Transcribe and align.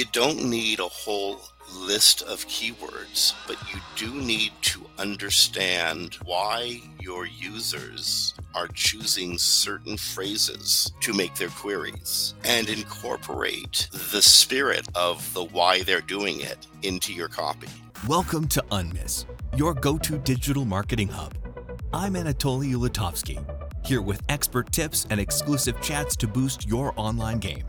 you 0.00 0.06
don't 0.12 0.42
need 0.42 0.80
a 0.80 0.88
whole 0.88 1.38
list 1.76 2.22
of 2.22 2.46
keywords, 2.46 3.34
but 3.46 3.58
you 3.70 3.78
do 3.96 4.14
need 4.14 4.50
to 4.62 4.80
understand 4.96 6.14
why 6.24 6.80
your 6.98 7.26
users 7.26 8.32
are 8.54 8.68
choosing 8.68 9.36
certain 9.36 9.98
phrases 9.98 10.90
to 11.00 11.12
make 11.12 11.34
their 11.34 11.50
queries 11.50 12.32
and 12.44 12.70
incorporate 12.70 13.90
the 14.10 14.22
spirit 14.22 14.88
of 14.94 15.34
the 15.34 15.44
why 15.44 15.82
they're 15.82 16.00
doing 16.00 16.40
it 16.40 16.66
into 16.80 17.12
your 17.12 17.28
copy. 17.28 17.68
Welcome 18.08 18.48
to 18.48 18.64
Unmiss, 18.70 19.26
your 19.54 19.74
go 19.74 19.98
to 19.98 20.16
digital 20.16 20.64
marketing 20.64 21.08
hub. 21.08 21.34
I'm 21.92 22.14
Anatolii 22.14 22.72
Ulitovskyi, 22.72 23.38
here 23.84 24.00
with 24.00 24.22
expert 24.30 24.72
tips 24.72 25.06
and 25.10 25.20
exclusive 25.20 25.78
chats 25.82 26.16
to 26.16 26.26
boost 26.26 26.66
your 26.66 26.94
online 26.96 27.38
game. 27.38 27.64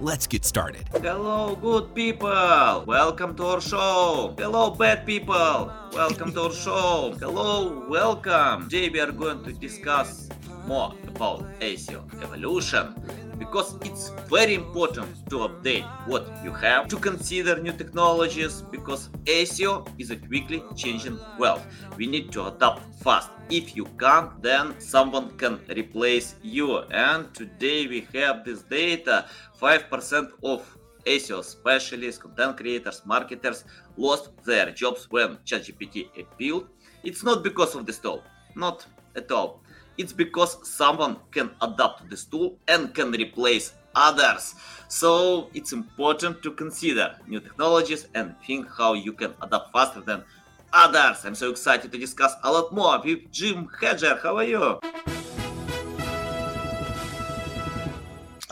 Let's 0.00 0.26
get 0.26 0.46
started. 0.46 0.88
Hello, 0.92 1.54
good 1.56 1.94
people. 1.94 2.84
Welcome 2.86 3.36
to 3.36 3.44
our 3.44 3.60
show. 3.60 4.34
Hello, 4.38 4.70
bad 4.70 5.04
people. 5.04 5.70
Welcome 5.92 6.32
to 6.32 6.44
our 6.44 6.52
show. 6.52 7.14
Hello, 7.20 7.84
welcome. 7.86 8.70
Today 8.70 8.88
we 8.88 8.98
are 8.98 9.12
going 9.12 9.44
to 9.44 9.52
discuss 9.52 10.30
more 10.66 10.94
about 11.06 11.44
SEO 11.60 12.00
evolution 12.24 12.94
because 13.40 13.74
it's 13.82 14.10
very 14.28 14.54
important 14.54 15.08
to 15.30 15.36
update 15.48 15.86
what 16.06 16.28
you 16.44 16.52
have, 16.52 16.86
to 16.88 16.96
consider 16.96 17.60
new 17.60 17.72
technologies 17.72 18.62
because 18.70 19.08
SEO 19.24 19.88
is 19.98 20.10
a 20.10 20.16
quickly 20.16 20.62
changing 20.76 21.18
world. 21.38 21.62
We 21.96 22.06
need 22.06 22.30
to 22.32 22.46
adapt 22.48 22.82
fast. 23.02 23.30
If 23.48 23.74
you 23.74 23.86
can't, 23.98 24.30
then 24.42 24.78
someone 24.78 25.30
can 25.38 25.58
replace 25.74 26.34
you. 26.42 26.80
And 26.90 27.34
today 27.34 27.86
we 27.86 28.06
have 28.14 28.44
this 28.44 28.60
data 28.62 29.24
5% 29.60 30.30
of 30.44 30.76
SEO 31.06 31.42
specialists, 31.42 32.20
content 32.20 32.58
creators, 32.58 33.00
marketers 33.06 33.64
lost 33.96 34.30
their 34.44 34.70
jobs 34.70 35.06
when 35.10 35.38
ChatGPT 35.46 36.08
appealed. 36.20 36.68
It's 37.02 37.24
not 37.24 37.42
because 37.42 37.74
of 37.74 37.86
this 37.86 37.98
tool, 37.98 38.22
not 38.54 38.84
at 39.16 39.32
all 39.32 39.62
it's 40.00 40.14
because 40.14 40.56
someone 40.66 41.18
can 41.30 41.50
adapt 41.60 42.08
this 42.08 42.24
tool 42.24 42.56
and 42.68 42.94
can 42.94 43.10
replace 43.12 43.74
others. 43.94 44.54
So 44.88 45.50
it's 45.52 45.72
important 45.74 46.42
to 46.42 46.52
consider 46.52 47.16
new 47.28 47.38
technologies 47.38 48.08
and 48.14 48.34
think 48.46 48.66
how 48.78 48.94
you 48.94 49.12
can 49.12 49.34
adapt 49.42 49.72
faster 49.72 50.00
than 50.00 50.24
others. 50.72 51.26
I'm 51.26 51.34
so 51.34 51.50
excited 51.50 51.92
to 51.92 51.98
discuss 51.98 52.32
a 52.44 52.50
lot 52.50 52.72
more 52.72 52.98
with 53.04 53.30
Jim 53.30 53.68
Hedger. 53.78 54.18
How 54.22 54.38
are 54.38 54.44
you? 54.44 55.19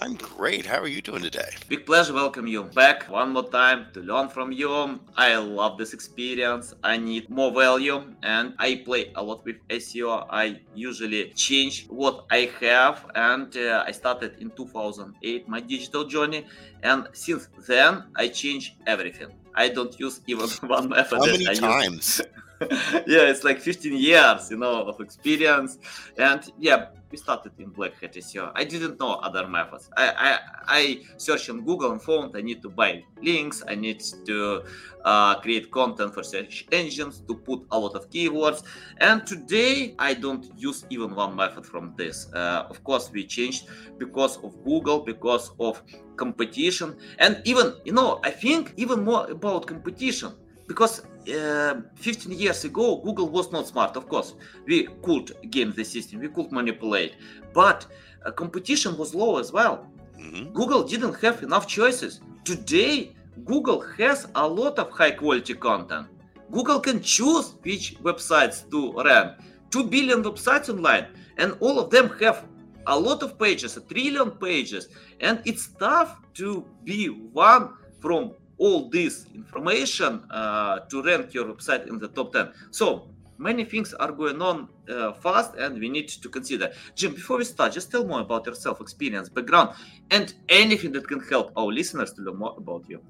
I'm 0.00 0.14
great. 0.14 0.64
How 0.64 0.78
are 0.78 0.86
you 0.86 1.02
doing 1.02 1.22
today? 1.22 1.50
Big 1.68 1.84
pleasure 1.84 2.14
welcome 2.14 2.46
you 2.46 2.62
back 2.62 3.08
one 3.10 3.32
more 3.32 3.48
time 3.50 3.86
to 3.94 4.00
learn 4.00 4.28
from 4.28 4.52
you. 4.52 5.00
I 5.16 5.34
love 5.36 5.76
this 5.76 5.92
experience. 5.92 6.72
I 6.84 6.98
need 6.98 7.28
more 7.28 7.50
value 7.52 8.14
and 8.22 8.54
I 8.58 8.82
play 8.84 9.10
a 9.16 9.22
lot 9.22 9.44
with 9.44 9.56
SEO. 9.68 10.26
I 10.30 10.60
usually 10.74 11.30
change 11.30 11.88
what 11.88 12.26
I 12.30 12.50
have 12.60 13.10
and 13.16 13.56
uh, 13.56 13.84
I 13.86 13.90
started 13.90 14.36
in 14.38 14.50
2008 14.50 15.48
my 15.48 15.60
digital 15.60 16.04
journey 16.04 16.46
and 16.84 17.08
since 17.12 17.48
then 17.66 18.04
I 18.14 18.28
change 18.28 18.76
everything. 18.86 19.30
I 19.56 19.68
don't 19.68 19.98
use 19.98 20.20
even 20.28 20.48
one 20.68 20.90
method. 20.90 21.18
How 21.18 21.26
many 21.26 21.44
times? 21.56 22.22
yeah, 23.06 23.30
it's 23.30 23.44
like 23.44 23.60
15 23.60 23.96
years, 23.96 24.50
you 24.50 24.56
know, 24.56 24.82
of 24.82 25.00
experience. 25.00 25.78
And 26.16 26.50
yeah, 26.58 26.86
we 27.10 27.16
started 27.16 27.52
in 27.58 27.70
Black 27.70 28.00
Hat 28.00 28.14
SEO. 28.14 28.50
I 28.54 28.64
didn't 28.64 28.98
know 28.98 29.14
other 29.14 29.46
methods. 29.46 29.88
I, 29.96 30.12
I, 30.16 30.38
I 30.66 31.02
searched 31.16 31.48
on 31.50 31.64
Google 31.64 31.92
and 31.92 32.02
found 32.02 32.36
I 32.36 32.40
need 32.40 32.60
to 32.62 32.68
buy 32.68 33.04
links. 33.22 33.62
I 33.68 33.76
need 33.76 34.02
to 34.26 34.62
uh, 35.04 35.36
create 35.36 35.70
content 35.70 36.14
for 36.14 36.24
search 36.24 36.66
engines 36.72 37.22
to 37.28 37.34
put 37.34 37.64
a 37.70 37.78
lot 37.78 37.94
of 37.94 38.10
keywords. 38.10 38.64
And 38.98 39.24
today 39.24 39.94
I 39.98 40.14
don't 40.14 40.50
use 40.56 40.84
even 40.90 41.14
one 41.14 41.36
method 41.36 41.64
from 41.64 41.94
this. 41.96 42.26
Uh, 42.34 42.66
of 42.68 42.82
course, 42.82 43.10
we 43.12 43.24
changed 43.24 43.68
because 43.98 44.36
of 44.38 44.62
Google, 44.64 45.00
because 45.00 45.52
of 45.60 45.82
competition, 46.16 46.96
and 47.20 47.40
even 47.44 47.74
you 47.84 47.92
know 47.92 48.18
I 48.24 48.30
think 48.30 48.74
even 48.76 49.04
more 49.04 49.30
about 49.30 49.68
competition 49.68 50.34
because 50.68 51.02
uh, 51.34 51.80
15 51.96 52.32
years 52.38 52.64
ago 52.64 53.00
google 53.04 53.28
was 53.28 53.50
not 53.50 53.66
smart 53.66 53.96
of 53.96 54.08
course. 54.08 54.34
We 54.66 54.88
could 55.02 55.32
game 55.50 55.72
the 55.72 55.84
system 55.84 56.20
we 56.20 56.28
could 56.28 56.52
manipulate 56.52 57.16
but 57.52 57.86
uh, 58.24 58.30
competition 58.30 58.96
was 58.96 59.14
low 59.14 59.38
as 59.38 59.52
well. 59.52 59.88
Mm-hmm. 60.16 60.52
google 60.52 60.84
didn't 60.84 61.20
have 61.20 61.42
enough 61.42 61.66
choices. 61.66 62.20
Today 62.44 63.16
google 63.44 63.80
has 63.98 64.28
a 64.34 64.46
lot 64.46 64.78
of 64.78 64.90
high 64.90 65.12
quality 65.12 65.54
content. 65.54 66.06
Google 66.52 66.80
can 66.80 67.02
choose 67.02 67.54
which 67.62 67.96
websites 68.02 68.70
to 68.70 68.92
rank 69.02 69.38
2 69.70 69.84
billion 69.84 70.22
websites 70.22 70.68
online 70.68 71.06
and 71.38 71.56
all 71.60 71.78
of 71.78 71.90
them 71.90 72.08
have 72.20 72.46
a 72.88 72.98
lot 72.98 73.22
of 73.22 73.38
pages 73.38 73.76
a 73.76 73.80
trillion 73.82 74.30
pages. 74.32 74.88
And 75.20 75.40
it's 75.44 75.68
tough 75.78 76.16
to 76.34 76.64
be 76.84 77.06
one 77.06 77.74
from 78.00 78.32
all 78.58 78.88
this 78.88 79.26
information 79.34 80.22
uh, 80.30 80.80
to 80.80 81.02
rank 81.02 81.32
your 81.34 81.46
website 81.46 81.86
in 81.86 81.98
the 81.98 82.08
top 82.08 82.32
10. 82.32 82.52
So 82.70 83.08
many 83.38 83.64
things 83.64 83.94
are 83.94 84.12
going 84.12 84.42
on 84.42 84.68
uh, 84.88 85.12
fast 85.12 85.54
and 85.54 85.78
we 85.78 85.88
need 85.88 86.08
to 86.08 86.28
consider. 86.28 86.72
Jim, 86.94 87.14
before 87.14 87.38
we 87.38 87.44
start, 87.44 87.72
just 87.72 87.90
tell 87.90 88.04
more 88.04 88.20
about 88.20 88.46
yourself, 88.46 88.80
experience, 88.80 89.28
background, 89.28 89.74
and 90.10 90.34
anything 90.48 90.92
that 90.92 91.06
can 91.06 91.20
help 91.20 91.52
our 91.56 91.72
listeners 91.72 92.12
to 92.12 92.22
learn 92.22 92.36
more 92.36 92.54
about 92.58 92.84
you. 92.88 93.00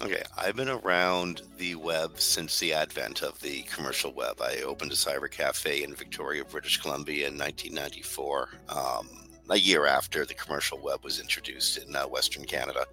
Okay, 0.00 0.22
I've 0.38 0.56
been 0.56 0.70
around 0.70 1.42
the 1.58 1.74
web 1.74 2.18
since 2.18 2.58
the 2.58 2.72
advent 2.72 3.22
of 3.22 3.38
the 3.40 3.62
commercial 3.62 4.12
web. 4.12 4.40
I 4.40 4.62
opened 4.62 4.90
a 4.90 4.94
cyber 4.94 5.30
cafe 5.30 5.82
in 5.82 5.94
Victoria, 5.94 6.44
British 6.44 6.78
Columbia 6.78 7.28
in 7.28 7.36
1994. 7.36 8.48
Um, 8.70 9.08
a 9.52 9.58
year 9.58 9.86
after 9.86 10.24
the 10.24 10.32
commercial 10.32 10.78
web 10.78 11.04
was 11.04 11.20
introduced 11.20 11.76
in 11.76 11.94
uh, 11.94 12.06
Western 12.06 12.44
Canada. 12.44 12.86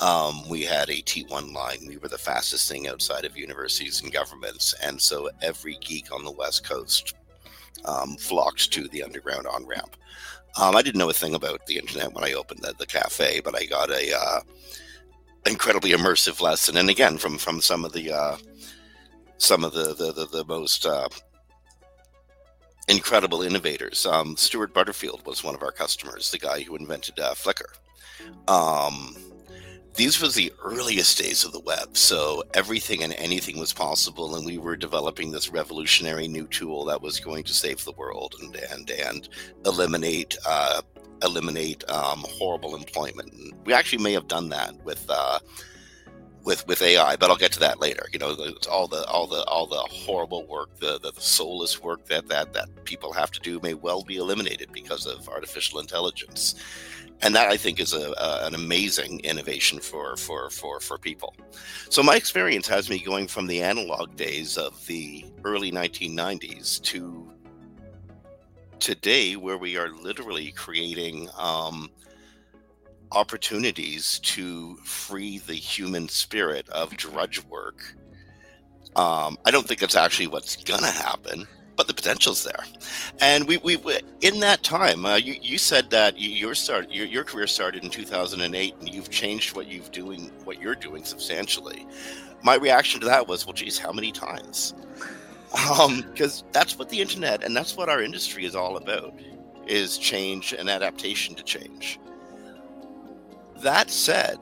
Um, 0.00 0.48
we 0.48 0.62
had 0.62 0.88
a 0.88 1.02
T1 1.02 1.52
line. 1.52 1.80
We 1.86 1.98
were 1.98 2.08
the 2.08 2.16
fastest 2.16 2.68
thing 2.68 2.88
outside 2.88 3.26
of 3.26 3.36
universities 3.36 4.00
and 4.02 4.10
governments. 4.10 4.74
And 4.82 5.00
so 5.00 5.28
every 5.42 5.76
geek 5.82 6.10
on 6.10 6.24
the 6.24 6.30
West 6.30 6.64
Coast 6.64 7.14
um, 7.84 8.16
flocked 8.16 8.72
to 8.72 8.88
the 8.88 9.02
underground 9.02 9.46
on 9.46 9.66
ramp. 9.66 9.94
Um, 10.58 10.74
I 10.74 10.80
didn't 10.80 10.98
know 10.98 11.10
a 11.10 11.14
thing 11.14 11.34
about 11.34 11.66
the 11.66 11.76
internet 11.78 12.14
when 12.14 12.24
I 12.24 12.32
opened 12.32 12.62
the, 12.62 12.74
the 12.78 12.86
cafe, 12.86 13.40
but 13.44 13.54
I 13.54 13.66
got 13.66 13.90
a 13.90 14.12
uh, 14.16 14.40
incredibly 15.44 15.92
immersive 15.92 16.40
lesson. 16.40 16.78
And 16.78 16.88
again, 16.88 17.18
from 17.18 17.38
from 17.38 17.60
some 17.60 17.84
of 17.84 17.92
the 17.92 18.12
uh, 18.12 18.36
some 19.38 19.64
of 19.64 19.72
the 19.74 19.94
the, 19.94 20.12
the, 20.12 20.26
the 20.26 20.44
most 20.46 20.86
uh, 20.86 21.08
incredible 22.90 23.42
innovators. 23.42 24.04
Um, 24.04 24.36
Stewart 24.36 24.74
Butterfield 24.74 25.24
was 25.24 25.44
one 25.44 25.54
of 25.54 25.62
our 25.62 25.72
customers, 25.72 26.30
the 26.30 26.38
guy 26.38 26.60
who 26.60 26.76
invented 26.76 27.18
uh, 27.20 27.34
Flickr. 27.34 27.72
Um, 28.48 29.16
these 29.94 30.20
was 30.20 30.34
the 30.34 30.52
earliest 30.62 31.18
days 31.18 31.44
of 31.44 31.52
the 31.52 31.60
web, 31.60 31.96
so 31.96 32.42
everything 32.54 33.02
and 33.02 33.12
anything 33.14 33.58
was 33.58 33.72
possible, 33.72 34.34
and 34.34 34.44
we 34.44 34.58
were 34.58 34.76
developing 34.76 35.30
this 35.30 35.50
revolutionary 35.50 36.28
new 36.28 36.46
tool 36.48 36.84
that 36.86 37.02
was 37.02 37.20
going 37.20 37.44
to 37.44 37.54
save 37.54 37.84
the 37.84 37.92
world 37.92 38.34
and 38.40 38.54
and 38.56 38.90
and 38.90 39.28
eliminate 39.66 40.36
uh, 40.46 40.82
eliminate 41.22 41.88
um, 41.90 42.24
horrible 42.28 42.76
employment. 42.76 43.32
And 43.32 43.52
we 43.64 43.72
actually 43.72 44.02
may 44.02 44.12
have 44.12 44.28
done 44.28 44.48
that 44.50 44.74
with. 44.84 45.04
Uh, 45.08 45.38
with 46.44 46.66
with 46.66 46.82
AI, 46.82 47.16
but 47.16 47.30
I'll 47.30 47.36
get 47.36 47.52
to 47.52 47.60
that 47.60 47.80
later. 47.80 48.06
You 48.12 48.18
know, 48.18 48.36
all 48.70 48.86
the 48.86 49.04
all 49.06 49.26
the 49.26 49.44
all 49.44 49.66
the 49.66 49.76
horrible 49.76 50.46
work, 50.46 50.74
the, 50.78 50.98
the, 50.98 51.12
the 51.12 51.20
soulless 51.20 51.82
work 51.82 52.06
that 52.06 52.28
that 52.28 52.52
that 52.52 52.84
people 52.84 53.12
have 53.12 53.30
to 53.32 53.40
do 53.40 53.60
may 53.62 53.74
well 53.74 54.02
be 54.02 54.16
eliminated 54.16 54.72
because 54.72 55.06
of 55.06 55.28
artificial 55.28 55.80
intelligence, 55.80 56.54
and 57.22 57.34
that 57.34 57.50
I 57.50 57.56
think 57.56 57.80
is 57.80 57.92
a, 57.92 58.12
a, 58.12 58.46
an 58.46 58.54
amazing 58.54 59.20
innovation 59.20 59.80
for 59.80 60.16
for 60.16 60.50
for 60.50 60.80
for 60.80 60.98
people. 60.98 61.34
So 61.88 62.02
my 62.02 62.16
experience 62.16 62.66
has 62.68 62.88
me 62.88 62.98
going 62.98 63.28
from 63.28 63.46
the 63.46 63.62
analog 63.62 64.16
days 64.16 64.56
of 64.56 64.84
the 64.86 65.26
early 65.44 65.70
1990s 65.70 66.80
to 66.82 67.30
today, 68.78 69.36
where 69.36 69.58
we 69.58 69.76
are 69.76 69.90
literally 69.90 70.52
creating. 70.52 71.28
Um, 71.36 71.90
opportunities 73.12 74.18
to 74.20 74.76
free 74.84 75.38
the 75.38 75.54
human 75.54 76.08
spirit 76.08 76.68
of 76.68 76.96
drudge 76.96 77.44
work. 77.44 77.94
Um, 78.96 79.38
I 79.44 79.50
don't 79.50 79.66
think 79.66 79.80
that's 79.80 79.96
actually 79.96 80.28
what's 80.28 80.56
going 80.56 80.80
to 80.80 80.90
happen, 80.90 81.46
but 81.76 81.86
the 81.86 81.94
potential's 81.94 82.44
there. 82.44 82.64
And 83.20 83.46
we, 83.46 83.58
we, 83.58 83.78
in 84.20 84.40
that 84.40 84.62
time, 84.62 85.06
uh, 85.06 85.16
you, 85.16 85.36
you 85.40 85.58
said 85.58 85.90
that 85.90 86.18
your 86.18 86.54
start, 86.54 86.90
your, 86.90 87.06
your 87.06 87.24
career 87.24 87.46
started 87.46 87.84
in 87.84 87.90
2008, 87.90 88.74
and 88.80 88.88
you've 88.88 89.10
changed 89.10 89.54
what 89.54 89.66
you've 89.66 89.90
doing, 89.92 90.30
what 90.44 90.60
you're 90.60 90.74
doing 90.74 91.04
substantially. 91.04 91.86
My 92.42 92.56
reaction 92.56 93.00
to 93.00 93.06
that 93.06 93.28
was, 93.28 93.46
well, 93.46 93.52
geez, 93.52 93.78
how 93.78 93.92
many 93.92 94.12
times? 94.12 94.74
Because 95.50 96.42
um, 96.42 96.48
that's 96.52 96.78
what 96.78 96.88
the 96.90 97.00
internet 97.00 97.42
and 97.42 97.56
that's 97.56 97.76
what 97.76 97.88
our 97.88 98.00
industry 98.00 98.44
is 98.44 98.54
all 98.54 98.76
about: 98.76 99.12
is 99.66 99.98
change 99.98 100.52
and 100.52 100.70
adaptation 100.70 101.34
to 101.34 101.42
change. 101.42 101.98
That 103.60 103.90
said, 103.90 104.38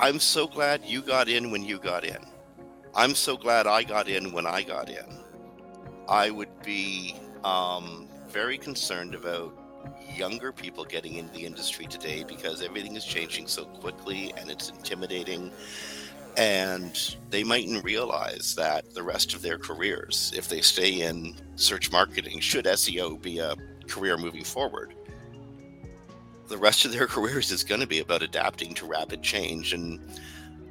I'm 0.00 0.18
so 0.18 0.48
glad 0.48 0.84
you 0.84 1.00
got 1.00 1.28
in 1.28 1.52
when 1.52 1.62
you 1.62 1.78
got 1.78 2.04
in. 2.04 2.18
I'm 2.96 3.14
so 3.14 3.36
glad 3.36 3.68
I 3.68 3.84
got 3.84 4.08
in 4.08 4.32
when 4.32 4.44
I 4.44 4.62
got 4.62 4.88
in. 4.88 5.06
I 6.08 6.30
would 6.30 6.62
be 6.64 7.14
um, 7.44 8.08
very 8.26 8.58
concerned 8.58 9.14
about 9.14 9.56
younger 10.16 10.50
people 10.50 10.84
getting 10.84 11.14
into 11.14 11.32
the 11.32 11.46
industry 11.46 11.86
today 11.86 12.24
because 12.26 12.60
everything 12.60 12.96
is 12.96 13.04
changing 13.04 13.46
so 13.46 13.66
quickly 13.66 14.32
and 14.36 14.50
it's 14.50 14.70
intimidating. 14.70 15.52
And 16.36 17.16
they 17.30 17.44
mightn't 17.44 17.84
realize 17.84 18.56
that 18.56 18.94
the 18.94 19.04
rest 19.04 19.32
of 19.32 19.42
their 19.42 19.58
careers, 19.58 20.32
if 20.36 20.48
they 20.48 20.60
stay 20.60 21.02
in 21.02 21.36
search 21.54 21.92
marketing, 21.92 22.40
should 22.40 22.64
SEO 22.64 23.22
be 23.22 23.38
a 23.38 23.54
career 23.86 24.16
moving 24.16 24.44
forward, 24.44 24.94
the 26.48 26.58
rest 26.58 26.84
of 26.84 26.92
their 26.92 27.06
careers 27.14 27.50
is 27.50 27.62
going 27.62 27.80
to 27.80 27.86
be 27.86 28.00
about 28.00 28.22
adapting 28.22 28.74
to 28.74 28.86
rapid 28.86 29.22
change 29.22 29.72
and 29.72 30.00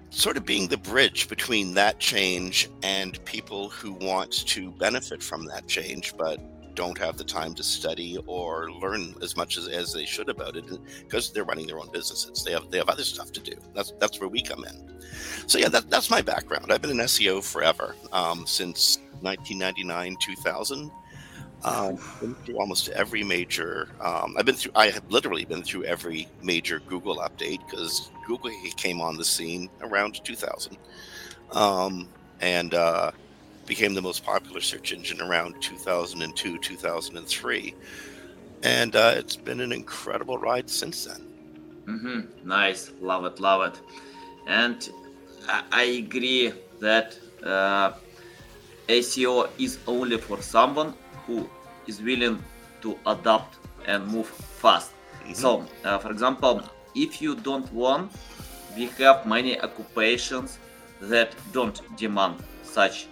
sort 0.09 0.37
of 0.37 0.45
being 0.45 0.67
the 0.67 0.77
bridge 0.77 1.27
between 1.27 1.73
that 1.73 1.99
change 1.99 2.69
and 2.81 3.23
people 3.25 3.69
who 3.69 3.93
want 3.93 4.31
to 4.47 4.71
benefit 4.71 5.21
from 5.21 5.45
that 5.45 5.67
change 5.67 6.15
but 6.17 6.39
don't 6.75 6.97
have 6.97 7.17
the 7.17 7.23
time 7.23 7.55
to 7.55 7.63
study 7.63 8.19
or 8.27 8.71
learn 8.71 9.15
as 9.23 9.35
much 9.35 9.57
as, 9.57 9.67
as 9.67 9.91
they 9.91 10.05
should 10.05 10.29
about 10.29 10.55
it 10.55 10.65
because 11.03 11.33
they're 11.33 11.43
running 11.43 11.65
their 11.65 11.79
own 11.79 11.89
businesses. 11.91 12.43
They 12.43 12.51
have 12.51 12.69
they 12.69 12.77
have 12.77 12.87
other 12.87 13.03
stuff 13.03 13.31
to 13.31 13.39
do. 13.39 13.53
That's 13.73 13.93
that's 13.99 14.19
where 14.19 14.29
we 14.29 14.43
come 14.43 14.63
in. 14.63 14.99
So 15.47 15.57
yeah 15.57 15.69
that, 15.69 15.89
that's 15.89 16.11
my 16.11 16.21
background. 16.21 16.71
I've 16.71 16.81
been 16.81 16.91
an 16.91 17.05
seo 17.07 17.43
forever 17.43 17.95
um, 18.13 18.45
since 18.45 18.99
1999 19.21 20.17
2000 20.21 20.91
um, 21.63 21.97
through 21.97 22.57
almost 22.57 22.89
every 22.89 23.23
major. 23.23 23.89
Um, 23.99 24.35
I've 24.37 24.45
been 24.45 24.55
through. 24.55 24.71
I 24.75 24.89
have 24.89 25.09
literally 25.09 25.45
been 25.45 25.63
through 25.63 25.85
every 25.85 26.27
major 26.41 26.79
Google 26.79 27.17
update 27.17 27.59
because 27.67 28.11
Google 28.25 28.51
came 28.75 29.01
on 29.01 29.17
the 29.17 29.25
scene 29.25 29.69
around 29.81 30.23
2000, 30.23 30.77
um, 31.51 32.07
and 32.41 32.73
uh, 32.73 33.11
became 33.65 33.93
the 33.93 34.01
most 34.01 34.23
popular 34.23 34.61
search 34.61 34.93
engine 34.93 35.21
around 35.21 35.55
2002, 35.61 36.59
2003, 36.59 37.75
and 38.63 38.95
uh, 38.95 39.13
it's 39.15 39.35
been 39.35 39.59
an 39.59 39.71
incredible 39.71 40.37
ride 40.37 40.69
since 40.69 41.05
then. 41.05 41.23
Mm-hmm. 41.85 42.47
Nice, 42.47 42.91
love 43.01 43.25
it, 43.25 43.39
love 43.39 43.73
it, 43.73 43.81
and 44.45 44.89
I, 45.47 45.63
I 45.71 45.83
agree 45.83 46.53
that 46.79 47.17
uh, 47.43 47.93
SEO 48.87 49.49
is 49.57 49.79
only 49.87 50.17
for 50.17 50.41
someone 50.41 50.93
who 51.27 51.47
is 51.85 52.01
willing 52.01 52.43
to 52.81 52.97
adapt 53.05 53.57
and 53.85 54.07
move 54.07 54.27
fast. 54.27 54.91
Mm-hmm. 54.93 55.33
So, 55.33 55.65
uh, 55.83 55.99
for 55.99 56.11
example, 56.11 56.63
if 56.95 57.21
you 57.21 57.35
don't 57.35 57.71
want, 57.73 58.11
we 58.75 58.87
have 58.99 59.25
many 59.25 59.59
occupations 59.59 60.59
that 61.01 61.35
don't 61.51 61.79
demand 61.97 62.35
such 62.63 63.07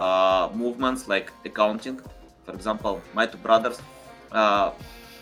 uh, 0.00 0.48
movements 0.54 1.08
like 1.08 1.32
accounting. 1.44 2.00
For 2.44 2.54
example, 2.54 3.00
my 3.14 3.26
two 3.26 3.38
brothers 3.38 3.80
uh, 4.32 4.72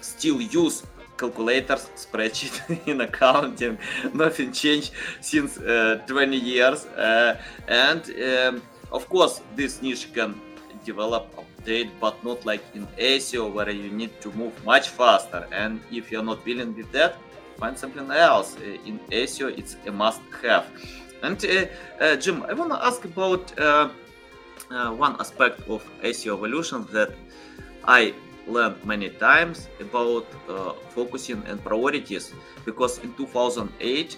still 0.01 0.41
use 0.41 0.85
calculators, 1.17 1.91
spreadsheet 1.97 2.87
in 2.87 3.01
accounting. 3.01 3.79
Nothing 4.13 4.53
changed 4.53 4.93
since 5.21 5.59
uh, 5.59 6.01
20 6.07 6.37
years. 6.37 6.85
Uh, 6.87 7.41
and 7.69 8.03
um, 8.23 8.63
of 8.93 9.09
course, 9.09 9.41
this 9.55 9.83
niche 9.83 10.13
can 10.13 10.41
develop 10.85 11.27
but 12.01 12.23
not 12.25 12.45
like 12.47 12.63
in 12.75 12.87
SEO 12.99 13.53
where 13.53 13.71
you 13.71 13.91
need 13.91 14.21
to 14.21 14.31
move 14.33 14.53
much 14.65 14.89
faster. 14.89 15.47
And 15.53 15.81
if 15.91 16.11
you're 16.11 16.23
not 16.23 16.45
willing 16.47 16.75
with 16.77 16.91
that, 16.93 17.17
find 17.59 17.77
something 17.77 18.11
else. 18.11 18.57
Uh, 18.57 18.89
in 18.89 18.99
SEO, 19.11 19.57
it's 19.59 19.77
a 19.87 19.93
must-have. 19.93 20.67
And 21.23 21.45
uh, 21.45 22.05
uh, 22.05 22.17
Jim, 22.17 22.45
I 22.49 22.53
want 22.55 22.71
to 22.71 22.85
ask 22.85 23.05
about 23.05 23.59
uh, 23.59 23.89
uh, 24.71 24.91
one 24.93 25.17
aspect 25.19 25.61
of 25.69 25.85
SEO 26.03 26.37
evolution 26.37 26.87
that 26.93 27.13
I 27.85 28.15
learned 28.47 28.85
many 28.85 29.11
times 29.11 29.69
about 29.81 30.27
uh, 30.49 30.73
focusing 30.91 31.43
and 31.47 31.63
priorities 31.65 32.33
because 32.65 32.99
in 32.99 33.13
2008 33.15 34.17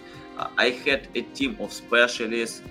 I 0.57 0.71
had 0.71 1.09
a 1.15 1.23
team 1.23 1.57
of 1.61 1.73
specialists 1.73 2.63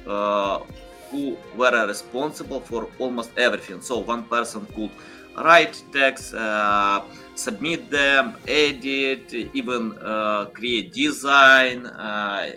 who 1.09 1.37
were 1.55 1.87
responsible 1.87 2.61
for 2.61 2.89
almost 2.99 3.31
everything. 3.37 3.81
So 3.81 3.99
one 3.99 4.23
person 4.23 4.65
could 4.75 4.91
write 5.37 5.81
text, 5.91 6.33
uh, 6.33 7.03
submit 7.35 7.89
them, 7.89 8.35
edit, 8.47 9.33
even 9.53 9.97
uh, 9.99 10.45
create 10.45 10.93
design, 10.93 11.85
uh, 11.85 12.51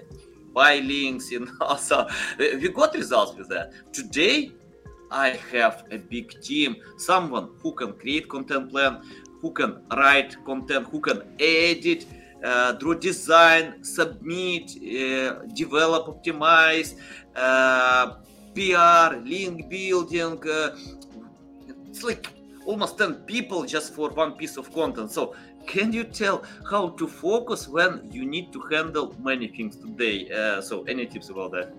buy 0.52 0.78
links, 0.78 1.30
you 1.30 1.40
know. 1.40 1.76
So 1.78 2.06
we 2.38 2.68
got 2.68 2.94
results 2.94 3.36
with 3.36 3.48
that. 3.50 3.72
Today, 3.92 4.52
I 5.10 5.30
have 5.52 5.84
a 5.90 5.98
big 5.98 6.40
team, 6.40 6.76
someone 6.96 7.50
who 7.62 7.72
can 7.72 7.92
create 7.94 8.28
content 8.28 8.70
plan, 8.70 9.02
who 9.40 9.50
can 9.52 9.82
write 9.96 10.36
content, 10.44 10.86
who 10.88 11.00
can 11.00 11.22
edit, 11.40 12.06
uh, 12.44 12.72
draw 12.72 12.94
design, 12.94 13.82
submit, 13.82 14.70
uh, 14.70 15.44
develop, 15.54 16.06
optimize, 16.06 16.94
uh, 17.36 18.14
PR, 18.54 19.16
link 19.16 19.68
building. 19.68 20.42
Uh, 20.48 20.76
it's 21.88 22.02
like 22.02 22.32
almost 22.64 22.98
10 22.98 23.14
people 23.26 23.64
just 23.64 23.94
for 23.94 24.10
one 24.10 24.32
piece 24.32 24.56
of 24.56 24.72
content. 24.72 25.10
So, 25.10 25.34
can 25.66 25.92
you 25.92 26.04
tell 26.04 26.42
how 26.68 26.90
to 26.90 27.06
focus 27.06 27.68
when 27.68 28.08
you 28.10 28.24
need 28.24 28.52
to 28.52 28.60
handle 28.72 29.14
many 29.22 29.48
things 29.48 29.76
today? 29.76 30.30
Uh, 30.30 30.60
so, 30.60 30.84
any 30.84 31.06
tips 31.06 31.28
about 31.28 31.52
that? 31.52 31.72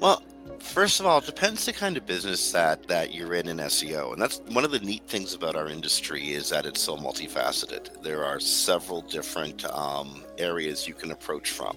Well, 0.00 0.22
first 0.58 1.00
of 1.00 1.06
all, 1.06 1.18
it 1.18 1.26
depends 1.26 1.66
the 1.66 1.72
kind 1.72 1.96
of 1.96 2.06
business 2.06 2.52
that 2.52 2.86
that 2.88 3.14
you're 3.14 3.34
in 3.34 3.48
in 3.48 3.58
SEO, 3.58 4.12
and 4.12 4.22
that's 4.22 4.40
one 4.48 4.64
of 4.64 4.70
the 4.70 4.80
neat 4.80 5.06
things 5.06 5.34
about 5.34 5.54
our 5.56 5.68
industry 5.68 6.32
is 6.32 6.48
that 6.50 6.66
it's 6.66 6.80
so 6.80 6.96
multifaceted. 6.96 8.02
There 8.02 8.24
are 8.24 8.40
several 8.40 9.02
different 9.02 9.64
um, 9.66 10.24
areas 10.38 10.88
you 10.88 10.94
can 10.94 11.10
approach 11.10 11.50
from. 11.50 11.76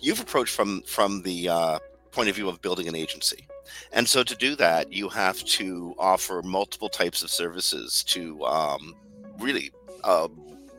You've 0.00 0.20
approached 0.20 0.54
from 0.54 0.82
from 0.82 1.22
the 1.22 1.48
uh, 1.48 1.78
point 2.10 2.28
of 2.28 2.36
view 2.36 2.48
of 2.48 2.60
building 2.62 2.88
an 2.88 2.94
agency. 2.94 3.46
And 3.92 4.08
so 4.08 4.22
to 4.22 4.36
do 4.36 4.56
that, 4.56 4.92
you 4.92 5.08
have 5.08 5.42
to 5.44 5.94
offer 5.98 6.42
multiple 6.42 6.88
types 6.88 7.22
of 7.22 7.30
services 7.30 8.04
to 8.04 8.44
um, 8.44 8.94
really 9.38 9.70
a 10.04 10.28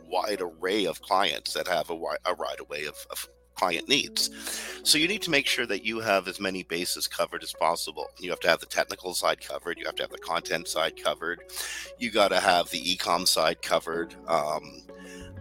wide 0.08 0.42
array 0.42 0.86
of 0.86 1.02
clients 1.02 1.54
that 1.54 1.68
have 1.68 1.90
a, 1.90 1.96
wide, 1.96 2.18
a 2.26 2.34
wide 2.34 2.58
array 2.70 2.86
of, 2.86 2.96
of 3.12 3.28
client 3.56 3.90
needs. 3.90 4.32
So 4.84 4.98
you 4.98 5.08
need 5.08 5.22
to 5.24 5.32
make 5.32 5.46
sure 5.46 5.66
that 5.66 5.86
you 5.86 6.00
have 6.00 6.28
as 6.28 6.40
many 6.40 6.64
bases 6.64 7.08
covered 7.08 7.44
as 7.44 7.54
possible. 7.54 8.08
You 8.18 8.30
have 8.30 8.40
to 8.42 8.50
have 8.50 8.62
the 8.62 8.66
technical 8.66 9.14
side 9.14 9.42
covered. 9.42 9.78
You 9.78 9.86
have 9.86 9.96
to 9.96 10.04
have 10.04 10.12
the 10.12 10.18
content 10.18 10.68
side 10.68 11.02
covered. 11.02 11.42
You 11.98 12.10
got 12.10 12.30
to 12.30 12.40
have 12.40 12.70
the 12.70 12.92
e-com 12.92 13.26
side 13.26 13.62
covered. 13.62 14.16
Um, 14.28 14.84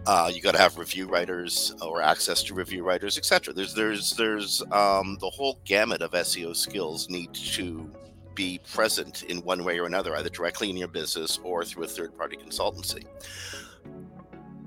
uh, 0.05 0.31
you 0.33 0.41
got 0.41 0.53
to 0.53 0.59
have 0.59 0.77
review 0.77 1.07
writers 1.07 1.73
or 1.81 2.01
access 2.01 2.41
to 2.43 2.53
review 2.53 2.83
writers, 2.83 3.17
etc. 3.17 3.53
There's 3.53 3.73
there's 3.73 4.11
there's 4.15 4.61
um, 4.71 5.17
the 5.19 5.29
whole 5.29 5.59
gamut 5.65 6.01
of 6.01 6.11
SEO 6.11 6.55
skills 6.55 7.09
need 7.09 7.33
to 7.33 7.91
be 8.35 8.59
present 8.71 9.23
in 9.23 9.39
one 9.43 9.63
way 9.63 9.79
or 9.79 9.85
another, 9.85 10.15
either 10.15 10.29
directly 10.29 10.69
in 10.69 10.77
your 10.77 10.87
business 10.87 11.39
or 11.43 11.65
through 11.65 11.83
a 11.83 11.87
third-party 11.87 12.37
consultancy. 12.37 13.03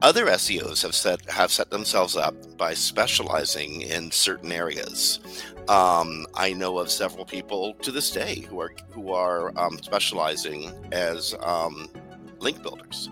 Other 0.02 0.26
SEOs 0.26 0.82
have 0.82 0.94
set 0.94 1.30
have 1.30 1.50
set 1.50 1.70
themselves 1.70 2.16
up 2.16 2.34
by 2.56 2.74
specializing 2.74 3.82
in 3.82 4.10
certain 4.10 4.52
areas. 4.52 5.20
Um, 5.68 6.26
I 6.34 6.52
know 6.52 6.78
of 6.78 6.90
several 6.90 7.24
people 7.24 7.74
to 7.82 7.92
this 7.92 8.10
day 8.10 8.40
who 8.50 8.60
are 8.60 8.74
who 8.90 9.12
are 9.12 9.56
um, 9.56 9.78
specializing 9.80 10.72
as 10.92 11.34
um, 11.40 11.88
link 12.40 12.62
builders 12.62 13.10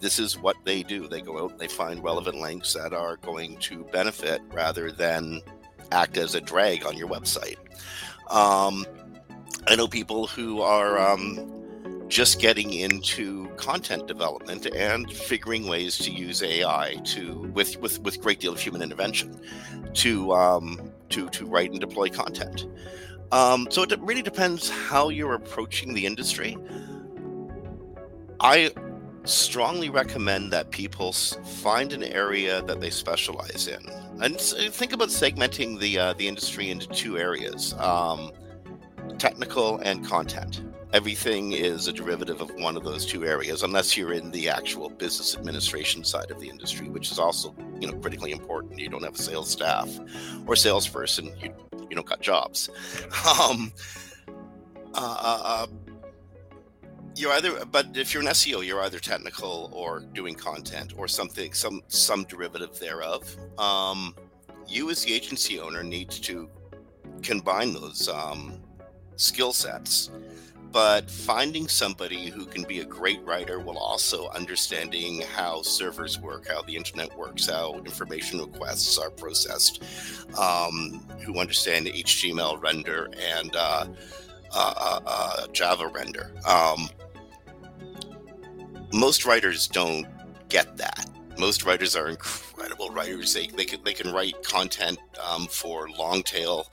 this 0.00 0.18
is 0.18 0.38
what 0.38 0.56
they 0.64 0.82
do. 0.82 1.08
They 1.08 1.20
go 1.20 1.44
out, 1.44 1.58
they 1.58 1.68
find 1.68 2.02
relevant 2.02 2.38
links 2.38 2.74
that 2.74 2.92
are 2.92 3.16
going 3.16 3.58
to 3.58 3.84
benefit 3.84 4.40
rather 4.52 4.90
than 4.90 5.42
act 5.92 6.16
as 6.16 6.34
a 6.34 6.40
drag 6.40 6.86
on 6.86 6.96
your 6.96 7.08
website. 7.08 7.56
Um, 8.30 8.86
I 9.66 9.76
know 9.76 9.88
people 9.88 10.26
who 10.26 10.62
are 10.62 10.98
um, 10.98 12.04
just 12.08 12.40
getting 12.40 12.72
into 12.72 13.46
content 13.56 14.06
development 14.06 14.66
and 14.66 15.10
figuring 15.12 15.68
ways 15.68 15.98
to 15.98 16.10
use 16.10 16.42
AI 16.42 16.96
to 17.04 17.50
with 17.54 17.80
with 17.80 18.00
with 18.00 18.20
great 18.20 18.40
deal 18.40 18.52
of 18.52 18.60
human 18.60 18.82
intervention 18.82 19.40
to 19.94 20.32
um, 20.32 20.92
to 21.10 21.28
to 21.30 21.46
write 21.46 21.70
and 21.70 21.80
deploy 21.80 22.08
content. 22.08 22.66
Um, 23.32 23.68
so 23.70 23.82
it 23.82 24.00
really 24.00 24.22
depends 24.22 24.68
how 24.68 25.08
you're 25.08 25.34
approaching 25.34 25.94
the 25.94 26.04
industry. 26.04 26.56
I 28.40 28.72
strongly 29.24 29.90
recommend 29.90 30.52
that 30.52 30.70
people 30.70 31.12
find 31.12 31.92
an 31.92 32.02
area 32.02 32.62
that 32.62 32.80
they 32.80 32.90
specialize 32.90 33.68
in 33.68 33.84
and 34.22 34.40
think 34.40 34.92
about 34.92 35.08
segmenting 35.08 35.78
the 35.78 35.98
uh, 35.98 36.12
the 36.14 36.26
industry 36.26 36.70
into 36.70 36.86
two 36.88 37.18
areas 37.18 37.74
um, 37.74 38.32
technical 39.18 39.78
and 39.78 40.06
content 40.06 40.62
everything 40.92 41.52
is 41.52 41.86
a 41.86 41.92
derivative 41.92 42.40
of 42.40 42.50
one 42.56 42.76
of 42.76 42.82
those 42.82 43.04
two 43.04 43.24
areas 43.26 43.62
unless 43.62 43.96
you're 43.96 44.14
in 44.14 44.30
the 44.30 44.48
actual 44.48 44.88
business 44.88 45.36
administration 45.36 46.02
side 46.02 46.30
of 46.30 46.40
the 46.40 46.48
industry 46.48 46.88
which 46.88 47.12
is 47.12 47.18
also 47.18 47.54
you 47.80 47.90
know 47.90 47.96
critically 47.98 48.32
important. 48.32 48.78
You 48.78 48.88
don't 48.88 49.02
have 49.02 49.14
a 49.14 49.22
sales 49.22 49.50
staff 49.50 49.88
or 50.46 50.54
salesperson, 50.54 51.32
you 51.40 51.52
you 51.88 51.96
don't 51.96 52.06
got 52.06 52.20
jobs. 52.20 52.70
Um, 53.40 53.72
uh, 54.92 55.16
uh, 55.20 55.42
uh, 55.44 55.66
you're 57.16 57.32
either, 57.32 57.64
but 57.64 57.86
if 57.94 58.14
you're 58.14 58.22
an 58.22 58.28
SEO, 58.28 58.64
you're 58.64 58.80
either 58.82 58.98
technical 58.98 59.70
or 59.72 60.00
doing 60.00 60.34
content 60.34 60.94
or 60.96 61.08
something, 61.08 61.52
some 61.52 61.82
some 61.88 62.24
derivative 62.24 62.78
thereof. 62.78 63.36
Um, 63.58 64.14
you 64.68 64.90
as 64.90 65.04
the 65.04 65.12
agency 65.12 65.58
owner 65.58 65.82
need 65.82 66.10
to 66.10 66.48
combine 67.22 67.72
those 67.72 68.08
um, 68.08 68.60
skill 69.16 69.52
sets 69.52 70.10
but 70.72 71.10
finding 71.10 71.66
somebody 71.68 72.26
who 72.26 72.46
can 72.46 72.62
be 72.62 72.80
a 72.80 72.84
great 72.84 73.20
writer 73.24 73.58
while 73.58 73.78
also 73.78 74.28
understanding 74.28 75.22
how 75.34 75.62
servers 75.62 76.18
work, 76.20 76.48
how 76.48 76.62
the 76.62 76.76
internet 76.76 77.16
works, 77.16 77.48
how 77.48 77.74
information 77.74 78.40
requests 78.40 78.96
are 78.98 79.10
processed, 79.10 79.82
um, 80.38 81.04
who 81.24 81.40
understand 81.40 81.86
HTML 81.86 82.62
render 82.62 83.08
and 83.18 83.54
uh, 83.56 83.86
uh, 84.54 84.74
uh, 84.76 85.00
uh, 85.06 85.46
Java 85.48 85.88
render. 85.88 86.32
Um, 86.46 86.88
most 88.92 89.24
writers 89.24 89.68
don't 89.68 90.06
get 90.48 90.76
that. 90.76 91.08
Most 91.38 91.64
writers 91.64 91.96
are 91.96 92.08
incredible 92.08 92.90
writers. 92.90 93.32
They, 93.32 93.46
they, 93.46 93.64
can, 93.64 93.82
they 93.84 93.94
can 93.94 94.12
write 94.12 94.42
content 94.42 94.98
um, 95.26 95.46
for 95.46 95.88
long 95.90 96.22
tail 96.22 96.66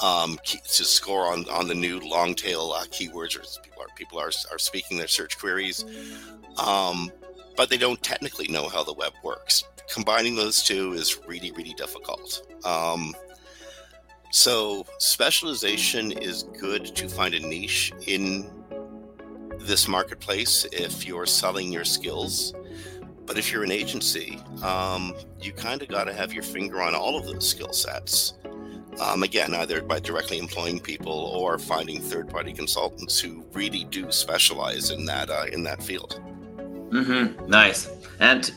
um, 0.00 0.38
to 0.44 0.84
score 0.84 1.32
on, 1.32 1.48
on 1.50 1.66
the 1.66 1.74
new 1.74 2.00
long 2.00 2.34
tail 2.34 2.72
uh, 2.76 2.84
keywords 2.84 3.36
or 3.36 3.62
people 3.62 3.82
are 3.82 3.88
people 3.96 4.18
are, 4.18 4.30
are 4.50 4.58
speaking 4.58 4.96
their 4.96 5.08
search 5.08 5.38
queries 5.38 5.84
um, 6.56 7.10
but 7.56 7.68
they 7.68 7.76
don't 7.76 8.02
technically 8.02 8.46
know 8.48 8.68
how 8.68 8.84
the 8.84 8.92
web 8.92 9.12
works 9.24 9.64
combining 9.92 10.36
those 10.36 10.62
two 10.62 10.92
is 10.92 11.18
really 11.26 11.50
really 11.52 11.74
difficult 11.74 12.46
um, 12.64 13.14
so 14.30 14.86
specialization 14.98 16.12
is 16.12 16.44
good 16.60 16.84
to 16.84 17.08
find 17.08 17.34
a 17.34 17.40
niche 17.40 17.92
in 18.06 18.48
this 19.60 19.88
marketplace 19.88 20.66
if 20.72 21.06
you're 21.06 21.26
selling 21.26 21.72
your 21.72 21.84
skills 21.84 22.54
but 23.26 23.36
if 23.36 23.52
you're 23.52 23.64
an 23.64 23.72
agency 23.72 24.40
um, 24.62 25.14
you 25.40 25.52
kind 25.52 25.82
of 25.82 25.88
got 25.88 26.04
to 26.04 26.12
have 26.12 26.32
your 26.32 26.42
finger 26.42 26.80
on 26.82 26.94
all 26.94 27.18
of 27.18 27.26
those 27.26 27.48
skill 27.48 27.72
sets 27.72 28.34
um, 29.00 29.22
again, 29.22 29.54
either 29.54 29.80
by 29.80 30.00
directly 30.00 30.38
employing 30.38 30.80
people 30.80 31.12
or 31.12 31.58
finding 31.58 32.00
third-party 32.00 32.52
consultants 32.52 33.18
who 33.18 33.44
really 33.52 33.84
do 33.84 34.10
specialize 34.10 34.90
in 34.90 35.04
that 35.04 35.30
uh, 35.30 35.44
in 35.52 35.62
that 35.64 35.82
field. 35.82 36.20
Mm-hmm. 36.90 37.48
Nice. 37.48 37.90
And 38.18 38.50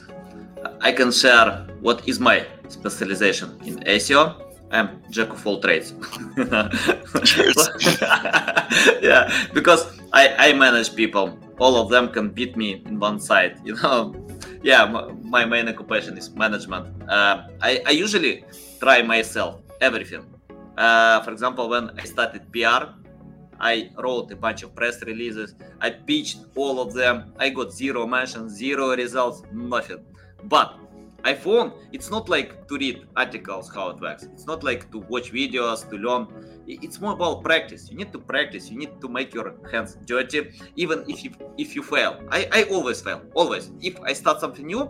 I 0.79 0.91
can 0.91 1.11
share 1.11 1.67
what 1.79 2.07
is 2.07 2.19
my 2.19 2.45
specialization 2.69 3.59
in 3.65 3.79
SEO. 3.81 4.50
I'm 4.71 5.01
jack 5.09 5.29
of 5.29 5.45
all 5.45 5.59
trades. 5.59 5.93
yeah, 9.01 9.47
because 9.53 9.85
I, 10.13 10.35
I 10.37 10.53
manage 10.53 10.95
people. 10.95 11.37
All 11.59 11.75
of 11.77 11.89
them 11.89 12.09
can 12.09 12.29
beat 12.29 12.55
me 12.55 12.81
in 12.85 12.99
one 12.99 13.19
side. 13.19 13.59
You 13.65 13.75
know, 13.75 14.15
yeah. 14.63 14.85
My, 14.85 15.11
my 15.21 15.45
main 15.45 15.67
occupation 15.69 16.17
is 16.17 16.29
management. 16.31 16.87
Uh, 17.09 17.47
I, 17.61 17.81
I 17.85 17.91
usually 17.91 18.45
try 18.79 19.01
myself 19.01 19.61
everything. 19.81 20.25
Uh, 20.77 21.21
for 21.21 21.31
example, 21.31 21.69
when 21.69 21.91
I 21.99 22.03
started 22.05 22.51
PR, 22.51 22.93
I 23.59 23.91
wrote 23.97 24.31
a 24.31 24.35
bunch 24.35 24.63
of 24.63 24.73
press 24.73 25.01
releases. 25.03 25.53
I 25.79 25.91
pitched 25.91 26.39
all 26.55 26.81
of 26.81 26.93
them. 26.93 27.33
I 27.37 27.49
got 27.49 27.71
zero 27.71 28.07
mentions, 28.07 28.53
zero 28.53 28.95
results, 28.95 29.43
nothing. 29.51 30.03
But 30.45 30.79
iPhone, 31.23 31.73
it's 31.91 32.09
not 32.09 32.29
like 32.29 32.67
to 32.67 32.77
read 32.77 33.07
articles 33.15 33.71
how 33.73 33.89
it 33.89 33.99
works. 33.99 34.23
It's 34.23 34.45
not 34.45 34.63
like 34.63 34.91
to 34.91 34.99
watch 34.99 35.31
videos 35.31 35.87
to 35.89 35.97
learn. 35.97 36.27
It's 36.67 36.99
more 36.99 37.13
about 37.13 37.43
practice. 37.43 37.89
You 37.89 37.97
need 37.97 38.11
to 38.13 38.19
practice. 38.19 38.69
You 38.69 38.77
need 38.77 38.99
to 39.01 39.07
make 39.07 39.33
your 39.33 39.55
hands 39.71 39.97
dirty, 40.05 40.51
even 40.75 41.03
if 41.07 41.23
you 41.23 41.31
if 41.57 41.75
you 41.75 41.83
fail. 41.83 42.21
I, 42.29 42.47
I 42.51 42.63
always 42.71 43.01
fail. 43.01 43.21
Always. 43.35 43.71
If 43.81 43.99
I 44.01 44.13
start 44.13 44.39
something 44.39 44.65
new, 44.65 44.89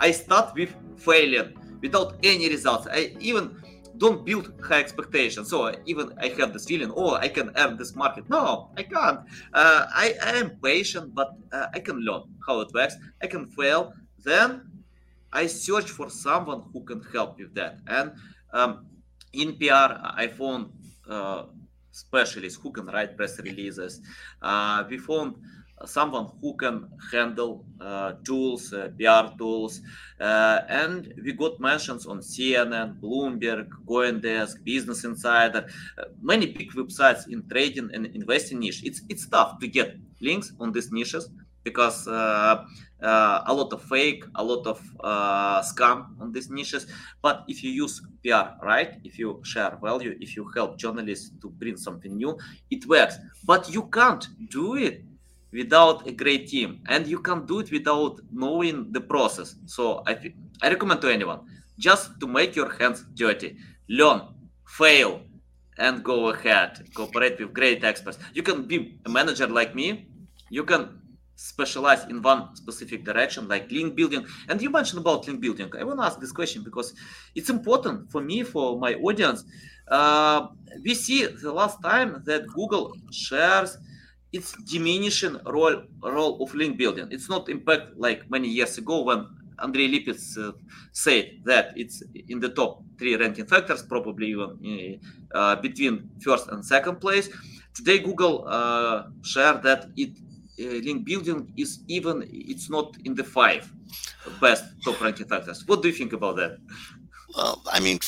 I 0.00 0.10
start 0.10 0.54
with 0.54 0.74
failing 0.96 1.54
without 1.80 2.16
any 2.22 2.48
results. 2.48 2.86
I 2.90 3.16
even 3.20 3.62
don't 3.98 4.24
build 4.24 4.52
high 4.62 4.80
expectations. 4.80 5.50
So 5.50 5.74
even 5.86 6.12
I 6.18 6.28
have 6.38 6.52
this 6.52 6.66
feeling, 6.66 6.92
oh, 6.94 7.14
I 7.14 7.28
can 7.28 7.50
earn 7.56 7.76
this 7.76 7.94
market. 7.94 8.28
No, 8.30 8.70
I 8.76 8.82
can't. 8.84 9.20
Uh, 9.52 9.86
I, 9.94 10.14
I 10.22 10.30
am 10.38 10.58
patient, 10.62 11.14
but 11.14 11.36
uh, 11.52 11.66
I 11.74 11.80
can 11.80 11.98
learn 12.00 12.22
how 12.46 12.60
it 12.60 12.68
works. 12.72 12.96
I 13.22 13.26
can 13.26 13.48
fail. 13.48 13.92
Then 14.24 14.62
I 15.32 15.46
search 15.46 15.90
for 15.90 16.10
someone 16.10 16.64
who 16.72 16.82
can 16.84 17.02
help 17.12 17.38
with 17.38 17.54
that. 17.54 17.78
And 17.86 18.12
um, 18.52 18.86
in 19.32 19.56
PR, 19.56 19.92
I 20.24 20.28
found 20.28 20.72
uh, 21.08 21.44
specialists 21.90 22.58
who 22.62 22.70
can 22.70 22.86
write 22.86 23.16
press 23.16 23.38
releases. 23.38 24.00
Uh, 24.40 24.84
we 24.88 24.98
found 24.98 25.36
someone 25.86 26.28
who 26.40 26.54
can 26.54 26.88
handle 27.12 27.64
uh, 27.80 28.12
tools, 28.24 28.72
uh, 28.72 28.90
PR 28.98 29.36
tools. 29.36 29.80
Uh, 30.20 30.60
and 30.68 31.14
we 31.22 31.32
got 31.32 31.60
mentions 31.60 32.06
on 32.06 32.18
CNN, 32.18 32.98
Bloomberg, 33.00 33.68
CoinDesk, 33.86 34.64
Business 34.64 35.04
Insider, 35.04 35.66
uh, 35.98 36.04
many 36.20 36.46
big 36.46 36.72
websites 36.72 37.28
in 37.28 37.46
trading 37.48 37.90
and 37.92 38.06
investing 38.06 38.58
niche. 38.58 38.82
It's, 38.84 39.02
it's 39.08 39.28
tough 39.28 39.60
to 39.60 39.68
get 39.68 39.96
links 40.20 40.52
on 40.58 40.72
these 40.72 40.90
niches 40.90 41.28
because 41.68 42.08
uh, 42.08 42.64
uh, 43.02 43.42
a 43.46 43.54
lot 43.54 43.72
of 43.72 43.80
fake, 43.82 44.24
a 44.34 44.44
lot 44.44 44.66
of 44.66 44.78
scam 45.70 45.98
on 46.20 46.32
these 46.32 46.48
niches. 46.50 46.86
But 47.22 47.44
if 47.48 47.62
you 47.62 47.70
use 47.70 47.94
PR, 48.22 48.46
right? 48.62 48.90
If 49.04 49.18
you 49.18 49.40
share 49.44 49.78
value, 49.82 50.16
if 50.20 50.36
you 50.36 50.50
help 50.56 50.78
journalists 50.78 51.30
to 51.42 51.50
bring 51.60 51.76
something 51.76 52.16
new, 52.16 52.38
it 52.70 52.86
works. 52.86 53.16
But 53.44 53.62
you 53.74 53.82
can't 53.98 54.24
do 54.50 54.76
it 54.76 55.04
without 55.52 56.06
a 56.06 56.12
great 56.12 56.48
team 56.48 56.80
and 56.88 57.06
you 57.06 57.20
can't 57.20 57.46
do 57.46 57.60
it 57.60 57.70
without 57.72 58.20
knowing 58.30 58.92
the 58.92 59.00
process 59.00 59.56
so 59.64 60.02
i 60.06 60.12
i 60.62 60.68
recommend 60.68 61.00
to 61.00 61.08
anyone 61.10 61.40
just 61.78 62.20
to 62.20 62.26
make 62.26 62.54
your 62.54 62.70
hands 62.78 63.06
dirty 63.14 63.56
learn 63.88 64.20
fail 64.66 65.22
and 65.78 66.04
go 66.04 66.28
ahead 66.28 66.70
cooperate 66.94 67.40
with 67.40 67.54
great 67.54 67.82
experts 67.82 68.18
you 68.34 68.42
can 68.42 68.66
be 68.66 68.98
a 69.06 69.08
manager 69.08 69.46
like 69.46 69.74
me 69.74 70.06
you 70.50 70.64
can 70.64 71.00
specialize 71.38 72.04
in 72.06 72.20
one 72.20 72.54
specific 72.56 73.04
direction 73.04 73.46
like 73.46 73.70
link 73.70 73.94
building 73.94 74.26
and 74.48 74.60
you 74.60 74.70
mentioned 74.70 74.98
about 74.98 75.26
link 75.28 75.40
building 75.40 75.70
i 75.78 75.84
want 75.84 75.98
to 75.98 76.04
ask 76.04 76.18
this 76.18 76.32
question 76.32 76.62
because 76.64 76.94
it's 77.34 77.48
important 77.48 78.10
for 78.10 78.20
me 78.20 78.42
for 78.42 78.78
my 78.78 78.94
audience 78.94 79.44
uh, 79.88 80.48
we 80.84 80.94
see 80.94 81.26
the 81.26 81.52
last 81.52 81.80
time 81.82 82.22
that 82.26 82.46
google 82.48 82.92
shares 83.12 83.78
it's 84.32 84.52
diminishing 84.64 85.38
role 85.46 85.82
role 86.02 86.42
of 86.42 86.54
link 86.54 86.76
building. 86.76 87.08
It's 87.10 87.28
not 87.28 87.48
impact 87.48 87.96
like 87.96 88.30
many 88.30 88.48
years 88.48 88.76
ago 88.78 89.02
when 89.02 89.26
Andrei 89.60 89.88
Lipattsev 89.88 90.50
uh, 90.50 90.52
said 90.92 91.40
that 91.44 91.72
it's 91.76 92.02
in 92.28 92.38
the 92.38 92.50
top 92.50 92.82
three 92.98 93.16
ranking 93.16 93.46
factors, 93.46 93.82
probably 93.82 94.28
even 94.28 95.00
uh, 95.34 95.56
between 95.56 96.10
first 96.20 96.48
and 96.48 96.64
second 96.64 97.00
place. 97.00 97.28
Today, 97.74 97.98
Google 98.00 98.44
uh, 98.46 99.04
shared 99.22 99.62
that 99.62 99.86
it 99.96 100.10
uh, 100.10 100.27
link 100.58 101.04
building 101.04 101.52
is 101.56 101.80
even 101.88 102.28
it's 102.30 102.68
not 102.70 102.96
in 103.04 103.14
the 103.14 103.24
five 103.24 103.70
best 104.40 104.64
top 104.84 105.00
ranking 105.00 105.26
factors. 105.26 105.66
What 105.66 105.82
do 105.82 105.88
you 105.88 105.94
think 105.94 106.12
about 106.12 106.36
that? 106.36 106.58
Well, 107.34 107.62
I 107.70 107.80
mean, 107.80 108.00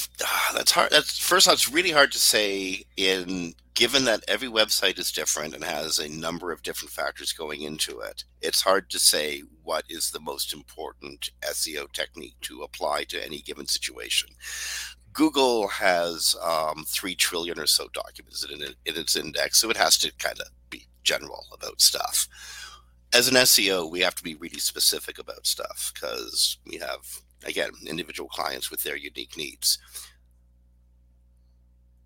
that's 0.55 0.73
hard. 0.73 0.91
That's 0.91 1.19
first. 1.19 1.47
off, 1.47 1.55
it's 1.55 1.73
really 1.73 1.91
hard 1.91 2.13
to 2.13 2.19
say. 2.19 2.85
In 2.97 3.55
given 3.75 4.05
that 4.05 4.25
every 4.29 4.49
website 4.49 4.99
is 4.99 5.13
different 5.13 5.55
and 5.55 5.65
has 5.65 5.99
a 5.99 6.09
number 6.09 6.53
of 6.53 6.63
different 6.63 6.93
factors 6.93 7.33
going 7.33 7.63
into 7.63 8.01
it, 8.01 8.25
it's 8.43 8.61
hard 8.61 8.91
to 8.91 8.99
say 8.99 9.43
what 9.63 9.85
is 9.89 10.11
the 10.11 10.21
most 10.21 10.53
important 10.53 11.31
SEO 11.43 11.91
technique 11.93 12.37
to 12.43 12.63
apply 12.63 13.05
to 13.05 13.25
any 13.25 13.41
given 13.41 13.67
situation. 13.67 14.29
Google 15.13 15.69
has 15.69 16.37
um, 16.43 16.85
three 16.87 17.15
trillion 17.15 17.59
or 17.59 17.67
so 17.67 17.89
documents 17.93 18.45
in, 18.45 18.61
in 18.61 18.75
its 18.85 19.17
index, 19.17 19.61
so 19.61 19.71
it 19.71 19.77
has 19.77 19.97
to 19.99 20.13
kind 20.19 20.39
of 20.41 20.49
be 20.69 20.87
general 21.03 21.47
about 21.53 21.81
stuff. 21.81 22.29
As 23.13 23.29
an 23.29 23.35
SEO, 23.35 23.91
we 23.91 24.01
have 24.01 24.15
to 24.15 24.23
be 24.23 24.35
really 24.37 24.61
specific 24.61 25.19
about 25.19 25.47
stuff 25.47 25.93
because 25.95 26.59
we 26.65 26.79
have 26.79 27.23
again, 27.45 27.71
individual 27.87 28.29
clients 28.29 28.71
with 28.71 28.83
their 28.83 28.97
unique 28.97 29.37
needs. 29.37 29.79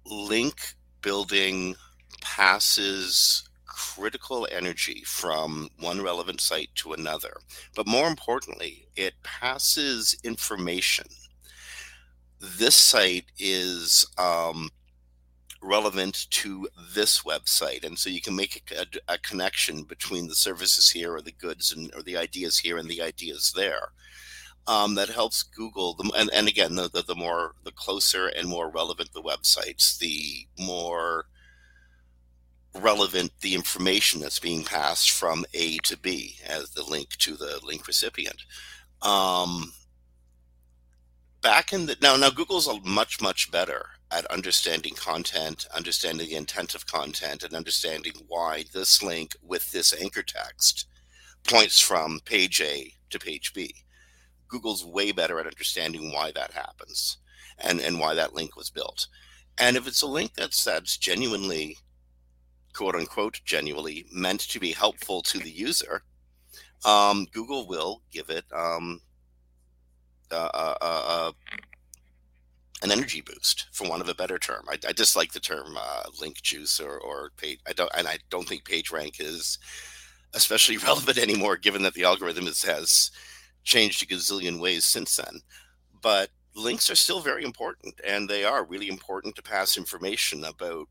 Link 0.04 0.74
building 1.00 1.74
passes 2.20 3.48
critical 3.66 4.46
energy 4.52 5.02
from 5.04 5.68
one 5.80 6.00
relevant 6.00 6.40
site 6.40 6.70
to 6.76 6.92
another. 6.92 7.34
But 7.74 7.86
more 7.86 8.06
importantly, 8.06 8.86
it 8.96 9.14
passes 9.22 10.16
information. 10.22 11.06
This 12.40 12.76
site 12.76 13.26
is 13.38 14.06
um, 14.18 14.70
relevant 15.64 16.30
to 16.30 16.68
this 16.94 17.22
website. 17.22 17.84
And 17.84 17.98
so 17.98 18.10
you 18.10 18.20
can 18.20 18.36
make 18.36 18.70
a, 18.76 18.86
a, 19.14 19.18
connection 19.18 19.84
between 19.84 20.28
the 20.28 20.34
services 20.34 20.90
here 20.90 21.14
or 21.14 21.22
the 21.22 21.32
goods 21.32 21.72
and 21.72 21.90
or 21.94 22.02
the 22.02 22.16
ideas 22.16 22.58
here 22.58 22.76
and 22.78 22.88
the 22.88 23.02
ideas 23.02 23.52
there. 23.56 23.88
um, 24.66 24.94
that 24.94 25.08
helps 25.08 25.42
Google. 25.42 25.94
The, 25.94 26.10
and, 26.16 26.30
and 26.32 26.48
again, 26.48 26.74
the, 26.74 26.88
the, 26.88 27.02
the 27.02 27.14
more 27.14 27.54
the 27.64 27.72
closer 27.72 28.28
and 28.28 28.48
more 28.48 28.70
relevant 28.70 29.12
the 29.12 29.22
websites, 29.22 29.98
the 29.98 30.46
more 30.58 31.26
relevant 32.74 33.30
the 33.40 33.54
information 33.54 34.20
that's 34.20 34.38
being 34.38 34.64
passed 34.64 35.10
from 35.10 35.44
A 35.54 35.78
to 35.78 35.96
B 35.98 36.36
as 36.46 36.70
the 36.70 36.82
link 36.82 37.10
to 37.18 37.36
the 37.36 37.60
link 37.62 37.86
recipient. 37.86 38.42
Um, 39.02 39.72
back 41.42 41.72
in 41.72 41.86
the 41.86 41.96
now, 42.00 42.16
now 42.16 42.30
Google's 42.30 42.68
much 42.84 43.20
much 43.20 43.50
better 43.50 43.90
at 44.10 44.26
understanding 44.26 44.94
content, 44.94 45.66
understanding 45.74 46.28
the 46.28 46.36
intent 46.36 46.74
of 46.74 46.86
content, 46.86 47.42
and 47.42 47.54
understanding 47.54 48.12
why 48.28 48.64
this 48.72 49.02
link 49.02 49.36
with 49.42 49.72
this 49.72 49.94
anchor 50.00 50.22
text 50.22 50.86
points 51.44 51.80
from 51.80 52.20
page 52.24 52.60
A 52.60 52.92
to 53.10 53.18
page 53.18 53.52
B. 53.54 53.74
Google's 54.48 54.84
way 54.84 55.12
better 55.12 55.40
at 55.40 55.46
understanding 55.46 56.12
why 56.12 56.30
that 56.32 56.52
happens 56.52 57.18
and, 57.58 57.80
and 57.80 57.98
why 57.98 58.14
that 58.14 58.34
link 58.34 58.56
was 58.56 58.70
built. 58.70 59.06
And 59.58 59.76
if 59.76 59.86
it's 59.86 60.02
a 60.02 60.06
link 60.06 60.34
that's 60.34 60.64
that's 60.64 60.96
genuinely, 60.96 61.78
quote 62.72 62.94
unquote, 62.94 63.40
genuinely 63.44 64.06
meant 64.12 64.40
to 64.40 64.60
be 64.60 64.72
helpful 64.72 65.22
to 65.22 65.38
the 65.38 65.50
user, 65.50 66.02
um, 66.84 67.26
Google 67.32 67.66
will 67.66 68.02
give 68.12 68.30
it 68.30 68.44
um, 68.52 69.00
uh, 70.30 70.50
uh, 70.54 70.76
uh, 70.80 71.32
an 72.84 72.92
energy 72.92 73.22
boost, 73.22 73.66
for 73.72 73.88
want 73.88 74.02
of 74.02 74.08
a 74.10 74.14
better 74.14 74.38
term. 74.38 74.64
I, 74.68 74.78
I 74.86 74.92
dislike 74.92 75.32
the 75.32 75.40
term 75.40 75.76
uh, 75.76 76.02
link 76.20 76.42
juice 76.42 76.78
or 76.78 76.98
or 76.98 77.30
page. 77.36 77.58
I 77.66 77.72
don't, 77.72 77.90
and 77.96 78.06
I 78.06 78.18
don't 78.30 78.46
think 78.46 78.64
PageRank 78.64 79.20
is 79.20 79.58
especially 80.34 80.76
relevant 80.86 81.18
anymore, 81.18 81.56
given 81.56 81.82
that 81.82 81.94
the 81.94 82.04
algorithm 82.04 82.46
is, 82.46 82.62
has 82.62 83.10
changed 83.64 84.02
a 84.02 84.06
gazillion 84.06 84.60
ways 84.60 84.84
since 84.84 85.16
then. 85.16 85.40
But 86.02 86.28
links 86.54 86.90
are 86.90 86.94
still 86.94 87.20
very 87.20 87.42
important, 87.42 87.94
and 88.06 88.28
they 88.28 88.44
are 88.44 88.64
really 88.64 88.88
important 88.88 89.34
to 89.36 89.42
pass 89.42 89.78
information 89.78 90.44
about 90.44 90.86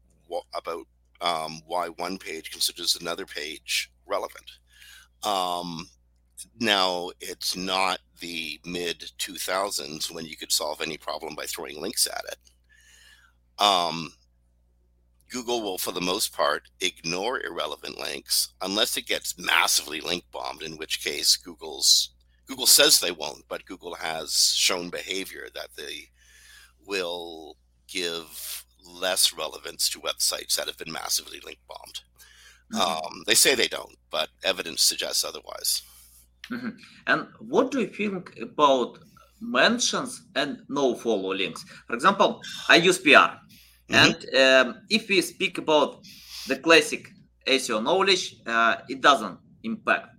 about 0.56 0.88
um, 1.22 1.62
why 1.68 1.90
one 1.90 2.18
page 2.18 2.52
considers 2.52 2.96
another 2.96 3.28
page 3.28 3.92
relevant. 4.08 4.50
Um, 5.24 5.88
now 6.60 7.12
it's 7.20 7.56
not 7.56 8.00
the 8.20 8.60
mid 8.66 9.12
2000s 9.20 10.12
when 10.12 10.26
you 10.26 10.36
could 10.36 10.52
solve 10.52 10.82
any 10.82 10.98
problem 10.98 11.36
by 11.36 11.46
throwing 11.46 11.82
links 11.82 12.08
at 12.08 12.24
it. 12.32 13.64
Um, 13.64 14.14
Google 15.30 15.62
will, 15.62 15.78
for 15.78 15.92
the 15.92 16.02
most 16.02 16.34
part, 16.34 16.70
ignore 16.80 17.42
irrelevant 17.42 17.98
links 18.00 18.50
unless 18.62 18.98
it 18.98 19.08
gets 19.08 19.38
massively 19.40 20.00
link 20.00 20.24
bombed, 20.32 20.62
in 20.62 20.78
which 20.78 21.04
case 21.04 21.36
Google's 21.36 22.10
Google 22.46 22.68
says 22.68 23.00
they 23.00 23.12
won't, 23.12 23.46
but 23.48 23.66
Google 23.66 23.96
has 23.96 24.54
shown 24.56 24.90
behavior 24.90 25.48
that 25.56 25.70
they 25.78 26.10
will 26.86 27.58
give 27.88 28.66
less 28.86 29.34
relevance 29.34 29.90
to 29.90 30.00
websites 30.00 30.56
that 30.56 30.68
have 30.68 30.78
been 30.78 30.92
massively 30.92 31.40
link 31.46 31.60
bombed. 31.68 32.02
Mm-hmm. 32.74 32.82
Um, 32.82 33.24
they 33.26 33.36
say 33.36 33.56
they 33.56 33.68
don't, 33.68 33.96
but 34.12 34.30
evidence 34.44 34.82
suggests 34.82 35.24
otherwise. 35.24 35.84
Mm-hmm. 36.52 36.70
And 37.08 37.28
what 37.40 37.72
do 37.72 37.80
you 37.80 37.88
think 37.88 38.38
about 38.42 39.00
mentions 39.42 40.24
and 40.36 40.60
no 40.70 40.96
follow 40.96 41.34
links? 41.34 41.64
For 41.88 41.94
example, 41.96 42.42
I 42.70 42.76
use 42.78 42.98
PR, 42.98 43.10
mm-hmm. 43.10 43.96
and 43.96 44.16
um, 44.36 44.82
if 44.90 45.08
we 45.10 45.22
speak 45.22 45.58
about 45.58 46.04
the 46.48 46.58
classic 46.58 47.10
SEO 47.48 47.84
knowledge, 47.84 48.36
uh, 48.46 48.78
it 48.90 49.02
doesn't 49.02 49.38
impact. 49.64 50.10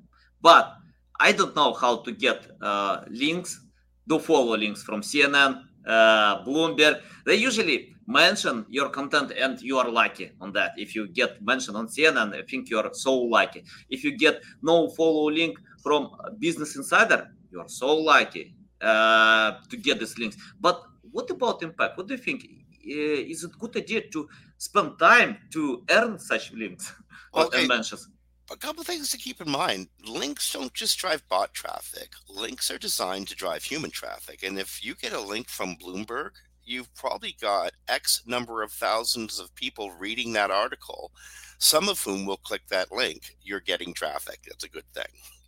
But 0.40 0.74
I 1.20 1.32
don't 1.32 1.54
know 1.54 1.72
how 1.72 1.98
to 1.98 2.12
get 2.12 2.46
uh, 2.60 3.02
links, 3.08 3.60
do 4.08 4.18
follow 4.18 4.56
links 4.56 4.82
from 4.82 5.02
CNN, 5.02 5.62
uh, 5.86 6.44
Bloomberg. 6.44 7.00
They 7.26 7.36
usually 7.36 7.93
mention 8.06 8.66
your 8.68 8.88
content 8.90 9.32
and 9.32 9.60
you 9.60 9.78
are 9.78 9.90
lucky 9.90 10.32
on 10.40 10.52
that. 10.52 10.72
If 10.76 10.94
you 10.94 11.08
get 11.08 11.42
mentioned 11.42 11.76
on 11.76 11.88
CNN, 11.88 12.34
I 12.34 12.42
think 12.42 12.70
you 12.70 12.78
are 12.78 12.90
so 12.92 13.14
lucky. 13.14 13.64
If 13.88 14.04
you 14.04 14.16
get 14.16 14.42
no 14.62 14.88
follow 14.90 15.30
link 15.30 15.58
from 15.82 16.10
Business 16.38 16.76
Insider, 16.76 17.30
you 17.50 17.60
are 17.60 17.68
so 17.68 17.96
lucky 17.96 18.54
uh, 18.80 19.52
to 19.68 19.76
get 19.76 19.98
these 19.98 20.18
links. 20.18 20.36
But 20.60 20.82
what 21.10 21.30
about 21.30 21.62
impact? 21.62 21.96
What 21.96 22.06
do 22.08 22.14
you 22.14 22.20
think? 22.20 22.44
Uh, 22.44 23.30
is 23.32 23.44
it 23.44 23.58
good 23.58 23.76
idea 23.76 24.02
to 24.12 24.28
spend 24.58 24.98
time 24.98 25.38
to 25.52 25.84
earn 25.90 26.18
such 26.18 26.52
links 26.52 26.92
okay. 27.34 27.66
mentions? 27.66 28.08
a 28.50 28.56
couple 28.56 28.84
things 28.84 29.10
to 29.10 29.16
keep 29.16 29.40
in 29.40 29.50
mind 29.50 29.88
links 30.06 30.52
don't 30.52 30.74
just 30.74 30.98
drive 30.98 31.26
bot 31.28 31.54
traffic 31.54 32.10
links 32.28 32.70
are 32.70 32.78
designed 32.78 33.26
to 33.26 33.34
drive 33.34 33.64
human 33.64 33.90
traffic 33.90 34.42
and 34.42 34.58
if 34.58 34.84
you 34.84 34.94
get 34.94 35.12
a 35.12 35.20
link 35.20 35.48
from 35.48 35.76
bloomberg 35.76 36.32
you've 36.64 36.92
probably 36.94 37.36
got 37.40 37.72
x 37.88 38.22
number 38.26 38.62
of 38.62 38.72
thousands 38.72 39.38
of 39.38 39.54
people 39.54 39.90
reading 39.98 40.32
that 40.32 40.50
article 40.50 41.10
some 41.58 41.88
of 41.88 42.00
whom 42.00 42.26
will 42.26 42.36
click 42.38 42.62
that 42.68 42.92
link 42.92 43.36
you're 43.42 43.60
getting 43.60 43.92
traffic 43.94 44.40
that's 44.46 44.64
a 44.64 44.68
good 44.68 44.90
thing 44.94 45.04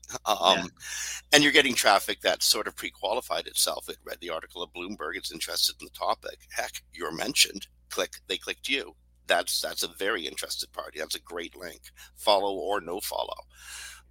um, 0.26 0.37
yeah. 0.59 0.64
and 1.33 1.42
you're 1.42 1.52
getting 1.52 1.74
traffic 1.74 2.20
that 2.20 2.42
sort 2.42 2.68
of 2.68 2.76
pre-qualified 2.76 3.46
itself 3.46 3.88
it 3.88 3.96
read 4.05 4.18
the 4.20 4.31
article 4.31 4.62
of 4.62 4.72
bloomberg 4.72 5.16
it's 5.16 5.33
interested 5.33 5.74
in 5.81 5.87
the 5.87 5.98
topic 5.98 6.38
heck 6.50 6.83
you're 6.92 7.14
mentioned 7.14 7.66
click 7.90 8.16
they 8.29 8.37
clicked 8.37 8.68
you 8.68 8.94
that's 9.26 9.61
that's 9.61 9.83
a 9.83 9.88
very 9.88 10.26
interested 10.26 10.72
party. 10.72 10.98
That's 10.98 11.14
a 11.14 11.20
great 11.20 11.57
link. 11.57 11.83
Follow 12.14 12.55
or 12.55 12.81
no 12.81 13.00
follow. 13.00 13.37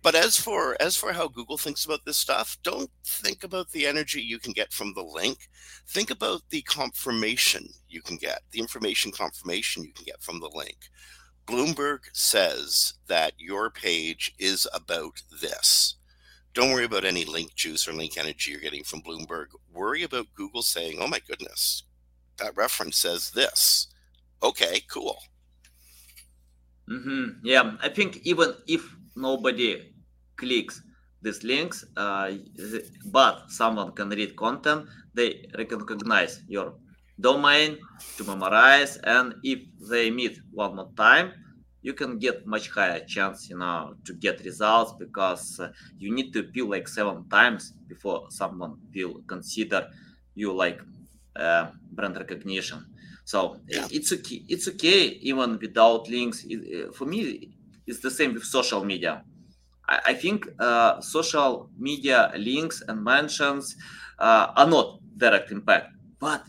But 0.05 0.13
as 0.13 0.39
for 0.39 0.77
as 0.79 0.95
for 0.95 1.13
how 1.13 1.27
Google 1.27 1.57
thinks 1.57 1.83
about 1.83 2.05
this 2.05 2.17
stuff, 2.17 2.59
don't 2.61 2.91
think 3.03 3.43
about 3.43 3.71
the 3.71 3.87
energy 3.87 4.21
you 4.21 4.37
can 4.37 4.53
get 4.53 4.71
from 4.71 4.93
the 4.93 5.01
link. 5.01 5.49
Think 5.87 6.11
about 6.11 6.43
the 6.51 6.61
confirmation 6.61 7.69
you 7.89 8.03
can 8.03 8.17
get, 8.17 8.43
the 8.51 8.59
information 8.59 9.11
confirmation 9.11 9.83
you 9.83 9.93
can 9.93 10.05
get 10.05 10.21
from 10.21 10.39
the 10.39 10.51
link. 10.53 10.77
Bloomberg 11.47 12.01
says 12.13 12.93
that 13.07 13.33
your 13.39 13.71
page 13.71 14.35
is 14.37 14.67
about 14.75 15.23
this. 15.41 15.95
Don't 16.53 16.71
worry 16.71 16.85
about 16.85 17.03
any 17.03 17.25
link 17.25 17.55
juice 17.55 17.87
or 17.87 17.93
link 17.93 18.15
energy 18.15 18.51
you're 18.51 18.59
getting 18.59 18.83
from 18.83 19.01
Bloomberg. 19.01 19.47
Worry 19.73 20.03
about 20.03 20.35
Google 20.35 20.61
saying, 20.61 20.99
"Oh 21.01 21.07
my 21.07 21.19
goodness, 21.27 21.81
that 22.37 22.55
reference 22.55 22.97
says 22.97 23.31
this." 23.31 23.87
okay, 24.43 24.81
cool. 24.87 25.17
Mm-hmm. 26.87 27.43
Yeah, 27.43 27.77
I 27.81 27.89
think 27.89 28.17
even 28.17 28.53
if 28.67 28.87
nobody 29.15 29.94
clicks 30.37 30.81
these 31.21 31.43
links, 31.43 31.85
uh, 31.97 32.31
but 33.05 33.49
someone 33.49 33.91
can 33.93 34.09
read 34.09 34.35
content, 34.35 34.87
they 35.13 35.45
recognize 35.57 36.41
your 36.47 36.75
domain 37.19 37.77
to 38.17 38.23
memorize, 38.23 38.97
and 38.97 39.35
if 39.43 39.59
they 39.89 40.11
meet 40.11 40.39
one 40.51 40.75
more 40.75 40.91
time, 40.95 41.31
you 41.81 41.93
can 41.93 42.17
get 42.17 42.47
much 42.47 42.69
higher 42.69 42.99
chance, 43.05 43.49
you 43.49 43.57
know, 43.57 43.95
to 44.03 44.13
get 44.13 44.43
results 44.43 44.93
because 44.97 45.59
uh, 45.59 45.71
you 45.99 46.13
need 46.13 46.33
to 46.33 46.39
appeal 46.39 46.67
like 46.67 46.87
seven 46.87 47.27
times 47.29 47.73
before 47.87 48.25
someone 48.29 48.75
will 48.93 49.21
consider 49.27 49.87
you 50.33 50.51
like 50.51 50.81
uh, 51.35 51.67
brand 51.91 52.17
recognition. 52.17 52.85
So 53.23 53.59
yeah. 53.67 53.87
it's 53.91 54.11
okay. 54.13 54.43
It's 54.47 54.67
okay 54.67 55.19
even 55.21 55.59
without 55.59 56.09
links. 56.09 56.43
It, 56.47 56.89
uh, 56.89 56.91
for 56.91 57.05
me, 57.05 57.51
it's 57.85 57.99
the 57.99 58.11
same 58.11 58.33
with 58.33 58.43
social 58.43 58.83
media. 58.83 59.23
I, 59.87 60.13
think 60.13 60.47
uh, 60.59 60.99
social 61.01 61.69
media 61.77 62.31
links 62.35 62.81
and 62.87 63.03
mentions 63.03 63.75
uh, 64.19 64.51
are 64.55 64.67
not 64.67 64.99
direct 65.17 65.51
impact, 65.51 65.89
but 66.19 66.43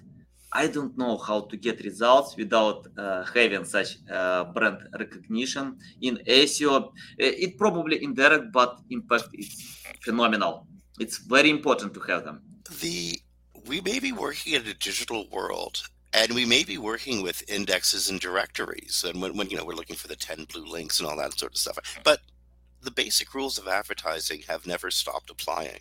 I 0.53 0.69
don't 0.69 0.97
know 0.97 1.19
how 1.19 1.41
to 1.43 1.57
get 1.57 1.85
results 1.85 2.37
without 2.37 2.87
uh, 2.97 3.25
having 3.35 3.65
such 3.65 3.99
uh, 4.11 4.45
brand 4.45 4.79
recognition 4.99 5.79
in 6.01 6.19
SEO. 6.27 6.87
Uh, 6.87 6.91
it 7.19 7.59
probably 7.59 8.03
indirect, 8.03 8.53
but 8.53 8.79
impact 8.91 9.29
is 9.35 9.51
phenomenal. 10.01 10.67
It's 10.99 11.19
very 11.19 11.51
important 11.51 11.93
to 11.95 12.01
have 12.01 12.25
them. 12.25 12.41
The 12.81 13.21
we 13.67 13.81
may 13.81 13.99
be 13.99 14.13
working 14.13 14.55
in 14.55 14.67
a 14.67 14.75
digital 14.75 15.27
world 15.31 15.83
and 16.13 16.33
we 16.33 16.47
may 16.47 16.65
be 16.65 16.79
working 16.79 17.23
with 17.23 17.49
indexes 17.51 18.09
and 18.09 18.21
directories 18.21 19.05
and 19.07 19.21
when, 19.21 19.37
when 19.37 19.51
you 19.51 19.57
know 19.57 19.65
we're 19.65 19.75
looking 19.75 19.97
for 19.97 20.09
the 20.09 20.17
10 20.17 20.47
blue 20.53 20.65
links 20.65 21.01
and 21.01 21.09
all 21.09 21.17
that 21.17 21.39
sort 21.39 21.53
of 21.53 21.59
stuff 21.59 21.79
but 22.05 22.21
the 22.87 22.91
basic 22.91 23.35
rules 23.35 23.59
of 23.59 23.69
advertising 23.69 24.43
have 24.49 24.67
never 24.67 24.91
stopped 24.91 25.31
applying 25.31 25.81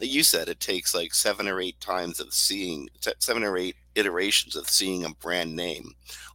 you 0.00 0.22
said 0.22 0.48
it 0.48 0.60
takes 0.60 0.94
like 0.94 1.14
seven 1.14 1.46
or 1.46 1.60
eight 1.60 1.78
times 1.80 2.18
of 2.18 2.32
seeing 2.32 2.88
seven 3.18 3.44
or 3.44 3.56
eight 3.56 3.76
iterations 3.94 4.56
of 4.56 4.68
seeing 4.68 5.04
a 5.04 5.14
brand 5.20 5.54
name 5.54 5.92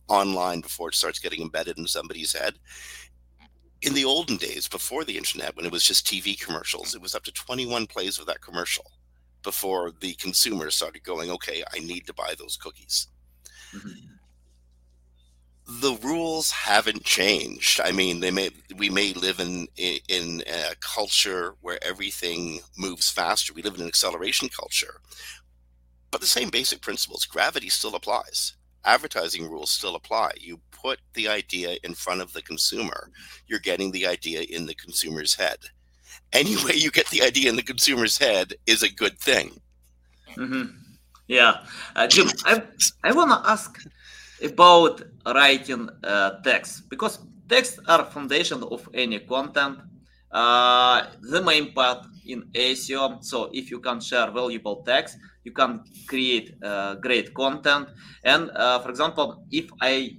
online 0.08 0.62
before 0.62 0.90
it 0.90 0.96
starts 0.96 1.20
getting 1.20 1.42
embedded 1.42 1.78
in 1.78 1.88
somebody's 1.88 2.34
head 2.34 2.54
in 3.82 3.94
the 3.94 4.06
olden 4.06 4.38
days 4.38 4.68
before 4.68 5.04
the 5.04 5.18
internet 5.18 5.56
when 5.56 5.66
it 5.66 5.72
was 5.72 5.84
just 5.84 6.08
tv 6.08 6.40
commercials 6.40 6.96
it 6.96 7.02
was 7.02 7.16
up 7.16 7.24
to 7.24 7.32
21 7.32 7.88
plays 7.88 8.20
of 8.20 8.26
that 8.26 8.42
commercial 8.42 8.92
before 9.44 9.92
the 10.00 10.14
consumer 10.16 10.70
started 10.70 11.04
going, 11.04 11.32
okay, 11.32 11.64
I 11.74 11.80
need 11.80 12.06
to 12.08 12.14
buy 12.14 12.34
those 12.38 12.58
cookies. 12.58 13.08
Mm-hmm. 13.74 14.16
The 15.70 15.94
rules 16.02 16.50
haven't 16.50 17.04
changed. 17.04 17.80
I 17.80 17.92
mean, 17.92 18.22
they 18.22 18.32
may 18.32 18.50
we 18.76 18.90
may 18.90 19.14
live 19.14 19.40
in 19.40 19.68
in 19.78 20.44
a 20.48 20.76
culture 20.82 21.54
where 21.62 21.78
everything 21.84 22.62
moves 22.76 23.12
faster. 23.12 23.54
We 23.54 23.62
live 23.62 23.76
in 23.76 23.82
an 23.82 23.88
acceleration 23.88 24.50
culture, 24.50 25.00
but 26.10 26.22
the 26.22 26.28
same 26.28 26.50
basic 26.50 26.82
principles, 26.82 27.26
gravity 27.26 27.70
still 27.70 27.94
applies. 27.94 28.56
Advertising 28.84 29.50
rules 29.50 29.70
still 29.70 29.96
apply. 29.96 30.32
You 30.40 30.60
put 30.72 31.00
the 31.14 31.28
idea 31.28 31.78
in 31.84 31.94
front 31.94 32.22
of 32.22 32.34
the 32.34 32.42
consumer, 32.42 33.12
you're 33.46 33.60
getting 33.60 33.92
the 33.92 34.08
idea 34.08 34.42
in 34.42 34.66
the 34.66 34.74
consumer's 34.74 35.36
head. 35.36 35.58
Any 36.34 36.56
way 36.64 36.74
you 36.74 36.90
get 36.90 37.08
the 37.10 37.22
idea 37.22 37.50
in 37.50 37.56
the 37.56 37.62
consumer's 37.62 38.18
head 38.18 38.54
is 38.66 38.82
a 38.82 38.92
good 38.92 39.20
thing. 39.20 39.62
Mm-hmm. 40.36 40.72
Yeah, 41.28 41.64
uh, 41.96 42.08
Jim, 42.08 42.28
I, 42.46 42.64
I 43.04 43.12
want 43.12 43.30
to 43.32 43.50
ask 43.50 43.80
about 44.44 45.02
writing 45.34 45.90
uh, 46.04 46.42
text 46.44 46.90
because 46.90 47.20
text 47.48 47.80
are 47.88 48.06
foundation 48.06 48.64
of 48.64 48.88
any 48.94 49.20
content. 49.20 49.80
Uh, 50.32 51.08
the 51.22 51.42
main 51.42 51.74
part 51.74 52.06
in 52.28 52.44
SEO. 52.54 53.24
So 53.24 53.50
if 53.52 53.72
you 53.72 53.80
can 53.80 54.00
share 54.00 54.30
valuable 54.30 54.84
text, 54.86 55.18
you 55.44 55.52
can 55.52 55.84
create 56.08 56.54
uh, 56.64 56.96
great 56.96 57.34
content. 57.34 57.90
And 58.24 58.52
uh, 58.52 58.80
for 58.80 58.90
example, 58.90 59.44
if 59.52 59.70
I 59.82 60.18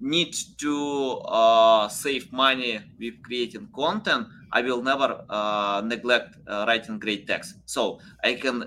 need 0.00 0.34
to 0.56 1.20
uh, 1.28 1.88
save 1.88 2.32
money 2.32 2.80
with 2.98 3.22
creating 3.22 3.68
content, 3.74 4.26
I 4.50 4.62
will 4.62 4.82
never 4.82 5.22
uh, 5.28 5.82
neglect 5.84 6.36
uh, 6.48 6.64
writing 6.66 6.98
great 6.98 7.26
text. 7.26 7.56
So 7.66 8.00
I 8.24 8.34
can 8.34 8.64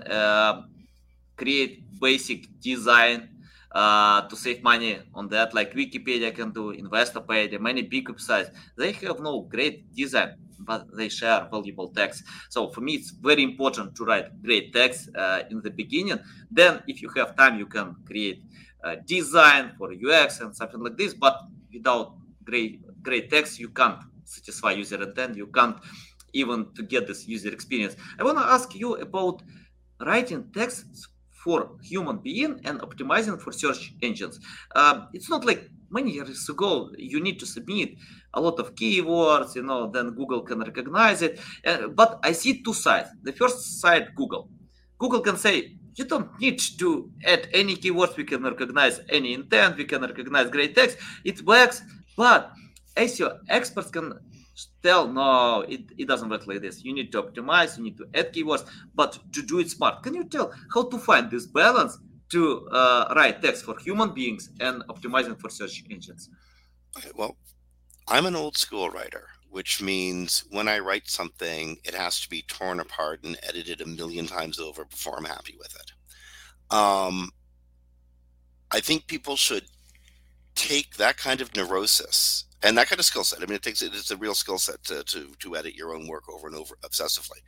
create 1.36 1.82
basic 2.00 2.46
design 2.60 3.33
uh, 3.74 4.22
to 4.28 4.36
save 4.36 4.62
money 4.62 5.00
on 5.14 5.28
that, 5.28 5.52
like 5.52 5.74
Wikipedia 5.74 6.32
can 6.34 6.52
do, 6.52 6.72
Investopedia, 6.72 7.60
many 7.60 7.82
big 7.82 8.08
websites. 8.08 8.50
They 8.78 8.92
have 8.92 9.18
no 9.20 9.40
great 9.40 9.92
design, 9.94 10.36
but 10.60 10.86
they 10.96 11.08
share 11.08 11.48
valuable 11.50 11.88
text. 11.88 12.22
So 12.50 12.70
for 12.70 12.80
me, 12.80 12.94
it's 12.94 13.10
very 13.10 13.42
important 13.42 13.96
to 13.96 14.04
write 14.04 14.42
great 14.42 14.72
text 14.72 15.10
uh, 15.16 15.42
in 15.50 15.60
the 15.60 15.70
beginning. 15.70 16.20
Then, 16.50 16.82
if 16.86 17.02
you 17.02 17.08
have 17.16 17.36
time, 17.36 17.58
you 17.58 17.66
can 17.66 17.96
create 18.06 18.44
uh, 18.84 18.96
design 19.06 19.72
for 19.76 19.92
UX 19.92 20.40
and 20.40 20.54
something 20.54 20.80
like 20.80 20.96
this. 20.96 21.14
But 21.14 21.36
without 21.72 22.14
great 22.44 22.80
great 23.02 23.28
text, 23.28 23.58
you 23.58 23.70
can't 23.70 23.98
satisfy 24.24 24.72
user 24.72 25.02
intent. 25.02 25.36
You 25.36 25.48
can't 25.48 25.76
even 26.32 26.72
to 26.74 26.82
get 26.82 27.06
this 27.06 27.26
user 27.26 27.52
experience. 27.52 27.96
I 28.18 28.22
want 28.22 28.38
to 28.38 28.44
ask 28.44 28.74
you 28.74 28.96
about 28.96 29.42
writing 30.00 30.50
text 30.52 31.08
for 31.44 31.76
human 31.82 32.16
being 32.18 32.58
and 32.64 32.80
optimizing 32.80 33.38
for 33.40 33.52
search 33.52 33.92
engines. 34.02 34.40
Uh, 34.74 35.04
it's 35.12 35.28
not 35.28 35.44
like 35.44 35.68
many 35.90 36.10
years 36.12 36.48
ago 36.48 36.90
you 36.96 37.20
need 37.20 37.38
to 37.38 37.46
submit 37.46 37.90
a 38.32 38.40
lot 38.40 38.58
of 38.58 38.74
keywords, 38.74 39.54
you 39.54 39.62
know, 39.62 39.90
then 39.90 40.14
Google 40.14 40.40
can 40.40 40.60
recognize 40.60 41.20
it. 41.20 41.38
Uh, 41.66 41.88
but 41.88 42.18
I 42.22 42.32
see 42.32 42.62
two 42.62 42.72
sides. 42.72 43.10
The 43.22 43.32
first 43.32 43.80
side, 43.80 44.14
Google. 44.16 44.48
Google 44.98 45.20
can 45.20 45.36
say, 45.36 45.76
you 45.96 46.04
don't 46.06 46.30
need 46.40 46.58
to 46.78 47.10
add 47.24 47.48
any 47.52 47.76
keywords. 47.76 48.16
We 48.16 48.24
can 48.24 48.42
recognize 48.42 49.00
any 49.10 49.34
intent. 49.34 49.76
We 49.76 49.84
can 49.84 50.00
recognize 50.00 50.50
great 50.50 50.74
text. 50.74 50.96
It 51.24 51.44
works. 51.46 51.82
But 52.16 52.52
SEO 52.96 53.38
experts 53.48 53.90
can 53.90 54.14
tell 54.82 55.08
no 55.08 55.60
it, 55.62 55.82
it 55.98 56.06
doesn't 56.08 56.28
work 56.28 56.46
like 56.46 56.62
this. 56.62 56.84
You 56.84 56.94
need 56.94 57.12
to 57.12 57.22
optimize 57.22 57.76
you 57.76 57.84
need 57.84 57.96
to 57.98 58.06
add 58.14 58.32
keywords 58.32 58.68
but 58.94 59.18
to 59.32 59.42
do 59.42 59.58
it 59.58 59.70
smart. 59.70 60.02
Can 60.02 60.14
you 60.14 60.24
tell 60.24 60.52
how 60.72 60.84
to 60.84 60.98
find 60.98 61.30
this 61.30 61.46
balance 61.46 61.98
to 62.30 62.68
uh, 62.68 63.12
write 63.16 63.42
text 63.42 63.64
for 63.64 63.78
human 63.78 64.12
beings 64.12 64.50
and 64.60 64.82
optimizing 64.88 65.38
for 65.40 65.50
search 65.50 65.84
engines? 65.90 66.30
Okay, 66.96 67.10
well 67.14 67.36
i'm 68.08 68.26
an 68.26 68.36
old 68.36 68.56
school 68.56 68.90
writer 68.90 69.28
which 69.48 69.80
means 69.80 70.44
when 70.50 70.68
i 70.68 70.78
write 70.78 71.08
something 71.08 71.78
it 71.84 71.94
has 71.94 72.20
to 72.20 72.28
be 72.28 72.42
torn 72.42 72.80
apart 72.80 73.24
and 73.24 73.38
edited 73.42 73.80
a 73.80 73.86
million 73.86 74.26
times 74.26 74.58
over 74.58 74.84
before 74.84 75.16
i'm 75.16 75.24
happy 75.24 75.56
with 75.58 75.74
it. 75.74 76.74
Um, 76.74 77.30
i 78.70 78.80
think 78.80 79.06
people 79.06 79.36
should 79.36 79.64
take 80.54 80.96
that 80.96 81.16
kind 81.16 81.40
of 81.40 81.54
neurosis 81.56 82.44
and 82.64 82.76
that 82.78 82.88
kind 82.88 82.98
of 82.98 83.04
skill 83.04 83.24
set. 83.24 83.42
I 83.42 83.46
mean, 83.46 83.56
it 83.56 83.62
takes 83.62 83.82
it's 83.82 84.10
a 84.10 84.16
real 84.16 84.34
skill 84.34 84.58
set 84.58 84.82
to, 84.84 85.04
to 85.04 85.28
to 85.38 85.56
edit 85.56 85.74
your 85.74 85.94
own 85.94 86.08
work 86.08 86.24
over 86.28 86.48
and 86.48 86.56
over 86.56 86.76
obsessively. 86.82 87.42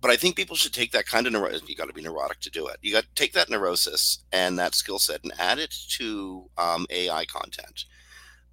But 0.00 0.10
I 0.10 0.16
think 0.16 0.36
people 0.36 0.56
should 0.56 0.74
take 0.74 0.92
that 0.92 1.06
kind 1.06 1.26
of 1.26 1.32
neurosis. 1.32 1.68
You 1.68 1.76
got 1.76 1.86
to 1.86 1.92
be 1.92 2.02
neurotic 2.02 2.40
to 2.40 2.50
do 2.50 2.66
it. 2.66 2.76
You 2.82 2.92
got 2.92 3.04
to 3.04 3.14
take 3.14 3.32
that 3.34 3.48
neurosis 3.48 4.18
and 4.32 4.58
that 4.58 4.74
skill 4.74 4.98
set 4.98 5.22
and 5.22 5.32
add 5.38 5.58
it 5.58 5.74
to 5.90 6.50
um, 6.58 6.86
AI 6.90 7.24
content. 7.26 7.84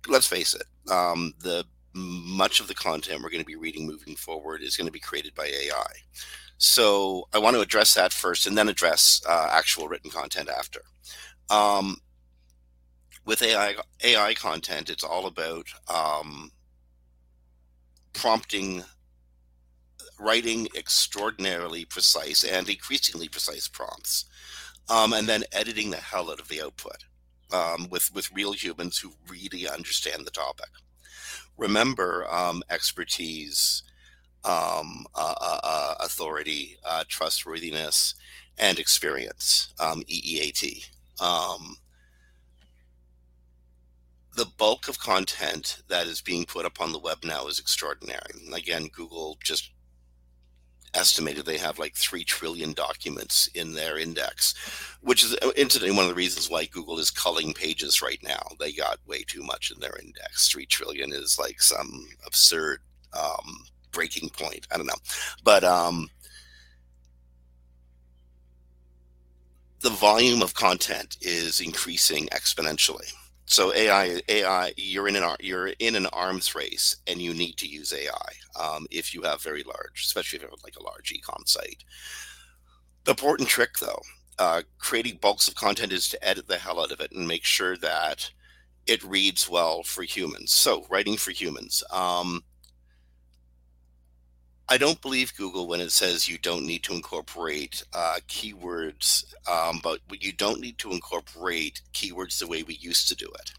Let's 0.08 0.28
face 0.28 0.54
it, 0.54 0.92
um, 0.92 1.34
the 1.40 1.66
much 1.94 2.60
of 2.60 2.68
the 2.68 2.76
content 2.76 3.22
we're 3.24 3.32
going 3.32 3.42
to 3.42 3.46
be 3.46 3.56
reading 3.56 3.88
moving 3.88 4.16
forward 4.16 4.62
is 4.62 4.78
going 4.78 4.86
to 4.86 4.92
be 4.92 5.00
created 5.00 5.34
by 5.34 5.46
AI. 5.46 5.92
So 6.60 7.28
I 7.34 7.40
want 7.40 7.56
to 7.56 7.62
address 7.62 7.94
that 7.96 8.14
first, 8.14 8.46
and 8.46 8.58
then 8.58 8.70
address 8.70 9.22
uh, 9.28 9.50
actual 9.52 9.88
written 9.88 10.12
content 10.12 10.50
after. 10.50 10.82
Um, 11.50 11.98
with 13.30 13.44
AI 13.44 13.76
AI 14.04 14.34
content, 14.34 14.90
it's 14.90 15.04
all 15.04 15.28
about 15.28 15.68
um, 15.88 16.50
prompting, 18.12 18.84
writing 20.20 20.68
extraordinarily 20.76 21.86
precise 21.86 22.44
and 22.44 22.68
increasingly 22.68 23.30
precise 23.30 23.68
prompts, 23.68 24.26
um, 24.90 25.14
and 25.14 25.30
then 25.30 25.44
editing 25.52 25.92
the 25.92 25.98
hell 25.98 26.32
out 26.32 26.40
of 26.40 26.48
the 26.48 26.60
output 26.60 27.06
um, 27.54 27.88
with 27.92 28.12
with 28.16 28.34
real 28.34 28.54
humans 28.54 28.98
who 28.98 29.14
really 29.28 29.70
understand 29.70 30.26
the 30.26 30.32
topic. 30.32 30.72
Remember, 31.56 32.26
um, 32.34 32.64
expertise, 32.72 33.84
um, 34.44 35.06
uh, 35.14 35.36
uh, 35.40 35.60
uh, 35.64 35.96
authority, 36.00 36.78
uh, 36.84 37.04
trustworthiness, 37.08 38.16
and 38.58 38.80
experience. 38.80 39.72
Um, 39.80 40.02
EEAT. 40.10 40.90
The 44.40 44.46
bulk 44.46 44.88
of 44.88 44.98
content 45.00 45.82
that 45.90 46.08
is 46.08 46.22
being 46.22 46.46
put 46.46 46.66
up 46.66 46.80
on 46.80 46.94
the 46.94 46.98
web 46.98 47.26
now 47.26 47.48
is 47.48 47.60
extraordinary. 47.60 48.40
Again, 48.54 48.88
Google 48.88 49.38
just 49.44 49.72
estimated 50.94 51.46
they 51.46 51.58
have 51.58 51.78
like 51.78 51.94
3 51.96 52.24
trillion 52.24 52.72
documents 52.72 53.48
in 53.54 53.74
their 53.74 53.98
index, 53.98 54.54
which 55.02 55.26
is 55.26 55.36
uh, 55.42 55.52
incidentally 55.58 55.94
one 55.94 56.06
of 56.06 56.10
the 56.10 56.16
reasons 56.16 56.50
why 56.50 56.64
Google 56.64 57.00
is 57.00 57.12
culling 57.12 57.54
pages 57.54 58.02
right 58.02 58.22
now. 58.24 58.40
They 58.62 58.72
got 58.72 59.06
way 59.06 59.24
too 59.28 59.44
much 59.44 59.74
in 59.76 59.82
their 59.82 59.98
index. 60.02 60.48
3 60.48 60.66
trillion 60.68 61.12
is 61.12 61.38
like 61.38 61.62
some 61.62 62.08
absurd 62.26 62.80
um, 63.12 63.66
breaking 63.92 64.30
point. 64.30 64.66
I 64.72 64.78
don't 64.78 64.88
know. 64.88 64.94
But 65.44 65.66
um, 65.66 66.08
the 69.82 69.90
volume 69.90 70.42
of 70.42 70.54
content 70.54 71.18
is 71.20 71.60
increasing 71.60 72.28
exponentially 72.28 73.12
so 73.50 73.74
AI, 73.74 74.22
AI, 74.30 74.74
you're 74.78 75.08
in 75.08 75.16
an 75.16 75.24
you're 75.40 75.70
in 75.80 75.96
an 75.96 76.06
arms 76.08 76.54
race, 76.54 76.96
and 77.08 77.20
you 77.20 77.34
need 77.34 77.58
to 77.58 77.68
use 77.68 77.92
AI 77.92 78.62
um, 78.64 78.86
if 78.92 79.12
you 79.12 79.24
have 79.24 79.42
very 79.42 79.64
large, 79.64 80.04
especially 80.04 80.38
if 80.38 80.44
you 80.44 80.50
have 80.50 80.64
like 80.64 80.76
a 80.80 80.84
large 80.84 81.12
ecom 81.12 81.48
site. 81.50 81.84
The 83.06 83.12
important 83.12 83.50
trick, 83.50 83.80
though, 83.80 84.02
uh, 84.38 84.62
creating 84.78 85.18
bulks 85.20 85.48
of 85.48 85.56
content 85.56 85.92
is 85.92 86.10
to 86.10 86.24
edit 86.28 86.48
the 86.48 86.60
hell 86.60 86.80
out 86.80 86.92
of 86.92 87.00
it 87.00 87.12
and 87.12 87.28
make 87.28 87.44
sure 87.44 87.76
that 87.78 88.30
it 88.86 89.04
reads 89.04 89.50
well 89.50 89.82
for 89.82 90.04
humans. 90.04 90.54
So, 90.54 90.86
writing 90.88 91.18
for 91.18 91.32
humans. 91.32 91.84
Um, 91.92 92.44
I 94.72 94.78
don't 94.78 95.02
believe 95.02 95.36
Google 95.36 95.68
when 95.68 95.82
it 95.82 95.92
says 95.92 96.30
you 96.30 96.38
don't 96.38 96.64
need 96.64 96.84
to 96.84 96.94
incorporate 96.94 97.84
uh, 97.92 98.18
keywords, 98.28 99.26
um, 99.50 99.80
but 99.82 100.00
you 100.22 100.32
don't 100.32 100.62
need 100.62 100.78
to 100.78 100.92
incorporate 100.92 101.82
keywords 101.92 102.38
the 102.38 102.46
way 102.46 102.62
we 102.62 102.76
used 102.76 103.08
to 103.10 103.16
do 103.16 103.26
it. 103.40 103.52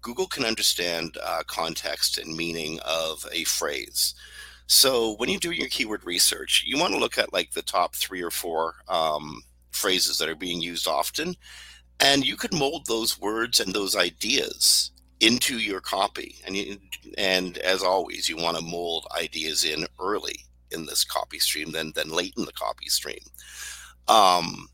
Google 0.00 0.26
can 0.26 0.46
understand 0.46 1.18
uh, 1.22 1.42
context 1.46 2.16
and 2.16 2.34
meaning 2.34 2.80
of 2.86 3.26
a 3.32 3.44
phrase. 3.44 4.14
So 4.66 5.16
when 5.16 5.28
you 5.28 5.38
do 5.38 5.50
your 5.50 5.68
keyword 5.68 6.06
research, 6.06 6.64
you 6.66 6.78
want 6.78 6.94
to 6.94 6.98
look 6.98 7.18
at 7.18 7.34
like 7.34 7.50
the 7.50 7.60
top 7.60 7.94
three 7.94 8.22
or 8.22 8.30
four 8.30 8.76
um, 8.88 9.42
phrases 9.72 10.16
that 10.16 10.30
are 10.30 10.34
being 10.34 10.62
used 10.62 10.88
often, 10.88 11.34
and 12.00 12.26
you 12.26 12.34
could 12.34 12.54
mold 12.54 12.86
those 12.86 13.20
words 13.20 13.60
and 13.60 13.74
those 13.74 13.94
ideas 13.94 14.90
into 15.20 15.58
your 15.58 15.80
copy. 15.80 16.36
And 16.46 16.56
you, 16.56 16.78
and 17.18 17.58
as 17.58 17.82
always, 17.82 18.26
you 18.26 18.38
want 18.38 18.56
to 18.56 18.64
mold 18.64 19.06
ideas 19.14 19.62
in 19.62 19.86
early 20.00 20.45
in 20.70 20.86
this 20.86 21.04
copy 21.04 21.38
stream 21.38 21.72
than 21.72 21.92
than 21.94 22.10
late 22.10 22.34
in 22.36 22.44
the 22.44 22.52
copy 22.52 22.88
stream. 22.88 23.20
Um, 24.08 24.68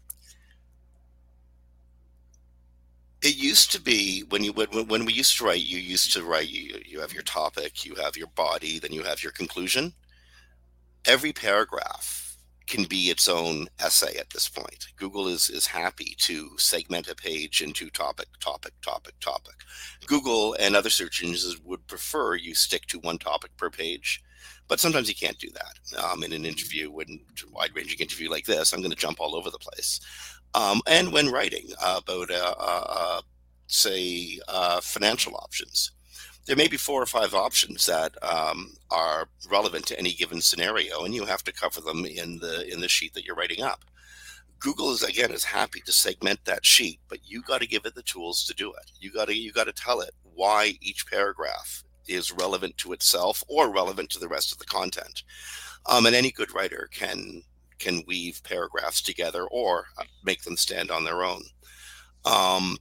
it 3.22 3.36
used 3.36 3.70
to 3.72 3.80
be 3.80 4.24
when 4.30 4.42
you 4.44 4.52
when, 4.52 4.88
when 4.88 5.04
we 5.04 5.12
used 5.12 5.38
to 5.38 5.44
write, 5.44 5.62
you 5.62 5.78
used 5.78 6.12
to 6.14 6.24
write. 6.24 6.50
You 6.50 6.80
you 6.84 7.00
have 7.00 7.12
your 7.12 7.22
topic, 7.22 7.84
you 7.84 7.94
have 7.96 8.16
your 8.16 8.28
body, 8.28 8.78
then 8.78 8.92
you 8.92 9.02
have 9.04 9.22
your 9.22 9.32
conclusion. 9.32 9.94
Every 11.04 11.32
paragraph 11.32 12.36
can 12.66 12.84
be 12.84 13.10
its 13.10 13.28
own 13.28 13.66
essay 13.80 14.16
at 14.18 14.30
this 14.30 14.48
point. 14.48 14.86
Google 14.96 15.28
is 15.28 15.50
is 15.50 15.66
happy 15.66 16.16
to 16.20 16.50
segment 16.58 17.08
a 17.08 17.14
page 17.14 17.60
into 17.60 17.90
topic, 17.90 18.28
topic, 18.40 18.72
topic, 18.82 19.14
topic. 19.20 19.54
Google 20.06 20.54
and 20.58 20.74
other 20.74 20.90
search 20.90 21.22
engines 21.22 21.58
would 21.64 21.86
prefer 21.86 22.34
you 22.34 22.54
stick 22.54 22.86
to 22.86 22.98
one 23.00 23.18
topic 23.18 23.56
per 23.56 23.70
page, 23.70 24.22
but 24.68 24.80
sometimes 24.80 25.08
you 25.08 25.14
can't 25.14 25.38
do 25.38 25.50
that. 25.50 26.02
Um, 26.02 26.22
in 26.22 26.32
an 26.32 26.44
interview, 26.44 26.90
when 26.90 27.20
a 27.46 27.50
wide 27.52 27.70
ranging 27.74 28.00
interview 28.00 28.30
like 28.30 28.46
this, 28.46 28.72
I'm 28.72 28.80
going 28.80 28.90
to 28.90 28.96
jump 28.96 29.20
all 29.20 29.34
over 29.34 29.50
the 29.50 29.58
place. 29.58 30.00
Um, 30.54 30.80
and 30.86 31.12
when 31.12 31.30
writing 31.30 31.68
about, 31.82 32.30
uh, 32.30 32.54
uh, 32.58 32.84
uh, 32.88 33.20
say, 33.66 34.38
financial 34.82 35.34
options 35.36 35.92
there 36.46 36.56
may 36.56 36.68
be 36.68 36.76
four 36.76 37.00
or 37.00 37.06
five 37.06 37.34
options 37.34 37.86
that 37.86 38.12
um, 38.22 38.74
are 38.90 39.28
relevant 39.50 39.86
to 39.86 39.98
any 39.98 40.12
given 40.12 40.40
scenario, 40.40 41.04
and 41.04 41.14
you 41.14 41.24
have 41.24 41.44
to 41.44 41.52
cover 41.52 41.80
them 41.80 42.04
in 42.04 42.38
the 42.38 42.70
in 42.72 42.80
the 42.80 42.88
sheet 42.88 43.14
that 43.14 43.24
you're 43.24 43.36
writing 43.36 43.62
up. 43.62 43.84
Google 44.58 44.92
is 44.92 45.02
again 45.02 45.30
is 45.30 45.44
happy 45.44 45.80
to 45.80 45.92
segment 45.92 46.40
that 46.44 46.66
sheet, 46.66 47.00
but 47.08 47.18
you 47.24 47.42
got 47.42 47.60
to 47.60 47.66
give 47.66 47.84
it 47.84 47.94
the 47.94 48.02
tools 48.02 48.44
to 48.44 48.54
do 48.54 48.72
it. 48.72 48.90
You 49.00 49.12
got 49.12 49.28
to 49.28 49.36
you 49.36 49.52
got 49.52 49.64
to 49.64 49.72
tell 49.72 50.00
it 50.00 50.14
why 50.34 50.74
each 50.80 51.06
paragraph 51.06 51.84
is 52.08 52.32
relevant 52.32 52.76
to 52.78 52.92
itself 52.92 53.42
or 53.48 53.70
relevant 53.70 54.10
to 54.10 54.18
the 54.18 54.28
rest 54.28 54.52
of 54.52 54.58
the 54.58 54.64
content. 54.64 55.22
Um, 55.86 56.06
and 56.06 56.14
any 56.14 56.30
good 56.30 56.54
writer 56.54 56.88
can 56.92 57.42
can 57.78 58.02
weave 58.06 58.40
paragraphs 58.44 59.02
together 59.02 59.44
or 59.44 59.86
uh, 59.98 60.04
make 60.24 60.42
them 60.42 60.56
stand 60.56 60.90
on 60.90 61.04
their 61.04 61.24
own. 61.24 61.42
Um, 62.24 62.76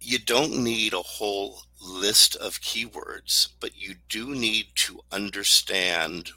you 0.00 0.20
don't 0.20 0.62
need 0.62 0.92
a 0.92 1.02
whole 1.02 1.62
list 1.82 2.36
of 2.36 2.60
keywords, 2.60 3.48
but 3.58 3.76
you 3.76 3.96
do 4.08 4.34
need 4.34 4.66
to 4.76 5.00
understand 5.10 6.30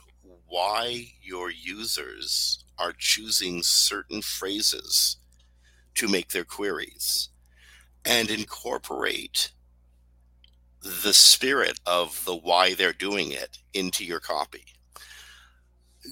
why 0.48 1.12
your 1.22 1.50
users 1.50 2.64
are 2.78 2.94
choosing 2.98 3.62
certain 3.62 4.22
phrases 4.22 5.18
to 5.94 6.08
make 6.08 6.30
their 6.30 6.44
queries 6.44 7.28
and 8.08 8.30
incorporate 8.30 9.52
the 10.82 11.12
spirit 11.12 11.78
of 11.86 12.24
the 12.24 12.34
why 12.34 12.74
they're 12.74 12.92
doing 12.92 13.32
it 13.32 13.58
into 13.74 14.04
your 14.04 14.20
copy. 14.20 14.64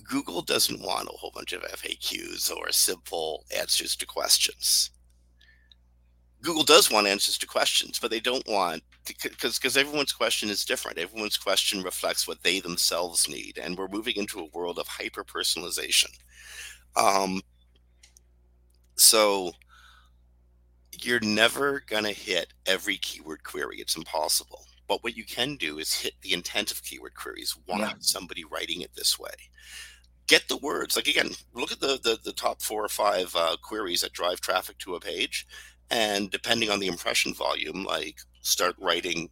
Google 0.04 0.42
doesn't 0.42 0.82
want 0.82 1.08
a 1.08 1.16
whole 1.16 1.30
bunch 1.34 1.52
of 1.52 1.62
FAQs 1.62 2.54
or 2.54 2.70
simple 2.70 3.44
answers 3.56 3.96
to 3.96 4.06
questions. 4.06 4.90
Google 6.42 6.64
does 6.64 6.90
want 6.90 7.06
answers 7.06 7.38
to 7.38 7.46
questions, 7.46 7.98
but 7.98 8.10
they 8.10 8.20
don't 8.20 8.46
want 8.46 8.82
because 9.06 9.58
because 9.58 9.76
everyone's 9.76 10.12
question 10.12 10.50
is 10.50 10.64
different. 10.64 10.98
Everyone's 10.98 11.38
question 11.38 11.82
reflects 11.82 12.28
what 12.28 12.42
they 12.42 12.60
themselves 12.60 13.28
need, 13.28 13.58
and 13.58 13.76
we're 13.76 13.88
moving 13.88 14.16
into 14.16 14.40
a 14.40 14.48
world 14.52 14.78
of 14.78 14.86
hyper 14.86 15.24
personalization. 15.24 16.10
Um, 16.94 17.40
so 18.96 19.52
you're 21.04 21.20
never 21.20 21.82
gonna 21.86 22.12
hit 22.12 22.52
every 22.66 22.96
keyword 22.96 23.42
query. 23.42 23.78
It's 23.78 23.96
impossible. 23.96 24.66
But 24.88 25.02
what 25.02 25.16
you 25.16 25.24
can 25.24 25.56
do 25.56 25.78
is 25.78 25.92
hit 25.94 26.14
the 26.22 26.32
intent 26.32 26.70
of 26.70 26.82
keyword 26.82 27.14
queries. 27.14 27.56
Why 27.66 27.78
yeah. 27.80 27.92
is 27.98 28.08
somebody 28.08 28.44
writing 28.44 28.82
it 28.82 28.94
this 28.94 29.18
way? 29.18 29.34
Get 30.28 30.48
the 30.48 30.56
words. 30.56 30.96
Like 30.96 31.08
again, 31.08 31.30
look 31.54 31.72
at 31.72 31.80
the 31.80 31.98
the, 32.02 32.18
the 32.22 32.32
top 32.32 32.62
four 32.62 32.84
or 32.84 32.88
five 32.88 33.34
uh, 33.36 33.56
queries 33.62 34.02
that 34.02 34.12
drive 34.12 34.40
traffic 34.40 34.78
to 34.78 34.94
a 34.94 35.00
page 35.00 35.46
and 35.90 36.30
depending 36.30 36.70
on 36.70 36.80
the 36.80 36.86
impression 36.86 37.32
volume 37.34 37.84
like 37.84 38.18
start 38.42 38.74
writing 38.80 39.28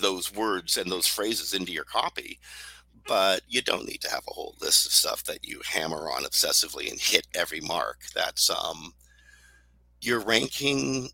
those 0.00 0.32
words 0.32 0.76
and 0.76 0.90
those 0.90 1.06
phrases 1.06 1.54
into 1.54 1.72
your 1.72 1.84
copy 1.84 2.38
but 3.06 3.40
you 3.48 3.62
don't 3.62 3.86
need 3.86 4.00
to 4.00 4.10
have 4.10 4.24
a 4.28 4.32
whole 4.32 4.54
list 4.60 4.86
of 4.86 4.92
stuff 4.92 5.24
that 5.24 5.46
you 5.46 5.60
hammer 5.64 6.10
on 6.10 6.24
obsessively 6.24 6.90
and 6.90 7.00
hit 7.00 7.26
every 7.34 7.60
mark 7.60 8.00
that's 8.14 8.50
um 8.50 8.92
you're 10.00 10.20
ranking 10.20 11.08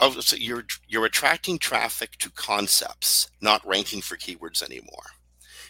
oh 0.00 0.10
so 0.20 0.36
you're 0.36 0.64
you're 0.88 1.04
attracting 1.04 1.58
traffic 1.58 2.16
to 2.18 2.30
concepts 2.30 3.30
not 3.40 3.66
ranking 3.66 4.00
for 4.00 4.16
keywords 4.16 4.62
anymore 4.62 5.04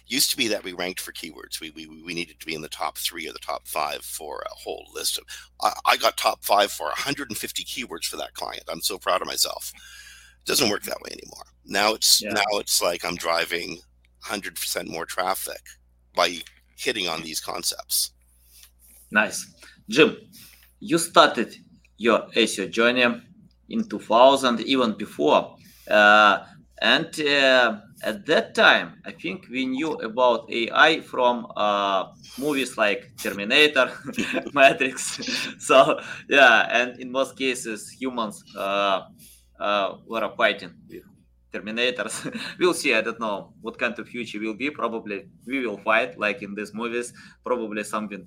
used 0.06 0.30
to 0.30 0.36
be 0.36 0.48
that 0.48 0.64
we 0.64 0.72
ranked 0.72 1.00
for 1.00 1.12
keywords. 1.12 1.60
We, 1.60 1.70
we, 1.70 1.86
we 1.86 2.14
needed 2.14 2.38
to 2.40 2.46
be 2.46 2.54
in 2.54 2.62
the 2.62 2.68
top 2.68 2.98
three 2.98 3.28
or 3.28 3.32
the 3.32 3.38
top 3.38 3.66
five 3.66 4.02
for 4.02 4.42
a 4.44 4.54
whole 4.54 4.86
list 4.94 5.18
of. 5.18 5.24
I, 5.62 5.72
I 5.86 5.96
got 5.96 6.16
top 6.16 6.44
five 6.44 6.70
for 6.70 6.86
150 6.86 7.64
keywords 7.64 8.04
for 8.04 8.16
that 8.16 8.34
client. 8.34 8.64
I'm 8.68 8.82
so 8.82 8.98
proud 8.98 9.22
of 9.22 9.28
myself. 9.28 9.72
It 9.74 10.46
doesn't 10.46 10.68
work 10.68 10.82
that 10.82 11.00
way 11.00 11.10
anymore. 11.12 11.44
Now 11.64 11.94
it's 11.94 12.22
yeah. 12.22 12.32
now 12.32 12.58
it's 12.58 12.82
like 12.82 13.04
I'm 13.04 13.16
driving 13.16 13.78
100% 14.26 14.88
more 14.88 15.06
traffic 15.06 15.62
by 16.14 16.40
hitting 16.76 17.08
on 17.08 17.22
these 17.22 17.40
concepts. 17.40 18.12
Nice, 19.10 19.46
Jim. 19.88 20.16
You 20.80 20.98
started 20.98 21.56
your 21.96 22.28
SEO 22.36 22.70
journey 22.70 23.06
in 23.68 23.88
2000, 23.88 24.60
even 24.60 24.92
before, 24.96 25.56
uh, 25.90 26.38
and. 26.80 27.20
Uh, 27.20 27.80
at 28.04 28.26
that 28.26 28.54
time, 28.54 29.00
I 29.04 29.12
think 29.12 29.46
we 29.50 29.66
knew 29.66 29.92
about 29.94 30.50
AI 30.50 31.00
from 31.00 31.46
uh, 31.56 32.06
movies 32.38 32.76
like 32.76 33.12
Terminator, 33.16 33.90
Matrix. 34.52 35.20
so 35.58 35.98
yeah, 36.28 36.68
and 36.70 37.00
in 37.00 37.10
most 37.10 37.36
cases, 37.36 37.90
humans 37.90 38.44
uh, 38.56 39.02
uh, 39.58 39.96
were 40.06 40.30
fighting 40.36 40.74
with 40.88 41.02
Terminators. 41.52 42.14
we'll 42.58 42.74
see. 42.74 42.94
I 42.94 43.00
don't 43.00 43.20
know 43.20 43.54
what 43.60 43.78
kind 43.78 43.98
of 43.98 44.06
future 44.06 44.40
will 44.40 44.54
be. 44.54 44.70
Probably 44.70 45.26
we 45.46 45.66
will 45.66 45.78
fight 45.78 46.18
like 46.18 46.42
in 46.42 46.54
these 46.54 46.74
movies. 46.74 47.12
Probably 47.44 47.84
something 47.84 48.26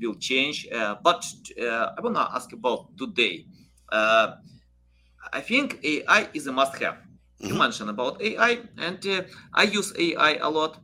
will 0.00 0.14
change. 0.14 0.66
Uh, 0.72 0.96
but 1.02 1.24
uh, 1.60 1.92
I 1.96 2.00
wanna 2.02 2.28
ask 2.32 2.52
about 2.52 2.96
today. 2.96 3.46
I 3.90 5.40
think 5.40 5.80
AI 5.82 6.28
is 6.34 6.46
a 6.46 6.52
must-have 6.52 6.98
you 7.44 7.48
mm-hmm. 7.48 7.58
mentioned 7.58 7.90
about 7.90 8.22
AI, 8.22 8.60
and 8.78 9.04
uh, 9.06 9.22
I 9.52 9.64
use 9.64 9.92
AI 9.98 10.38
a 10.40 10.48
lot. 10.48 10.78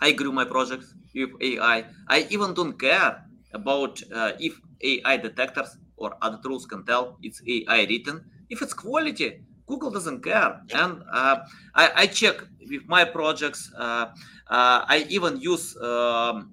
I 0.00 0.12
grew 0.12 0.32
my 0.32 0.44
projects 0.44 0.94
with 1.14 1.30
AI. 1.40 1.84
I 2.08 2.26
even 2.30 2.54
don't 2.54 2.78
care 2.78 3.24
about 3.52 4.00
uh, 4.12 4.32
if 4.38 4.54
AI 4.82 5.16
detectors 5.16 5.76
or 5.96 6.14
other 6.22 6.38
tools 6.42 6.66
can 6.66 6.84
tell 6.84 7.18
it's 7.22 7.42
AI 7.46 7.84
written. 7.88 8.24
If 8.48 8.62
it's 8.62 8.72
quality, 8.74 9.42
Google 9.66 9.90
doesn't 9.90 10.22
care. 10.22 10.62
And 10.72 11.02
uh, 11.12 11.38
I, 11.74 11.90
I, 11.96 12.06
check 12.06 12.36
with 12.68 12.88
my 12.88 13.04
projects. 13.04 13.70
Uh, 13.76 14.06
uh, 14.48 14.84
I 14.86 15.06
even 15.10 15.40
use 15.40 15.76
um, 15.82 16.52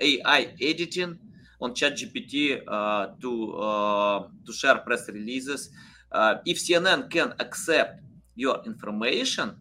AI 0.00 0.54
editing 0.60 1.18
on 1.60 1.72
ChatGPT 1.74 2.60
uh, 2.66 3.08
to 3.20 3.30
to 4.46 4.52
share 4.52 4.78
press 4.78 5.08
releases. 5.08 5.70
if 6.44 6.58
CNN 6.58 7.10
can 7.10 7.34
accept 7.38 8.00
your 8.34 8.62
information 8.64 9.56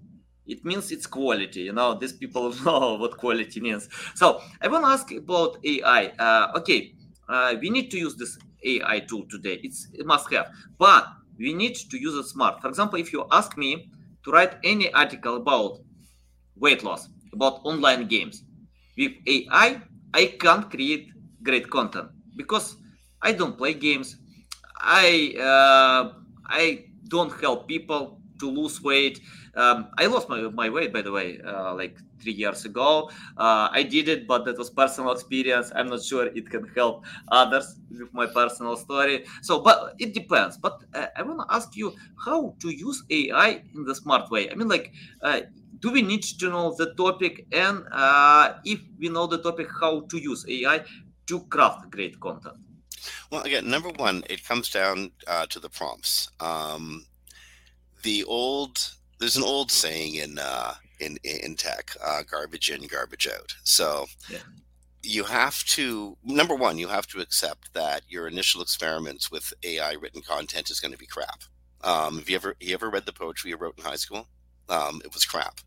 it 0.48 0.64
means 0.64 0.92
it's 0.92 1.08
quality. 1.08 1.62
You 1.62 1.74
know 1.74 1.98
these 1.98 2.14
people 2.14 2.54
know 2.66 2.96
what 2.96 3.18
quality 3.18 3.60
means. 3.60 3.90
So 4.16 4.42
i 4.62 4.68
want 4.68 4.84
to 4.84 4.90
ask 4.90 5.12
about 5.12 5.58
ai 5.66 6.08
uh, 6.20 6.58
okay 6.60 6.94
uh, 7.28 7.56
we 7.60 7.70
need 7.70 7.90
to 7.92 7.98
use 7.98 8.16
this 8.16 8.38
ai 8.64 9.00
tool 9.02 9.26
today. 9.30 9.60
It's 9.64 9.88
a 10.00 10.04
must 10.04 10.32
have. 10.34 10.48
But 10.78 11.08
we 11.38 11.54
need 11.54 11.76
to 11.76 11.98
use 11.98 12.16
it 12.16 12.28
smart. 12.28 12.62
For 12.62 12.68
example 12.70 13.00
if 13.00 13.12
you 13.12 13.26
ask 13.32 13.58
me 13.58 13.90
to 14.24 14.32
write 14.32 14.56
any 14.64 14.92
article 14.94 15.36
about 15.38 15.80
weight 16.58 16.84
loss 16.84 17.10
about 17.34 17.60
online 17.66 18.08
games 18.08 18.44
with 18.98 19.12
ai 19.28 19.82
i 20.20 20.24
can't 20.44 20.66
create 20.70 21.06
great 21.44 21.70
content 21.70 22.10
because 22.36 22.68
i 23.22 23.32
don't 23.32 23.58
play 23.58 23.74
games 23.74 24.10
i 24.80 25.34
uh, 25.50 26.02
i 26.62 26.86
don't 27.08 27.34
help 27.42 27.68
people 27.68 28.20
to 28.40 28.50
lose 28.52 28.82
weight. 28.82 29.22
Um, 29.56 29.88
I 29.98 30.08
lost 30.08 30.28
my, 30.30 30.42
my 30.42 30.70
weight, 30.70 30.92
by 30.92 31.02
the 31.02 31.12
way, 31.12 31.40
uh, 31.46 31.74
like 31.74 31.98
three 32.22 32.34
years 32.34 32.66
ago. 32.66 33.10
Uh, 33.38 33.70
I 33.72 33.84
did 33.84 34.10
it, 34.10 34.28
but 34.28 34.46
that 34.46 34.58
was 34.58 34.70
personal 34.70 35.12
experience. 35.14 35.72
I'm 35.76 35.88
not 35.88 36.04
sure 36.04 36.26
it 36.26 36.50
can 36.50 36.68
help 36.76 37.06
others 37.30 37.80
with 37.90 38.14
my 38.14 38.26
personal 38.26 38.76
story. 38.76 39.26
So, 39.42 39.62
but 39.62 39.94
it 40.00 40.14
depends. 40.14 40.58
But 40.58 40.84
uh, 40.94 41.08
I 41.16 41.22
want 41.24 41.40
to 41.48 41.56
ask 41.56 41.76
you 41.76 41.94
how 42.24 42.56
to 42.60 42.70
use 42.70 43.04
AI 43.10 43.64
in 43.74 43.86
the 43.86 43.96
smart 43.96 44.30
way. 44.30 44.50
I 44.52 44.56
mean, 44.56 44.68
like, 44.68 44.92
uh, 45.22 45.42
do 45.86 45.92
we 45.92 46.02
need 46.02 46.24
to 46.24 46.50
know 46.50 46.74
the 46.74 46.96
topic? 46.96 47.46
And 47.52 47.86
uh, 47.92 48.56
if 48.66 48.80
we 48.98 49.08
know 49.10 49.28
the 49.28 49.38
topic, 49.38 49.68
how 49.80 50.02
to 50.10 50.18
use 50.18 50.44
AI 50.50 50.84
to 51.28 51.42
craft 51.44 51.92
great 51.92 52.20
content? 52.20 52.58
Well, 53.32 53.44
again, 53.44 53.70
number 53.70 53.90
one, 53.90 54.24
it 54.28 54.44
comes 54.44 54.72
down 54.72 55.12
uh, 55.28 55.46
to 55.46 55.60
the 55.60 55.70
prompts. 55.70 56.28
Um, 56.40 57.06
the 58.02 58.24
old 58.24 58.94
there's 59.20 59.38
an 59.38 59.44
old 59.44 59.72
saying 59.72 60.16
in 60.16 60.40
uh, 60.40 60.74
in 61.00 61.18
in 61.24 61.56
tech, 61.56 61.92
uh, 62.04 62.24
garbage 62.24 62.72
in, 62.72 62.88
garbage 62.88 63.28
out. 63.28 63.54
So 63.64 64.08
yeah. 64.28 64.40
you 65.04 65.24
have 65.24 65.64
to 65.76 66.18
number 66.24 66.56
one, 66.56 66.80
you 66.80 66.88
have 66.88 67.06
to 67.08 67.20
accept 67.20 67.74
that 67.74 68.02
your 68.10 68.28
initial 68.28 68.64
experiments 68.64 69.30
with 69.30 69.54
AI 69.64 69.94
written 69.94 70.24
content 70.24 70.72
is 70.72 70.80
going 70.80 70.94
to 70.94 70.98
be 70.98 71.06
crap. 71.06 71.44
Um, 71.84 72.18
have 72.18 72.28
you 72.28 72.38
ever 72.38 72.56
you 72.60 72.74
ever 72.74 72.90
read 72.90 73.06
the 73.06 73.14
poetry 73.14 73.52
you 73.52 73.58
wrote 73.58 73.78
in 73.78 73.84
high 73.84 73.98
school? 74.06 74.28
Um, 74.68 75.00
it 75.06 75.14
was 75.14 75.26
crap. 75.26 75.60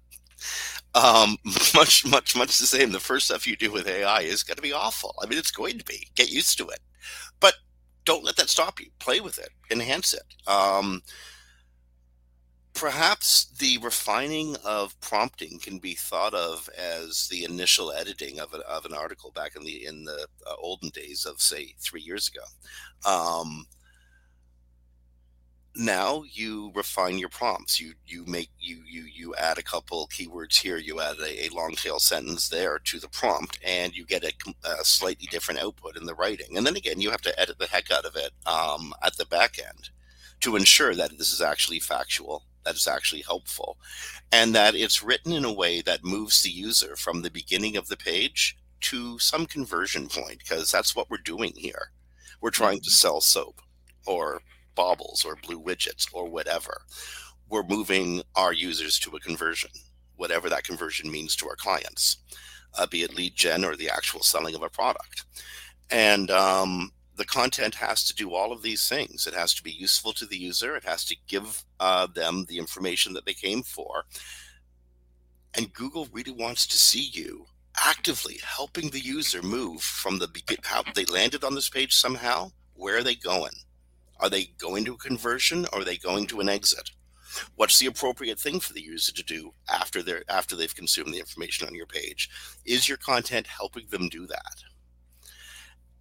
Um, 0.95 1.37
much, 1.75 2.07
much, 2.07 2.37
much 2.37 2.59
the 2.59 2.67
same. 2.67 2.93
The 2.93 3.01
first 3.01 3.27
stuff 3.27 3.47
you 3.47 3.57
do 3.57 3.73
with 3.73 3.89
AI 3.89 4.21
is 4.21 4.43
going 4.43 4.57
to 4.57 4.63
be 4.63 4.73
awful. 4.73 5.15
I 5.23 5.27
mean, 5.27 5.39
it's 5.39 5.51
going 5.51 5.79
to 5.79 5.85
be. 5.85 6.09
Get 6.15 6.31
used 6.31 6.59
to 6.59 6.69
it, 6.69 6.81
but 7.41 7.55
don't 8.05 8.25
let 8.25 8.37
that 8.37 8.49
stop 8.49 8.81
you. 8.81 8.87
Play 8.99 9.21
with 9.21 9.39
it, 9.39 9.51
enhance 9.71 10.15
it. 10.15 10.51
Um, 10.51 11.03
perhaps 12.79 13.47
the 13.59 13.77
refining 13.79 14.57
of 14.65 14.99
prompting 15.01 15.59
can 15.59 15.79
be 15.79 15.95
thought 15.95 16.33
of 16.33 16.69
as 16.79 17.27
the 17.29 17.43
initial 17.45 17.91
editing 17.93 18.39
of, 18.39 18.55
a, 18.55 18.59
of 18.59 18.85
an 18.87 18.95
article 18.95 19.33
back 19.33 19.57
in 19.57 19.65
the 19.65 19.85
in 19.85 20.05
the 20.05 20.27
uh, 20.47 20.55
olden 20.59 20.91
days 20.91 21.27
of 21.27 21.41
say 21.41 21.75
three 21.81 22.01
years 22.01 22.29
ago. 22.29 23.11
Um, 23.11 23.67
now 25.79 26.25
you 26.31 26.73
refine 26.75 27.19
your 27.19 27.29
prompts. 27.29 27.81
You 27.81 27.95
you 28.07 28.25
make 28.27 28.51
you 28.59 28.83
you 28.87 29.05
you 29.05 29.35
add 29.37 29.59
a 29.59 29.63
couple 29.63 30.09
keywords 30.09 30.59
here. 30.61 30.77
You 30.77 31.01
add 31.01 31.17
a, 31.21 31.47
a 31.47 31.49
long 31.51 31.75
tail 31.77 31.99
sentence 32.01 32.49
there 32.49 32.79
to 32.81 32.99
the 32.99 33.09
prompt, 33.09 33.59
and 33.65 33.95
you 33.95 34.05
get 34.05 34.25
a, 34.25 34.33
a, 34.65 34.85
slightly 34.85 35.29
different 35.31 35.61
output 35.61 35.97
in 35.97 36.05
the 36.05 36.15
writing. 36.15 36.57
And 36.57 36.67
then 36.67 36.77
again, 36.77 37.01
you 37.01 37.11
have 37.11 37.23
to 37.23 37.41
edit 37.41 37.59
the 37.59 37.67
heck 37.67 37.91
out 37.91 38.05
of 38.05 38.17
it 38.17 38.33
um, 38.47 38.93
at 39.03 39.17
the 39.17 39.27
back 39.27 39.59
end 39.59 39.91
to 40.41 40.57
ensure 40.57 40.95
that 40.95 41.17
this 41.17 41.33
is 41.33 41.41
actually 41.41 41.81
factual 41.81 42.45
that 42.65 42.75
is 42.75 42.87
actually 42.87 43.23
helpful 43.23 43.79
and 44.31 44.55
that 44.55 44.75
it's 44.75 45.03
written 45.03 45.33
in 45.33 45.45
a 45.45 45.53
way 45.53 45.81
that 45.81 46.05
moves 46.05 46.43
the 46.43 46.51
user 46.51 46.97
from 46.97 47.23
the 47.23 47.31
beginning 47.31 47.77
of 47.77 47.89
the 47.89 47.97
page 47.97 48.59
to 48.81 49.19
some 49.19 49.47
conversion 49.47 50.07
point 50.07 50.39
because 50.39 50.71
that's 50.71 50.95
what 50.95 51.09
we're 51.09 51.17
doing 51.17 51.53
here 51.57 51.93
we're 52.41 52.51
trying 52.51 52.81
to 52.81 52.91
sell 52.91 53.21
soap 53.21 53.63
or 54.07 54.43
baubles 54.79 55.25
or 55.25 55.37
blue 55.45 55.61
widgets 55.61 56.07
or 56.13 56.29
whatever 56.29 56.83
we're 57.49 57.75
moving 57.77 58.23
our 58.37 58.53
users 58.53 58.99
to 58.99 59.17
a 59.17 59.21
conversion 59.21 59.71
whatever 60.17 60.49
that 60.49 60.65
conversion 60.71 61.11
means 61.11 61.35
to 61.37 61.49
our 61.49 61.57
clients 61.57 62.19
uh, 62.79 62.87
be 62.87 63.03
it 63.03 63.15
lead 63.15 63.35
gen 63.35 63.65
or 63.65 63.75
the 63.77 63.91
actual 63.91 64.23
selling 64.23 64.55
of 64.55 64.63
a 64.63 64.71
product 64.81 65.25
and 65.91 66.31
um, 66.31 66.93
the 67.19 67.25
content 67.25 67.75
has 67.75 68.05
to 68.05 68.15
do 68.15 68.33
all 68.33 68.53
of 68.53 68.63
these 68.63 68.89
things. 68.89 69.27
It 69.27 69.35
has 69.35 69.53
to 69.55 69.63
be 69.63 69.73
useful 69.73 70.13
to 70.15 70.25
the 70.25 70.37
user. 70.37 70.77
It 70.77 70.85
has 70.85 71.05
to 71.07 71.17
give 71.27 71.65
uh, 71.81 72.07
them 72.07 72.47
the 72.49 72.59
information 72.59 73.13
that 73.15 73.27
they 73.27 73.35
came 73.35 73.63
for. 73.63 74.05
And 75.55 75.73
Google 75.73 76.07
really 76.13 76.33
wants 76.33 76.67
to 76.69 76.79
see 76.79 77.11
you 77.13 77.47
actively 77.77 78.39
helping 78.45 78.91
the 78.91 79.01
user 79.01 79.43
move 79.43 79.83
from 79.83 80.19
the 80.19 80.29
how 80.63 80.85
they 80.95 81.05
landed 81.07 81.43
on 81.43 81.55
this 81.57 81.69
page 81.69 81.95
somehow. 81.95 82.53
Where 82.75 82.99
are 82.99 83.03
they 83.03 83.17
going? 83.17 83.53
Are 84.21 84.31
they 84.31 84.47
going 84.59 84.85
to 84.87 84.95
a 84.95 84.99
conversion 84.99 85.67
or 85.73 85.81
are 85.81 85.85
they 85.85 85.97
going 85.97 86.27
to 86.29 86.41
an 86.41 86.49
exit? 86.49 86.91
What's 87.57 87.79
the 87.79 87.87
appropriate 87.87 88.39
thing 88.39 88.59
for 88.59 88.73
the 88.73 88.83
user 88.83 89.13
to 89.13 89.23
do 89.23 89.53
after 89.69 90.03
they're 90.03 90.25
after 90.29 90.57
they've 90.57 90.75
consumed 90.75 91.13
the 91.13 91.21
information 91.21 91.69
on 91.69 91.75
your 91.75 91.87
page? 91.87 92.31
Is 92.65 92.89
your 92.89 92.99
content 92.99 93.47
helping 93.47 93.87
them 93.91 94.09
do 94.09 94.27
that? 94.27 94.65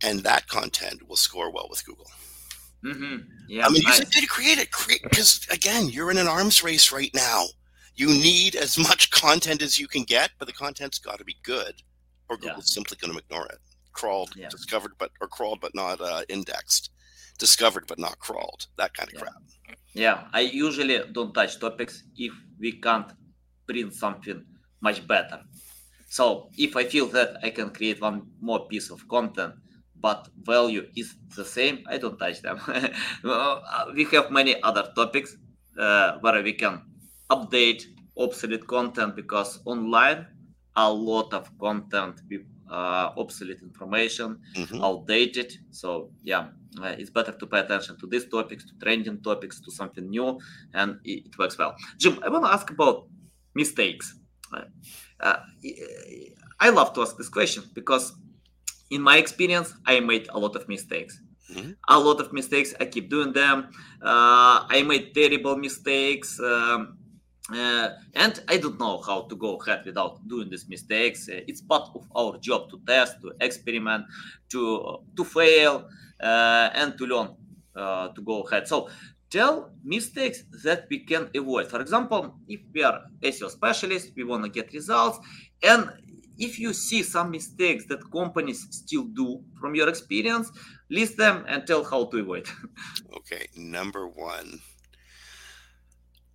and 0.03 0.19
that 0.21 0.47
content 0.47 1.07
will 1.07 1.15
score 1.15 1.51
well 1.51 1.67
with 1.69 1.85
Google. 1.85 2.09
Mm-hmm. 2.83 3.29
Yeah, 3.47 3.65
I 3.65 3.69
mean, 3.69 3.81
use 3.81 3.99
it 3.99 4.11
to 4.11 4.27
create 4.27 4.59
it, 4.59 4.71
create 4.71 5.01
because 5.03 5.45
again, 5.51 5.89
you're 5.89 6.11
in 6.11 6.17
an 6.17 6.27
arms 6.27 6.63
race 6.63 6.91
right 6.91 7.11
now. 7.13 7.45
You 7.95 8.07
need 8.07 8.55
as 8.55 8.77
much 8.77 9.09
content 9.09 9.61
as 9.61 9.79
you 9.79 9.87
can 9.87 10.03
get, 10.03 10.31
but 10.37 10.47
the 10.47 10.53
content's 10.53 10.99
got 10.99 11.17
to 11.17 11.25
be 11.25 11.37
good, 11.43 11.73
or 12.29 12.37
Google's 12.37 12.69
yeah. 12.69 12.75
simply 12.75 12.97
going 13.01 13.13
to 13.13 13.19
ignore 13.19 13.47
it. 13.47 13.57
Crawled, 13.93 14.35
yeah. 14.35 14.49
discovered, 14.49 14.91
but 14.99 15.11
or 15.19 15.27
crawled 15.27 15.59
but 15.59 15.73
not 15.73 15.99
uh, 15.99 16.21
indexed, 16.29 16.91
discovered 17.37 17.85
but 17.87 17.99
not 17.99 18.19
crawled. 18.19 18.67
That 18.77 18.93
kind 18.93 19.09
of 19.09 19.15
yeah. 19.15 19.21
crap. 19.21 19.33
Yeah, 19.93 20.23
I 20.33 20.41
usually 20.41 20.99
don't 21.11 21.33
touch 21.33 21.59
topics 21.59 22.03
if 22.15 22.33
we 22.59 22.73
can't 22.73 23.11
print 23.67 23.93
something 23.93 24.43
much 24.81 25.07
better. 25.07 25.41
So 26.09 26.49
if 26.57 26.75
I 26.75 26.83
feel 26.85 27.07
that 27.07 27.37
I 27.43 27.49
can 27.49 27.71
create 27.71 27.99
one 28.01 28.27
more 28.39 28.67
piece 28.67 28.89
of 28.89 29.07
content 29.07 29.55
but 29.99 30.29
value 30.43 30.85
is 30.95 31.15
the 31.35 31.45
same, 31.45 31.83
I 31.87 31.97
don't 31.97 32.17
touch 32.17 32.41
them. 32.41 32.59
Uh, 33.23 33.85
we 33.93 34.05
have 34.05 34.31
many 34.31 34.61
other 34.61 34.91
topics 34.95 35.35
uh, 35.77 36.17
where 36.21 36.41
we 36.43 36.53
can 36.53 36.81
update 37.29 37.83
obsolete 38.17 38.65
content 38.67 39.15
because 39.15 39.59
online 39.65 40.25
a 40.75 40.91
lot 40.91 41.33
of 41.33 41.49
content 41.59 42.21
with 42.29 42.41
uh, 42.69 43.11
obsolete 43.17 43.61
information, 43.61 44.39
mm-hmm. 44.55 44.83
outdated. 44.83 45.53
So 45.71 46.11
yeah, 46.23 46.47
uh, 46.81 46.95
it's 46.97 47.09
better 47.09 47.31
to 47.31 47.45
pay 47.45 47.59
attention 47.59 47.97
to 47.99 48.07
these 48.07 48.27
topics, 48.29 48.65
to 48.65 48.73
trending 48.81 49.21
topics, 49.21 49.59
to 49.61 49.71
something 49.71 50.09
new, 50.09 50.39
and 50.73 50.99
it, 51.03 51.27
it 51.27 51.37
works 51.37 51.57
well. 51.57 51.75
Jim, 51.97 52.19
I 52.23 52.29
want 52.29 52.45
to 52.45 52.51
ask 52.51 52.69
about 52.69 53.07
mistakes. 53.55 54.19
Uh, 55.19 55.37
I 56.59 56.69
love 56.69 56.93
to 56.93 57.01
ask 57.01 57.17
this 57.17 57.29
question 57.29 57.63
because 57.73 58.13
in 58.89 59.01
my 59.01 59.17
experience, 59.17 59.73
I 59.85 59.99
made 59.99 60.27
a 60.29 60.39
lot 60.39 60.55
of 60.55 60.67
mistakes. 60.67 61.19
Mm-hmm. 61.53 61.71
A 61.87 61.99
lot 61.99 62.19
of 62.19 62.33
mistakes. 62.33 62.73
I 62.79 62.85
keep 62.85 63.09
doing 63.09 63.33
them. 63.33 63.69
Uh, 64.01 64.67
I 64.69 64.83
made 64.85 65.13
terrible 65.13 65.57
mistakes. 65.57 66.39
Um, 66.39 66.96
uh, 67.53 67.89
and 68.13 68.41
I 68.47 68.57
don't 68.57 68.79
know 68.79 69.01
how 69.01 69.21
to 69.21 69.35
go 69.35 69.55
ahead 69.55 69.85
without 69.85 70.27
doing 70.27 70.49
these 70.49 70.67
mistakes. 70.67 71.29
Uh, 71.29 71.39
it's 71.47 71.61
part 71.61 71.89
of 71.95 72.05
our 72.15 72.37
job 72.37 72.69
to 72.71 72.81
test, 72.85 73.21
to 73.21 73.33
experiment, 73.39 74.05
to 74.49 74.97
to 75.15 75.23
fail, 75.23 75.87
uh, 76.21 76.69
and 76.73 76.97
to 76.97 77.05
learn 77.05 77.29
uh, 77.75 78.09
to 78.09 78.21
go 78.21 78.41
ahead. 78.41 78.67
So 78.67 78.89
tell 79.29 79.71
mistakes 79.83 80.43
that 80.63 80.87
we 80.89 80.99
can 80.99 81.29
avoid. 81.33 81.67
For 81.67 81.79
example, 81.79 82.35
if 82.47 82.61
we 82.73 82.83
are 82.83 83.01
SEO 83.21 83.49
specialists, 83.49 84.11
we 84.15 84.23
want 84.23 84.43
to 84.43 84.49
get 84.49 84.73
results, 84.73 85.19
and 85.63 85.89
if 86.37 86.59
you 86.59 86.73
see 86.73 87.01
some 87.01 87.31
mistakes 87.31 87.85
that 87.85 88.11
companies 88.11 88.67
still 88.71 89.05
do 89.05 89.41
from 89.59 89.73
your 89.73 89.89
experience, 89.89 90.51
list 90.89 91.17
them 91.17 91.45
and 91.47 91.65
tell 91.65 91.83
how 91.83 92.05
to 92.05 92.17
avoid. 92.17 92.47
okay, 93.17 93.47
number 93.55 94.07
one, 94.07 94.59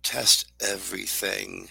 test 0.03 0.51
everything 0.61 1.69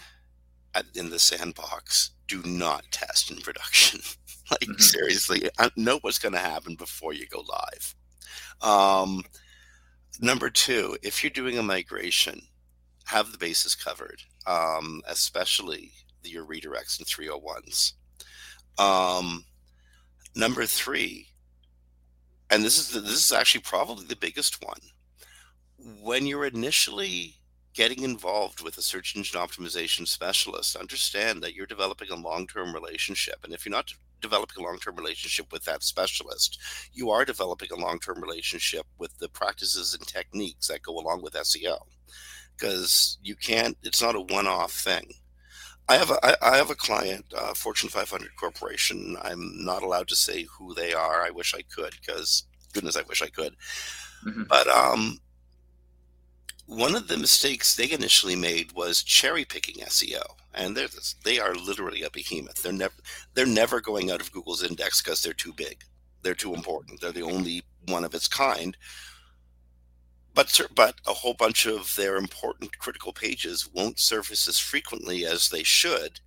at, 0.73 0.85
in 0.95 1.09
the 1.09 1.19
sandbox. 1.19 2.11
Do 2.27 2.41
not 2.43 2.83
test 2.91 3.31
in 3.31 3.37
production. 3.37 4.01
like 4.51 4.61
mm-hmm. 4.61 4.79
seriously, 4.79 5.49
know 5.75 5.99
what's 6.01 6.19
going 6.19 6.33
to 6.33 6.39
happen 6.39 6.75
before 6.75 7.13
you 7.13 7.27
go 7.27 7.43
live. 7.47 7.95
Um, 8.61 9.23
number 10.19 10.49
two, 10.49 10.97
if 11.01 11.23
you're 11.23 11.29
doing 11.29 11.57
a 11.57 11.63
migration, 11.63 12.41
have 13.05 13.31
the 13.31 13.37
bases 13.37 13.75
covered, 13.75 14.21
um, 14.47 15.01
especially 15.07 15.91
your 16.23 16.45
redirects 16.45 16.97
and 16.97 17.07
301s. 17.07 17.93
Um, 18.79 19.43
number 20.35 20.65
three, 20.65 21.27
and 22.49 22.63
this 22.63 22.77
is 22.77 22.89
the, 22.89 23.01
this 23.01 23.25
is 23.25 23.31
actually 23.31 23.61
probably 23.61 24.05
the 24.05 24.15
biggest 24.15 24.63
one. 24.63 24.79
When 26.01 26.25
you're 26.25 26.45
initially 26.45 27.35
getting 27.73 28.03
involved 28.03 28.61
with 28.61 28.77
a 28.77 28.81
search 28.81 29.15
engine 29.15 29.39
optimization 29.39 30.07
specialist, 30.07 30.75
understand 30.75 31.41
that 31.41 31.55
you're 31.55 31.65
developing 31.65 32.09
a 32.11 32.15
long-term 32.15 32.73
relationship, 32.73 33.37
and 33.43 33.53
if 33.53 33.65
you're 33.65 33.75
not 33.75 33.93
developing 34.21 34.63
a 34.63 34.65
long-term 34.65 34.95
relationship 34.95 35.51
with 35.51 35.65
that 35.65 35.83
specialist, 35.83 36.59
you 36.93 37.09
are 37.09 37.25
developing 37.25 37.69
a 37.71 37.79
long-term 37.79 38.21
relationship 38.21 38.85
with 38.97 39.17
the 39.17 39.29
practices 39.29 39.93
and 39.93 40.07
techniques 40.07 40.67
that 40.67 40.81
go 40.81 40.97
along 40.97 41.21
with 41.21 41.33
SEO. 41.33 41.77
Because 42.55 43.17
you 43.23 43.35
can't, 43.35 43.75
it's 43.81 44.01
not 44.01 44.15
a 44.15 44.21
one-off 44.21 44.71
thing 44.71 45.11
I 45.89 45.95
have 45.95 46.11
a 46.11 46.25
I, 46.25 46.35
I 46.53 46.57
have 46.57 46.69
a 46.69 46.75
client, 46.75 47.25
uh, 47.37 47.53
Fortune 47.53 47.89
500 47.89 48.35
corporation. 48.37 49.17
I'm 49.21 49.63
not 49.65 49.83
allowed 49.83 50.07
to 50.09 50.15
say 50.15 50.43
who 50.43 50.73
they 50.73 50.93
are. 50.93 51.23
I 51.23 51.29
wish 51.29 51.53
I 51.53 51.61
could, 51.63 51.93
because 51.99 52.43
goodness, 52.73 52.95
I 52.95 53.01
wish 53.03 53.21
I 53.21 53.27
could. 53.27 53.55
Mm-hmm. 54.25 54.43
But 54.47 54.67
um, 54.67 55.19
one 56.65 56.95
of 56.95 57.07
the 57.07 57.17
mistakes 57.17 57.75
they 57.75 57.91
initially 57.91 58.35
made 58.35 58.71
was 58.71 59.03
cherry 59.03 59.45
picking 59.45 59.83
SEO, 59.85 60.21
and 60.53 60.75
they're 60.75 60.87
they 61.23 61.39
are 61.39 61.55
literally 61.55 62.03
a 62.03 62.09
behemoth. 62.09 62.63
They're 62.63 62.73
never 62.73 62.95
they're 63.33 63.45
never 63.45 63.81
going 63.81 64.11
out 64.11 64.21
of 64.21 64.31
Google's 64.31 64.63
index 64.63 65.01
because 65.01 65.21
they're 65.21 65.33
too 65.33 65.53
big. 65.53 65.83
They're 66.21 66.35
too 66.35 66.53
important. 66.53 67.01
They're 67.01 67.11
the 67.11 67.23
only 67.23 67.63
one 67.87 68.05
of 68.05 68.13
its 68.13 68.27
kind 68.27 68.77
but 70.33 70.59
but 70.75 70.95
a 71.07 71.13
whole 71.13 71.33
bunch 71.33 71.65
of 71.65 71.95
their 71.95 72.17
important 72.17 72.77
critical 72.79 73.13
pages 73.13 73.69
won't 73.73 73.99
surface 73.99 74.47
as 74.47 74.59
frequently 74.59 75.25
as 75.25 75.49
they 75.49 75.63
should 75.63 76.19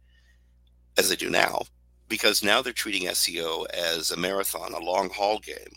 as 0.97 1.09
they 1.09 1.17
do 1.17 1.29
now 1.31 1.63
because 2.09 2.43
now 2.43 2.63
they're 2.63 2.73
treating 2.73 3.09
SEO 3.09 3.69
as 3.71 4.11
a 4.11 4.17
marathon, 4.17 4.73
a 4.73 4.79
long 4.79 5.11
haul 5.11 5.41
game. 5.41 5.75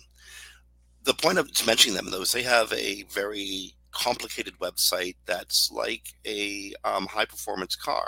The 1.04 1.14
point 1.16 1.40
of 1.40 1.50
mentioning 1.66 1.96
them 1.96 2.12
though 2.12 2.22
is 2.22 2.32
they 2.32 2.44
have 2.44 2.72
a 2.74 3.04
very 3.04 3.74
complicated 3.92 4.54
website 4.60 5.16
that's 5.26 5.70
like 5.72 6.14
a 6.26 6.74
um, 6.84 7.08
high 7.08 7.26
performance 7.26 7.76
car 7.76 8.08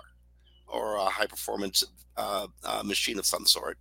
or 0.68 0.96
a 0.96 1.06
high 1.06 1.26
performance 1.26 1.84
uh, 2.18 2.48
uh, 2.64 2.84
machine 2.84 3.20
of 3.20 3.26
some 3.26 3.46
sort. 3.46 3.78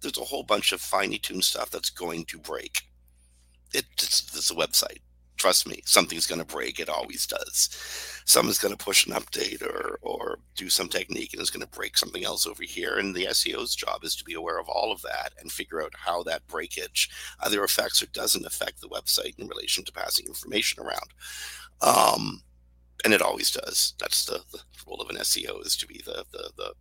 There's 0.00 0.18
a 0.18 0.24
whole 0.24 0.42
bunch 0.42 0.72
of 0.72 0.80
finely 0.80 1.18
tuned 1.18 1.44
stuff 1.44 1.70
that's 1.70 1.90
going 1.90 2.24
to 2.26 2.38
break. 2.38 2.82
It, 3.72 3.86
it's, 3.98 4.36
it's 4.36 4.50
a 4.50 4.54
website 4.54 4.98
trust 5.36 5.68
me, 5.68 5.82
something's 5.84 6.26
going 6.26 6.40
to 6.40 6.44
break. 6.44 6.78
It 6.78 6.88
always 6.88 7.26
does. 7.26 7.70
Someone's 8.24 8.58
going 8.58 8.74
to 8.76 8.84
push 8.84 9.06
an 9.06 9.12
update 9.12 9.62
or 9.62 9.98
or 10.02 10.38
do 10.54 10.68
some 10.68 10.88
technique 10.88 11.32
and 11.32 11.42
is 11.42 11.50
going 11.50 11.66
to 11.66 11.78
break 11.78 11.96
something 11.96 12.24
else 12.24 12.46
over 12.46 12.62
here. 12.62 12.98
And 12.98 13.14
the 13.14 13.26
SEO's 13.26 13.74
job 13.74 14.04
is 14.04 14.14
to 14.16 14.24
be 14.24 14.34
aware 14.34 14.58
of 14.58 14.68
all 14.68 14.92
of 14.92 15.02
that 15.02 15.32
and 15.40 15.50
figure 15.50 15.82
out 15.82 15.92
how 15.96 16.22
that 16.24 16.46
breakage 16.46 17.10
either 17.40 17.64
affects 17.64 18.02
or 18.02 18.06
doesn't 18.06 18.46
affect 18.46 18.80
the 18.80 18.88
website 18.88 19.38
in 19.38 19.48
relation 19.48 19.84
to 19.84 19.92
passing 19.92 20.26
information 20.26 20.82
around. 20.82 21.12
Um, 21.80 22.42
and 23.04 23.12
it 23.12 23.22
always 23.22 23.50
does. 23.50 23.94
That's 23.98 24.24
the, 24.24 24.40
the 24.52 24.60
role 24.86 25.00
of 25.00 25.10
an 25.10 25.16
SEO 25.16 25.64
is 25.66 25.76
to 25.76 25.86
be 25.86 26.00
the 26.04 26.24
the 26.30 26.50
the 26.56 26.74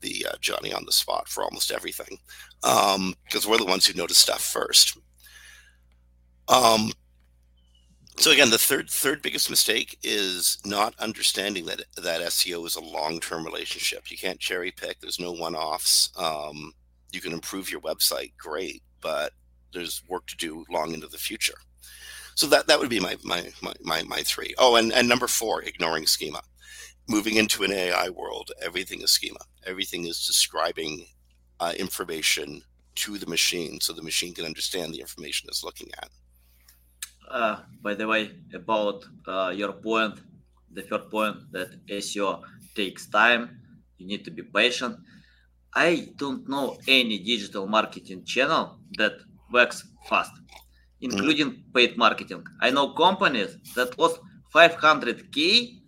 the 0.00 0.26
uh, 0.30 0.36
Johnny 0.40 0.72
on 0.72 0.84
the 0.84 0.92
spot 0.92 1.28
for 1.28 1.42
almost 1.42 1.72
everything, 1.72 2.18
because 2.60 2.94
um, 2.96 3.50
we're 3.50 3.56
the 3.56 3.64
ones 3.64 3.86
who 3.86 3.94
notice 3.94 4.18
stuff 4.18 4.42
first. 4.42 4.98
Um, 6.48 6.92
so 8.18 8.30
again, 8.30 8.50
the 8.50 8.58
third 8.58 8.88
third 8.88 9.22
biggest 9.22 9.50
mistake 9.50 9.98
is 10.02 10.58
not 10.64 10.94
understanding 10.98 11.66
that 11.66 11.82
that 11.96 12.22
SEO 12.22 12.66
is 12.66 12.76
a 12.76 12.80
long 12.80 13.20
term 13.20 13.44
relationship. 13.44 14.10
You 14.10 14.16
can't 14.16 14.40
cherry 14.40 14.70
pick. 14.70 15.00
There's 15.00 15.20
no 15.20 15.32
one 15.32 15.54
offs. 15.54 16.10
Um, 16.16 16.72
you 17.12 17.20
can 17.20 17.32
improve 17.32 17.70
your 17.70 17.80
website, 17.80 18.32
great, 18.38 18.82
but 19.00 19.32
there's 19.72 20.02
work 20.08 20.26
to 20.26 20.36
do 20.36 20.64
long 20.70 20.94
into 20.94 21.06
the 21.06 21.18
future. 21.18 21.58
So 22.34 22.46
that 22.48 22.66
that 22.66 22.78
would 22.78 22.90
be 22.90 23.00
my 23.00 23.16
my 23.22 23.50
my 23.62 23.74
my, 23.82 24.02
my 24.04 24.22
three. 24.22 24.54
Oh, 24.58 24.76
and 24.76 24.92
and 24.92 25.08
number 25.08 25.26
four, 25.26 25.62
ignoring 25.62 26.06
schema. 26.06 26.40
Moving 27.08 27.36
into 27.36 27.62
an 27.62 27.72
AI 27.72 28.08
world, 28.10 28.50
everything 28.60 29.02
is 29.02 29.12
schema. 29.12 29.38
Everything 29.64 30.06
is 30.06 30.26
describing 30.26 31.06
uh, 31.60 31.72
information 31.78 32.62
to 32.96 33.18
the 33.18 33.26
machine, 33.26 33.80
so 33.80 33.92
the 33.92 34.02
machine 34.02 34.34
can 34.34 34.44
understand 34.44 34.92
the 34.92 35.00
information 35.00 35.48
it's 35.48 35.62
looking 35.62 35.88
at. 35.98 36.08
Uh, 37.30 37.56
by 37.82 37.94
the 37.94 38.06
way, 38.06 38.30
about 38.54 39.04
uh, 39.26 39.52
your 39.54 39.72
point, 39.72 40.20
the 40.72 40.82
third 40.82 41.10
point 41.10 41.36
that 41.52 41.86
SEO 41.88 42.42
takes 42.74 43.06
time, 43.08 43.60
you 43.98 44.06
need 44.06 44.24
to 44.24 44.30
be 44.30 44.42
patient. 44.42 44.96
I 45.74 46.08
don't 46.16 46.48
know 46.48 46.78
any 46.86 47.18
digital 47.18 47.66
marketing 47.66 48.24
channel 48.24 48.78
that 48.96 49.14
works 49.52 49.84
fast, 50.08 50.32
including 51.00 51.50
mm. 51.50 51.74
paid 51.74 51.96
marketing. 51.96 52.44
I 52.60 52.70
know 52.70 52.94
companies 52.94 53.56
that 53.74 53.98
lost 53.98 54.20
500k 54.54 55.80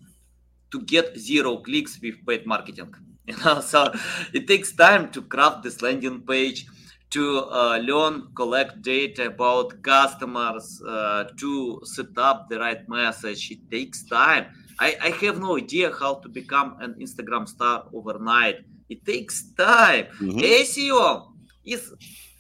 to 0.70 0.82
get 0.82 1.16
zero 1.16 1.58
clicks 1.58 1.98
with 2.02 2.14
paid 2.26 2.46
marketing. 2.46 2.94
You 3.28 3.36
know, 3.44 3.60
so 3.60 3.92
it 4.32 4.48
takes 4.48 4.74
time 4.74 5.10
to 5.10 5.20
craft 5.20 5.62
this 5.62 5.82
landing 5.82 6.22
page 6.22 6.66
to 7.10 7.44
uh, 7.50 7.78
learn, 7.78 8.28
collect 8.34 8.82
data 8.82 9.26
about 9.26 9.82
customers, 9.82 10.82
uh, 10.86 11.24
to 11.38 11.80
set 11.84 12.16
up 12.16 12.48
the 12.48 12.58
right 12.58 12.86
message. 12.88 13.50
It 13.50 13.70
takes 13.70 14.04
time. 14.04 14.46
I, 14.78 14.96
I 15.02 15.10
have 15.24 15.40
no 15.40 15.56
idea 15.56 15.90
how 15.92 16.16
to 16.16 16.28
become 16.28 16.76
an 16.80 16.94
Instagram 17.00 17.48
star 17.48 17.84
overnight. 17.94 18.64
It 18.88 19.04
takes 19.04 19.52
time. 19.52 20.06
Mm-hmm. 20.20 20.38
SEO 20.38 21.32
is 21.64 21.92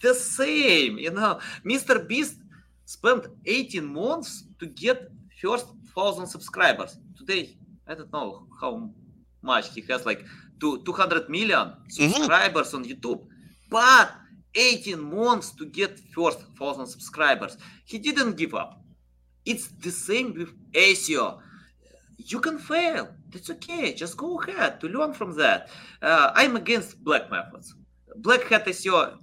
the 0.02 0.14
same. 0.14 0.98
You 0.98 1.10
know, 1.10 1.40
Mr. 1.64 2.06
Beast 2.06 2.36
spent 2.84 3.26
18 3.44 3.84
months 3.84 4.44
to 4.60 4.66
get 4.66 5.10
first 5.40 5.66
thousand 5.94 6.26
subscribers. 6.26 6.98
Today, 7.16 7.56
I 7.86 7.94
don't 7.94 8.12
know 8.12 8.46
how 8.60 8.90
much 9.42 9.74
he 9.74 9.80
has, 9.88 10.06
like 10.06 10.24
two, 10.60 10.82
200 10.84 11.28
million 11.28 11.68
mm-hmm. 11.68 12.12
subscribers 12.12 12.68
mm-hmm. 12.68 12.76
on 12.76 12.84
YouTube. 12.84 13.24
But 13.70 14.12
18 14.54 15.00
months 15.00 15.52
to 15.52 15.66
get 15.66 15.98
first 16.14 16.40
1000 16.58 16.86
subscribers. 16.86 17.56
He 17.84 17.98
didn't 17.98 18.36
give 18.36 18.54
up. 18.54 18.82
It's 19.44 19.68
the 19.68 19.90
same 19.90 20.34
with 20.34 20.50
SEO. 20.72 21.38
You 22.16 22.40
can 22.40 22.58
fail. 22.58 23.08
That's 23.30 23.50
okay. 23.50 23.94
Just 23.94 24.16
go 24.16 24.40
ahead 24.40 24.80
to 24.80 24.88
learn 24.88 25.12
from 25.12 25.36
that. 25.36 25.70
Uh, 26.02 26.32
I'm 26.34 26.56
against 26.56 27.02
black 27.02 27.30
methods. 27.30 27.74
Black 28.16 28.42
hat 28.44 28.66
SEO, 28.66 29.18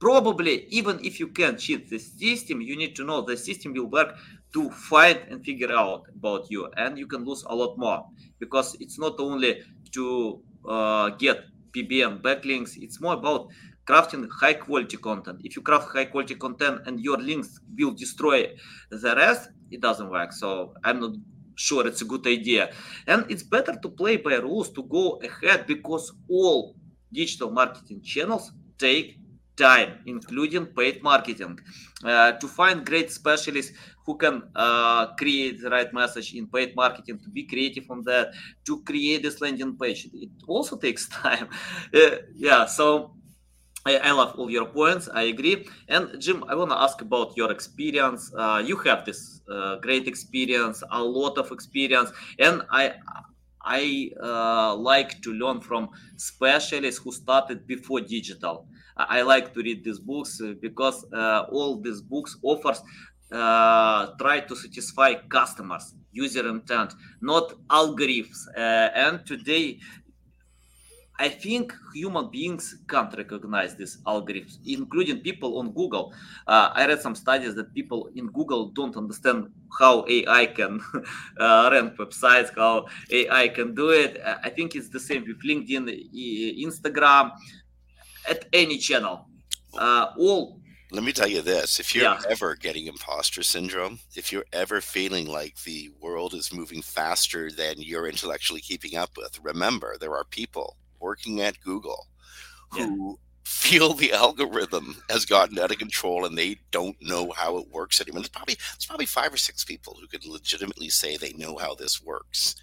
probably 0.00 0.66
even 0.66 0.98
if 1.04 1.20
you 1.20 1.28
can 1.28 1.56
cheat 1.56 1.88
the 1.88 1.98
system, 1.98 2.60
you 2.60 2.76
need 2.76 2.96
to 2.96 3.04
know 3.04 3.22
the 3.22 3.36
system 3.36 3.72
will 3.72 3.86
work 3.86 4.16
to 4.52 4.70
find 4.70 5.18
and 5.30 5.44
figure 5.44 5.72
out 5.72 6.02
about 6.14 6.50
you. 6.50 6.68
And 6.76 6.98
you 6.98 7.06
can 7.06 7.24
lose 7.24 7.44
a 7.48 7.54
lot 7.54 7.78
more 7.78 8.04
because 8.38 8.76
it's 8.80 8.98
not 8.98 9.20
only 9.20 9.62
to 9.92 10.42
uh, 10.68 11.10
get 11.10 11.44
PBN 11.72 12.20
backlinks, 12.20 12.76
it's 12.76 13.00
more 13.00 13.14
about 13.14 13.48
crafting 13.86 14.28
high 14.30 14.54
quality 14.54 14.96
content. 14.96 15.40
If 15.44 15.56
you 15.56 15.62
craft 15.62 15.88
high 15.92 16.06
quality 16.06 16.34
content 16.34 16.82
and 16.86 17.00
your 17.00 17.18
links 17.18 17.60
will 17.76 17.92
destroy 17.92 18.54
the 18.90 19.14
rest, 19.16 19.50
it 19.70 19.80
doesn't 19.80 20.10
work. 20.10 20.32
So 20.32 20.74
I'm 20.84 21.00
not 21.00 21.12
sure 21.56 21.86
it's 21.86 22.02
a 22.02 22.04
good 22.04 22.26
idea. 22.26 22.72
And 23.06 23.26
it's 23.30 23.42
better 23.42 23.74
to 23.82 23.88
play 23.88 24.16
by 24.16 24.36
rules 24.36 24.70
to 24.72 24.82
go 24.84 25.20
ahead 25.22 25.66
because 25.66 26.12
all 26.28 26.76
digital 27.12 27.50
marketing 27.50 28.02
channels 28.02 28.52
take 28.78 29.18
time, 29.56 29.98
including 30.06 30.66
paid 30.66 31.02
marketing. 31.02 31.58
Uh, 32.04 32.32
to 32.32 32.48
find 32.48 32.86
great 32.86 33.10
specialists 33.10 33.72
who 34.04 34.16
can 34.16 34.42
uh, 34.56 35.14
create 35.14 35.60
the 35.60 35.70
right 35.70 35.92
message 35.92 36.34
in 36.34 36.46
paid 36.48 36.74
marketing, 36.74 37.18
to 37.22 37.30
be 37.30 37.44
creative 37.44 37.84
on 37.90 38.02
that, 38.02 38.32
to 38.66 38.82
create 38.82 39.22
this 39.22 39.40
landing 39.40 39.76
page, 39.76 40.08
it 40.12 40.30
also 40.48 40.76
takes 40.86 41.08
time. 41.08 41.48
Uh, 41.94 42.16
yeah, 42.34 42.64
so 42.66 43.14
I, 43.84 43.96
I, 43.96 44.12
love 44.12 44.34
all 44.38 44.48
your 44.48 44.66
points. 44.66 45.08
I 45.12 45.22
agree. 45.22 45.66
And 45.88 46.20
Jim, 46.20 46.44
I 46.48 46.54
want 46.54 46.70
to 46.70 46.80
ask 46.80 47.00
about 47.00 47.36
your 47.36 47.50
experience. 47.50 48.32
Uh, 48.32 48.62
you 48.64 48.76
have 48.76 49.04
this 49.04 49.40
uh, 49.50 49.76
great 49.76 50.06
experience, 50.06 50.82
a 50.90 51.02
lot 51.02 51.36
of 51.36 51.50
experience, 51.50 52.12
and 52.38 52.62
I 52.70 52.94
I 53.64 54.10
uh, 54.20 54.74
like 54.76 55.20
to 55.22 55.32
learn 55.32 55.60
from 55.60 55.90
specialists 56.16 57.00
who 57.02 57.12
started 57.12 57.66
before 57.66 58.00
digital. 58.00 58.66
I 58.96 59.22
like 59.22 59.54
to 59.54 59.62
read 59.62 59.84
these 59.84 59.98
books 59.98 60.40
uh, 60.40 60.54
because 60.60 61.04
uh, 61.12 61.46
all 61.50 61.80
these 61.80 62.00
books 62.00 62.36
offers 62.42 62.82
uh, 63.32 64.08
try 64.18 64.40
to 64.40 64.54
satisfy 64.54 65.14
customers 65.14 65.94
user 66.14 66.46
intent 66.46 66.92
not 67.22 67.54
algorithms 67.68 68.36
and 68.54 69.24
today 69.24 69.78
I 71.18 71.28
think 71.28 71.74
human 71.94 72.30
beings 72.30 72.76
can't 72.88 73.14
recognize 73.16 73.76
these 73.76 73.98
algorithms, 74.06 74.58
including 74.66 75.20
people 75.20 75.58
on 75.58 75.72
Google. 75.72 76.12
Uh, 76.46 76.70
I 76.74 76.86
read 76.86 77.00
some 77.00 77.14
studies 77.14 77.54
that 77.54 77.74
people 77.74 78.10
in 78.14 78.28
Google 78.28 78.70
don't 78.70 78.96
understand 78.96 79.48
how 79.78 80.04
AI 80.08 80.46
can 80.46 80.80
uh, 81.38 81.68
rank 81.70 81.96
websites, 81.96 82.50
how 82.56 82.86
AI 83.10 83.48
can 83.48 83.74
do 83.74 83.90
it. 83.90 84.20
I 84.24 84.48
think 84.48 84.74
it's 84.74 84.88
the 84.88 85.00
same 85.00 85.24
with 85.26 85.42
LinkedIn, 85.42 85.84
Instagram, 86.64 87.32
at 88.28 88.46
any 88.52 88.78
channel. 88.78 89.26
Uh, 89.74 90.06
all 90.18 90.62
let 90.92 91.04
me 91.04 91.12
tell 91.12 91.26
you 91.26 91.40
this 91.40 91.80
if 91.80 91.94
you're 91.94 92.04
yeah. 92.04 92.20
ever 92.28 92.54
getting 92.54 92.86
imposter 92.86 93.42
syndrome, 93.42 93.98
if 94.14 94.30
you're 94.30 94.44
ever 94.52 94.82
feeling 94.82 95.26
like 95.26 95.56
the 95.62 95.90
world 96.02 96.34
is 96.34 96.52
moving 96.52 96.82
faster 96.82 97.50
than 97.50 97.76
you're 97.78 98.06
intellectually 98.06 98.60
keeping 98.60 98.96
up 98.96 99.16
with, 99.16 99.40
remember 99.42 99.96
there 99.98 100.14
are 100.14 100.24
people 100.24 100.76
working 101.02 101.40
at 101.40 101.60
Google 101.60 102.06
who 102.72 102.78
yeah. 102.80 103.14
feel 103.44 103.92
the 103.92 104.12
algorithm 104.12 104.96
has 105.10 105.24
gotten 105.26 105.58
out 105.58 105.70
of 105.70 105.78
control 105.78 106.24
and 106.24 106.36
they 106.36 106.56
don't 106.70 106.96
know 107.00 107.30
how 107.32 107.58
it 107.58 107.68
works 107.70 108.00
anymore. 108.00 108.20
There's 108.20 108.28
probably 108.28 108.56
there's 108.72 108.86
probably 108.86 109.06
five 109.06 109.32
or 109.32 109.36
six 109.36 109.64
people 109.64 109.96
who 110.00 110.06
could 110.06 110.24
legitimately 110.24 110.88
say 110.88 111.16
they 111.16 111.32
know 111.34 111.56
how 111.56 111.74
this 111.74 112.02
works. 112.02 112.56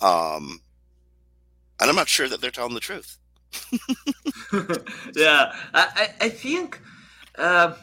Um, 0.00 0.60
and 1.80 1.90
I'm 1.90 1.96
not 1.96 2.08
sure 2.08 2.28
that 2.28 2.40
they're 2.40 2.50
telling 2.50 2.74
the 2.74 2.80
truth. 2.80 3.18
yeah, 5.14 5.54
I, 5.72 6.10
I 6.20 6.28
think 6.28 6.80
uh, 7.36 7.74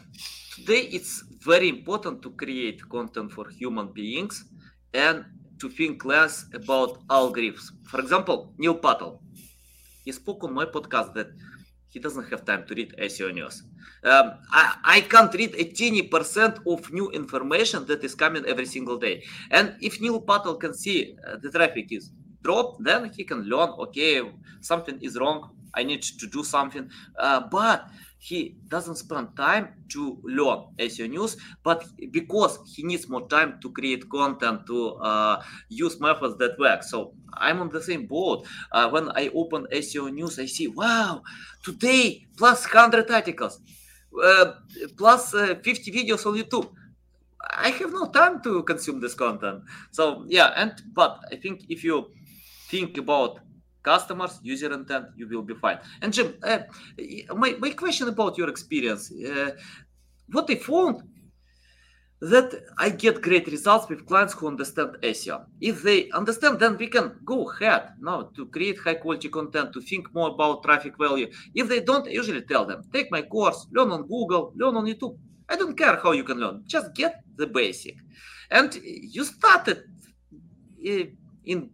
today 0.56 0.90
it's 0.92 1.24
very 1.44 1.70
important 1.70 2.22
to 2.24 2.32
create 2.32 2.88
content 2.90 3.32
for 3.32 3.50
human 3.50 3.88
beings 3.94 4.46
and 4.94 5.26
to 5.60 5.70
think 5.70 6.04
less 6.06 6.46
about 6.54 7.06
algorithms. 7.08 7.72
For 7.88 8.00
example, 8.00 8.54
Neil 8.58 8.76
Patel, 8.76 9.22
he 10.12 10.16
spoke 10.24 10.44
on 10.44 10.54
my 10.54 10.66
podcast 10.66 11.14
that 11.14 11.30
he 11.94 12.00
doesn't 12.06 12.28
have 12.32 12.44
time 12.52 12.64
to 12.68 12.74
read 12.76 12.90
SEO 13.00 13.34
news. 13.34 13.64
Um, 14.04 14.28
I, 14.52 14.64
I, 14.96 15.02
can't 15.02 15.34
read 15.34 15.54
a 15.56 15.66
teeny 15.80 16.04
percent 16.04 16.56
of 16.66 16.92
new 16.92 17.08
information 17.12 17.86
that 17.86 18.04
is 18.04 18.14
coming 18.16 18.44
every 18.46 18.66
single 18.66 18.98
day. 18.98 19.24
And 19.52 19.76
if 19.82 20.02
Neil 20.02 20.20
Patel 20.20 20.56
can 20.56 20.74
see 20.74 21.16
uh, 21.28 21.38
the 21.44 21.50
traffic 21.52 21.88
is 21.92 22.12
dropped, 22.44 22.84
then 22.84 23.12
he 23.16 23.24
can 23.24 23.44
learn, 23.44 23.70
okay, 23.86 24.22
something 24.60 24.98
is 25.02 25.18
wrong. 25.18 25.40
I 25.74 25.84
need 25.84 26.02
to 26.04 26.28
do 26.28 26.44
something. 26.44 26.90
Uh, 27.18 27.42
but 27.50 27.90
he 28.22 28.56
doesn't 28.68 28.98
spend 28.98 29.36
time 29.36 29.70
to 29.90 30.20
learn 30.24 30.66
SEO 30.78 31.10
news, 31.10 31.38
but 31.64 31.84
because 32.12 32.60
he 32.72 32.84
needs 32.84 33.10
more 33.10 33.28
time 33.28 33.60
to 33.62 33.72
create 33.72 34.08
content, 34.10 34.68
to 34.68 34.90
uh, 34.96 35.42
use 35.70 36.00
methods 36.00 36.38
that 36.38 36.58
work. 36.60 36.84
So 36.84 37.14
I'm 37.34 37.60
on 37.62 37.70
the 37.70 37.82
same 37.82 38.06
boat. 38.06 38.46
Uh, 38.72 38.90
when 38.90 39.10
I 39.16 39.30
open 39.34 39.66
SEO 39.72 40.14
news, 40.14 40.38
I 40.38 40.46
see, 40.46 40.68
wow, 40.68 41.24
today 41.64 42.28
plus 42.38 42.64
100 42.72 43.10
articles, 43.10 43.60
uh, 44.24 44.54
plus, 44.96 45.34
uh, 45.34 45.56
50 45.64 45.92
videos 45.92 46.24
on 46.28 46.38
YouTube. 46.38 46.70
I 47.50 47.70
have 47.72 47.92
no 47.92 48.06
time 48.06 48.42
to 48.44 48.62
consume 48.64 49.00
this 49.00 49.16
content. 49.16 49.64
So 49.90 50.26
yeah, 50.28 50.54
and 50.56 50.80
but 50.94 51.20
I 51.32 51.38
think 51.38 51.64
if 51.70 51.84
you 51.84 52.12
think 52.70 52.98
about 52.98 53.40
customers, 53.84 54.40
user 54.44 54.72
intent, 54.74 55.08
you 55.16 55.28
will 55.28 55.42
be 55.42 55.56
fine. 55.56 55.80
And 56.02 56.14
Jim, 56.14 56.36
uh, 56.44 56.60
my, 57.36 57.56
my 57.60 57.72
question 57.72 58.08
about 58.08 58.38
your 58.38 58.50
experience, 58.50 59.12
uh, 59.12 59.52
what 60.32 60.50
I 60.50 60.56
found 60.56 61.04
that 62.22 62.54
I 62.78 62.90
get 62.90 63.22
great 63.22 63.48
results 63.48 63.90
with 63.90 64.06
clients 64.06 64.34
who 64.34 64.48
understand 64.48 64.98
SEO. 65.02 65.44
If 65.60 65.82
they 65.82 66.10
understand, 66.12 66.60
then 66.60 66.78
we 66.78 66.88
can 66.88 67.16
go 67.26 67.50
ahead 67.50 67.94
now 68.00 68.30
to 68.36 68.46
create 68.46 68.78
high 68.78 68.94
quality 68.94 69.28
content, 69.28 69.74
to 69.74 69.82
think 69.82 70.14
more 70.14 70.30
about 70.30 70.64
traffic 70.64 70.94
value. 71.00 71.32
If 71.56 71.68
they 71.68 71.80
don't, 71.80 72.08
I 72.08 72.12
usually 72.12 72.44
tell 72.44 72.66
them, 72.66 72.84
take 72.94 73.12
my 73.12 73.24
course, 73.24 73.66
learn 73.72 73.90
on 73.90 74.08
Google, 74.08 74.54
learn 74.56 74.76
on 74.76 74.86
YouTube. 74.86 75.18
I 75.50 75.56
don't 75.56 75.76
care 75.76 75.96
how 75.96 76.12
you 76.12 76.24
can 76.24 76.38
learn, 76.38 76.64
just 76.68 76.94
get 76.94 77.24
the 77.38 77.48
basic. 77.48 77.96
And 78.52 78.72
you 78.84 79.24
started 79.24 79.84
eh, 80.86 81.06
in 81.46 81.72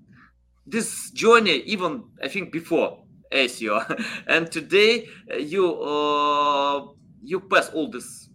this 0.67 1.11
journey 1.11 1.57
even 1.65 2.03
I 2.23 2.27
think 2.27 2.51
before 2.51 3.03
SEO, 3.31 3.79
and 4.27 4.51
today 4.51 5.07
uh, 5.33 5.37
you 5.37 5.65
uh, 5.81 6.87
you 7.23 7.39
pass 7.41 7.69
all 7.69 7.89
this 7.89 8.29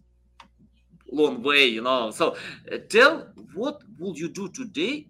long 1.10 1.42
way, 1.42 1.66
you 1.66 1.82
know. 1.82 2.10
So 2.10 2.36
uh, 2.70 2.78
tell 2.88 3.28
what 3.54 3.80
would 3.98 4.18
you 4.18 4.28
do 4.28 4.48
today 4.48 5.06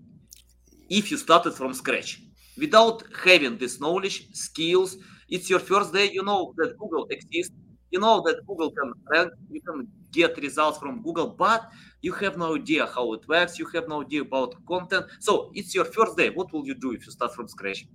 if 0.88 1.10
you 1.10 1.16
started 1.16 1.54
from 1.54 1.74
scratch 1.74 2.22
without 2.58 3.02
having 3.24 3.58
this 3.58 3.80
knowledge, 3.80 4.28
skills. 4.34 4.96
It's 5.28 5.48
your 5.50 5.60
first 5.60 5.92
day. 5.92 6.10
You 6.12 6.24
know 6.24 6.54
that 6.58 6.76
Google 6.78 7.06
exists. 7.10 7.54
You 7.90 8.00
know 8.00 8.22
that 8.26 8.46
Google 8.46 8.70
can 8.72 8.92
rank. 9.10 9.32
You 9.50 9.60
can 9.62 9.88
get 10.12 10.36
results 10.38 10.78
from 10.78 11.02
Google, 11.02 11.28
but 11.30 11.62
you 12.02 12.12
have 12.14 12.36
no 12.36 12.56
idea 12.56 12.86
how 12.86 13.12
it 13.14 13.26
works. 13.28 13.58
You 13.58 13.66
have 13.74 13.88
no 13.88 14.02
idea 14.02 14.22
about 14.22 14.54
content. 14.66 15.06
So 15.20 15.50
it's 15.54 15.74
your 15.74 15.84
first 15.84 16.16
day. 16.16 16.30
What 16.30 16.52
will 16.52 16.66
you 16.66 16.74
do 16.74 16.92
if 16.92 17.06
you 17.06 17.12
start 17.12 17.34
from 17.34 17.48
scratch? 17.48 17.86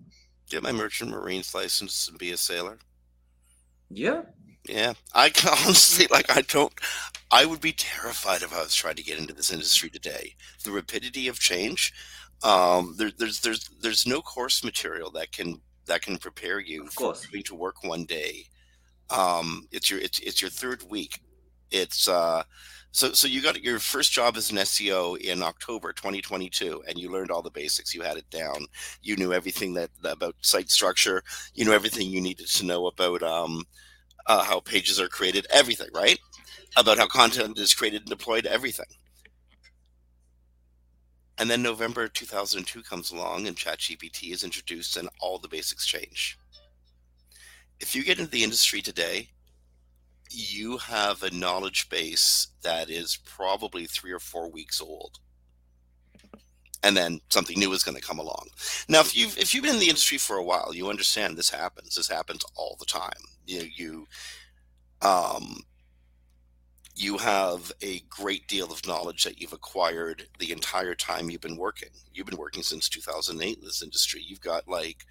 Get 0.49 0.64
my 0.64 0.72
merchant 0.72 1.12
marines 1.12 1.53
license 1.53 2.08
and 2.08 2.18
be 2.18 2.32
a 2.32 2.38
sailor. 2.38 2.80
Yeah. 3.89 4.22
Yeah. 4.68 4.93
I 5.14 5.30
can 5.30 5.51
honestly 5.66 6.08
like 6.10 6.36
I 6.36 6.41
don't 6.41 6.74
I 7.30 7.45
would 7.45 7.60
be 7.60 7.74
terrified 7.74 8.41
if 8.41 8.53
I 8.53 8.64
was 8.64 8.74
trying 8.74 8.95
to 8.95 9.03
get 9.03 9.20
into 9.20 9.34
this 9.34 9.51
industry 9.51 9.89
today. 9.89 10.36
The 10.64 10.72
rapidity 10.72 11.28
of 11.28 11.39
change. 11.39 11.93
Um, 12.43 12.95
there, 12.97 13.12
there's 13.18 13.41
there's 13.41 13.70
there's 13.82 14.08
no 14.08 14.22
course 14.22 14.64
material 14.64 15.12
that 15.12 15.32
can 15.34 15.62
that 15.86 16.01
can 16.01 16.18
prepare 16.18 16.60
you 16.60 16.86
of 16.86 16.95
course. 16.95 17.26
for 17.26 17.38
to 17.38 17.55
work 17.55 17.84
one 17.84 18.05
day. 18.05 18.45
Um, 19.10 19.68
it's 19.72 19.89
your 19.89 19.99
it's 19.99 20.20
it's 20.20 20.41
your 20.41 20.51
third 20.51 20.84
week. 20.89 21.20
It's 21.72 22.07
uh, 22.07 22.43
so 22.91 23.13
so 23.13 23.28
you 23.28 23.41
got 23.41 23.61
your 23.61 23.80
first 23.80 24.11
job 24.11 24.38
as 24.38 24.51
an 24.51 24.57
SEO 24.57 25.18
in 25.20 25.43
October 25.43 25.93
2022, 25.93 26.84
and 26.88 26.97
you 26.97 27.11
learned 27.11 27.32
all 27.32 27.41
the 27.41 27.51
basics. 27.51 27.93
You 27.93 28.01
had 28.01 28.18
it 28.18 28.30
down. 28.30 28.65
You 29.01 29.15
knew 29.18 29.34
everything 29.34 29.74
that 29.76 29.91
about 30.03 30.36
site 30.41 30.70
structure. 30.70 31.22
You 31.53 31.65
knew 31.65 31.74
everything 31.74 32.07
you 32.09 32.22
needed 32.22 32.47
to 32.47 32.65
know 32.65 32.88
about 32.88 33.22
um, 33.24 33.63
uh, 34.28 34.43
how 34.43 34.59
pages 34.59 34.99
are 34.99 35.09
created. 35.09 35.45
Everything, 35.51 35.89
right? 35.93 36.20
About 36.76 36.97
how 36.97 37.07
content 37.07 37.59
is 37.59 37.74
created 37.74 38.01
and 38.01 38.09
deployed. 38.09 38.45
Everything. 38.45 38.86
And 41.38 41.49
then 41.49 41.61
November 41.61 42.07
2002 42.07 42.82
comes 42.82 43.11
along, 43.11 43.45
and 43.45 43.55
ChatGPT 43.55 44.32
is 44.32 44.43
introduced, 44.43 44.97
and 44.97 45.07
all 45.20 45.38
the 45.38 45.47
basics 45.47 45.86
change. 45.86 46.38
If 47.80 47.95
you 47.95 48.03
get 48.03 48.18
into 48.18 48.32
the 48.32 48.43
industry 48.43 48.82
today, 48.82 49.30
you 50.32 50.78
have 50.78 51.23
a 51.23 51.34
knowledge 51.34 51.89
base 51.89 52.47
that 52.63 52.89
is 52.89 53.17
probably 53.25 53.86
three 53.86 54.11
or 54.11 54.19
four 54.19 54.49
weeks 54.49 54.82
old. 54.82 55.19
And 56.84 56.95
then 56.95 57.19
something 57.30 57.57
new 57.57 57.73
is 57.73 57.84
going 57.84 57.97
to 57.97 58.07
come 58.07 58.19
along. 58.19 58.47
Now 58.88 59.01
if 59.01 59.15
you've 59.15 59.38
if 59.38 59.53
you've 59.53 59.63
been 59.63 59.73
in 59.73 59.80
the 59.80 59.89
industry 59.89 60.17
for 60.17 60.38
a 60.38 60.43
while 60.43 60.73
you 60.73 60.89
understand 60.89 61.36
this 61.36 61.49
happens. 61.49 61.95
This 61.95 62.07
happens 62.07 62.43
all 62.55 62.78
the 62.80 62.86
time. 62.86 63.19
You 63.45 63.67
you 63.75 64.07
um 65.01 65.57
you 66.95 67.17
have 67.17 67.71
a 67.82 68.01
great 68.09 68.47
deal 68.47 68.71
of 68.71 68.86
knowledge 68.88 69.23
that 69.23 69.39
you've 69.39 69.53
acquired 69.53 70.28
the 70.39 70.51
entire 70.51 70.95
time 70.95 71.30
you've 71.30 71.41
been 71.41 71.57
working. 71.57 71.89
You've 72.13 72.25
been 72.25 72.39
working 72.39 72.63
since 72.63 72.89
2008 72.89 73.57
in 73.57 73.63
this 73.63 73.84
industry. 73.84 74.21
You've 74.25 74.41
got 74.41 74.67
like 74.67 75.05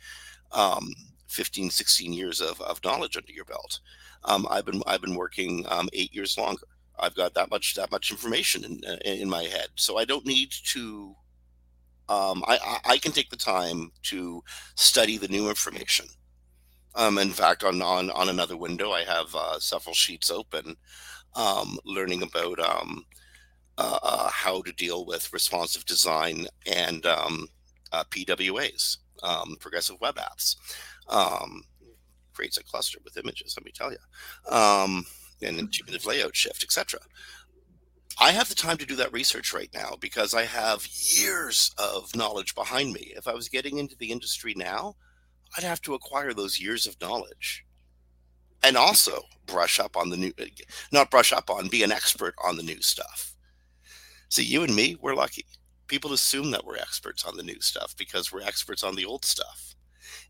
um 0.53 0.93
15 1.29 1.71
16 1.71 2.13
years 2.13 2.41
of, 2.41 2.61
of 2.61 2.83
knowledge 2.85 3.17
under 3.17 3.33
your 3.33 3.45
belt 3.45 3.81
um, 4.27 4.47
I've 4.51 4.67
been 4.67 4.83
I've 4.87 5.01
been 5.01 5.15
working 5.15 5.65
um, 5.69 5.89
eight 5.93 6.15
years 6.15 6.37
longer. 6.37 6.67
I've 6.99 7.15
got 7.15 7.35
that 7.35 7.51
much 7.51 7.75
that 7.77 7.91
much 7.91 8.11
information 8.11 8.65
in 8.65 8.81
uh, 8.87 8.97
in 9.05 9.29
my 9.29 9.45
head, 9.45 9.69
so 9.77 9.99
I 9.99 10.05
don't 10.05 10.27
need 10.27 10.51
to. 10.73 11.15
Um, 12.09 12.45
I 12.47 12.79
I 12.85 12.99
can 12.99 13.13
take 13.13 13.31
the 13.31 13.37
time 13.37 13.91
to 14.05 14.43
study 14.75 15.17
the 15.19 15.29
new 15.29 15.49
information. 15.49 16.07
Um, 16.95 17.19
in 17.19 17.31
fact, 17.31 17.63
on, 17.63 17.83
on 17.83 18.11
on 18.11 18.29
another 18.29 18.57
window, 18.57 18.93
I 18.93 19.05
have 19.05 19.35
uh, 19.35 19.59
several 19.61 19.95
sheets 19.95 20.31
open, 20.31 20.77
um, 21.35 21.79
learning 21.85 22.23
about 22.23 22.59
um, 22.59 23.05
uh, 23.79 23.99
uh, 24.03 24.31
how 24.31 24.63
to 24.63 24.73
deal 24.73 25.05
with 25.05 25.33
responsive 25.33 25.85
design 25.85 26.47
and 26.67 27.05
um, 27.07 27.49
uh, 27.93 28.05
PWAs, 28.11 28.99
um, 29.23 29.57
progressive 29.61 30.01
web 30.01 30.17
apps. 30.17 30.57
Um, 31.09 31.63
creates 32.37 32.59
a 32.59 32.65
cluster 32.65 32.99
with 33.03 33.17
images. 33.17 33.55
Let 33.57 33.65
me 33.65 33.73
tell 33.75 33.91
you, 33.91 34.55
um, 34.55 35.07
and 35.43 35.73
cumulative 35.73 36.07
layout 36.07 36.37
shift, 36.37 36.63
etc. 36.63 37.01
I 38.21 38.31
have 38.31 38.49
the 38.49 38.55
time 38.55 38.77
to 38.79 38.87
do 38.87 38.97
that 38.97 39.13
research 39.13 39.53
right 39.53 39.71
now 39.75 39.97
because 40.01 40.35
I 40.35 40.45
have 40.45 40.87
years 40.87 41.75
of 41.79 42.15
knowledge 42.15 42.55
behind 42.55 42.93
me. 42.93 43.13
If 43.17 43.27
I 43.29 43.35
was 43.35 43.49
getting 43.49 43.79
into 43.79 43.97
the 43.97 44.11
industry 44.11 44.55
now, 44.57 44.97
I'd 45.57 45.65
have 45.65 45.83
to 45.83 45.95
acquire 45.95 46.33
those 46.33 46.61
years 46.61 46.87
of 46.87 47.01
knowledge 47.01 47.65
and 48.63 48.77
also 48.77 49.23
brush 49.47 49.79
up 49.79 49.97
on 49.97 50.09
the 50.09 50.17
new, 50.17 50.33
not 50.93 51.11
brush 51.11 51.33
up 51.33 51.51
on, 51.51 51.69
be 51.69 51.83
an 51.83 51.93
expert 51.93 52.35
on 52.43 52.57
the 52.57 52.63
new 52.63 52.81
stuff. 52.81 53.35
See, 54.31 54.45
you 54.45 54.63
and 54.63 54.75
me, 54.75 54.97
we're 55.01 55.15
lucky. 55.15 55.45
People 55.87 56.15
assume 56.15 56.51
that 56.51 56.65
we're 56.65 56.79
experts 56.79 57.25
on 57.25 57.37
the 57.37 57.43
new 57.43 57.61
stuff 57.61 57.95
because 57.97 58.33
we're 58.33 58.43
experts 58.43 58.83
on 58.83 58.97
the 58.97 59.05
old 59.05 59.25
stuff 59.25 59.76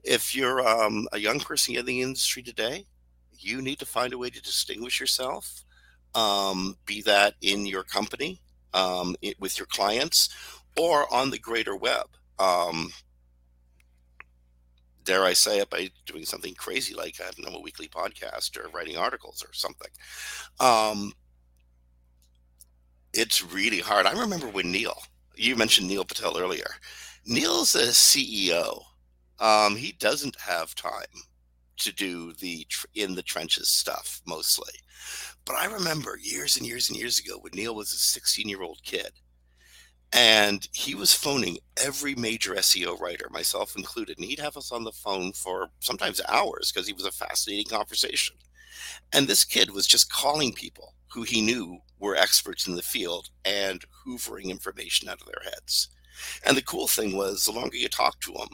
if 0.04 0.34
you're 0.34 0.66
um, 0.66 1.08
a 1.12 1.18
young 1.18 1.40
person 1.40 1.76
in 1.76 1.86
the 1.86 2.02
industry 2.02 2.42
today, 2.42 2.86
you 3.38 3.62
need 3.62 3.78
to 3.78 3.86
find 3.86 4.12
a 4.12 4.18
way 4.18 4.30
to 4.30 4.42
distinguish 4.42 5.00
yourself, 5.00 5.64
um, 6.14 6.76
be 6.86 7.02
that 7.02 7.34
in 7.42 7.66
your 7.66 7.82
company, 7.82 8.40
um, 8.74 9.16
it, 9.22 9.38
with 9.40 9.58
your 9.58 9.66
clients, 9.66 10.28
or 10.76 11.12
on 11.12 11.30
the 11.30 11.38
greater 11.38 11.76
web. 11.76 12.06
Um, 12.38 12.92
dare 15.04 15.24
I 15.24 15.32
say 15.32 15.60
it 15.60 15.70
by 15.70 15.90
doing 16.04 16.24
something 16.24 16.54
crazy 16.54 16.94
like 16.94 17.20
I 17.20 17.30
don't 17.30 17.50
know, 17.50 17.58
a 17.58 17.62
weekly 17.62 17.88
podcast 17.88 18.56
or 18.58 18.68
writing 18.68 18.98
articles 18.98 19.42
or 19.42 19.52
something. 19.52 19.90
Um, 20.60 21.12
it's 23.14 23.42
really 23.42 23.80
hard. 23.80 24.04
I 24.04 24.20
remember 24.20 24.48
when 24.48 24.70
Neil, 24.70 25.00
you 25.36 25.56
mentioned 25.56 25.88
Neil 25.88 26.04
Patel 26.04 26.36
earlier. 26.36 26.66
Neil's 27.24 27.74
a 27.74 27.88
CEO 27.88 28.82
um, 29.38 29.76
he 29.76 29.92
doesn't 29.92 30.40
have 30.40 30.74
time 30.74 31.04
to 31.78 31.92
do 31.92 32.32
the 32.34 32.66
tr- 32.68 32.86
in 32.94 33.14
the 33.14 33.22
trenches 33.22 33.68
stuff 33.68 34.20
mostly. 34.26 34.72
But 35.44 35.56
I 35.56 35.66
remember 35.66 36.18
years 36.20 36.56
and 36.56 36.66
years 36.66 36.88
and 36.88 36.98
years 36.98 37.18
ago 37.18 37.38
when 37.40 37.52
Neil 37.54 37.74
was 37.74 37.92
a 37.92 37.96
16 37.96 38.48
year 38.48 38.62
old 38.62 38.82
kid 38.82 39.12
and 40.12 40.66
he 40.72 40.94
was 40.94 41.12
phoning 41.12 41.58
every 41.76 42.14
major 42.14 42.54
SEO 42.54 42.98
writer, 43.00 43.28
myself 43.30 43.76
included, 43.76 44.18
and 44.18 44.26
he'd 44.26 44.38
have 44.38 44.56
us 44.56 44.72
on 44.72 44.84
the 44.84 44.92
phone 44.92 45.32
for 45.32 45.68
sometimes 45.80 46.20
hours 46.28 46.72
because 46.72 46.86
he 46.86 46.92
was 46.92 47.04
a 47.04 47.12
fascinating 47.12 47.66
conversation. 47.66 48.36
And 49.12 49.26
this 49.26 49.44
kid 49.44 49.70
was 49.70 49.86
just 49.86 50.12
calling 50.12 50.52
people 50.52 50.94
who 51.12 51.22
he 51.22 51.40
knew 51.40 51.78
were 51.98 52.16
experts 52.16 52.66
in 52.66 52.76
the 52.76 52.82
field 52.82 53.28
and 53.44 53.84
hoovering 54.06 54.44
information 54.44 55.08
out 55.08 55.20
of 55.20 55.26
their 55.26 55.42
heads. 55.44 55.88
And 56.44 56.56
the 56.56 56.62
cool 56.62 56.86
thing 56.86 57.16
was, 57.16 57.44
the 57.44 57.52
longer 57.52 57.76
you 57.76 57.88
talked 57.88 58.22
to 58.22 58.32
him, 58.32 58.48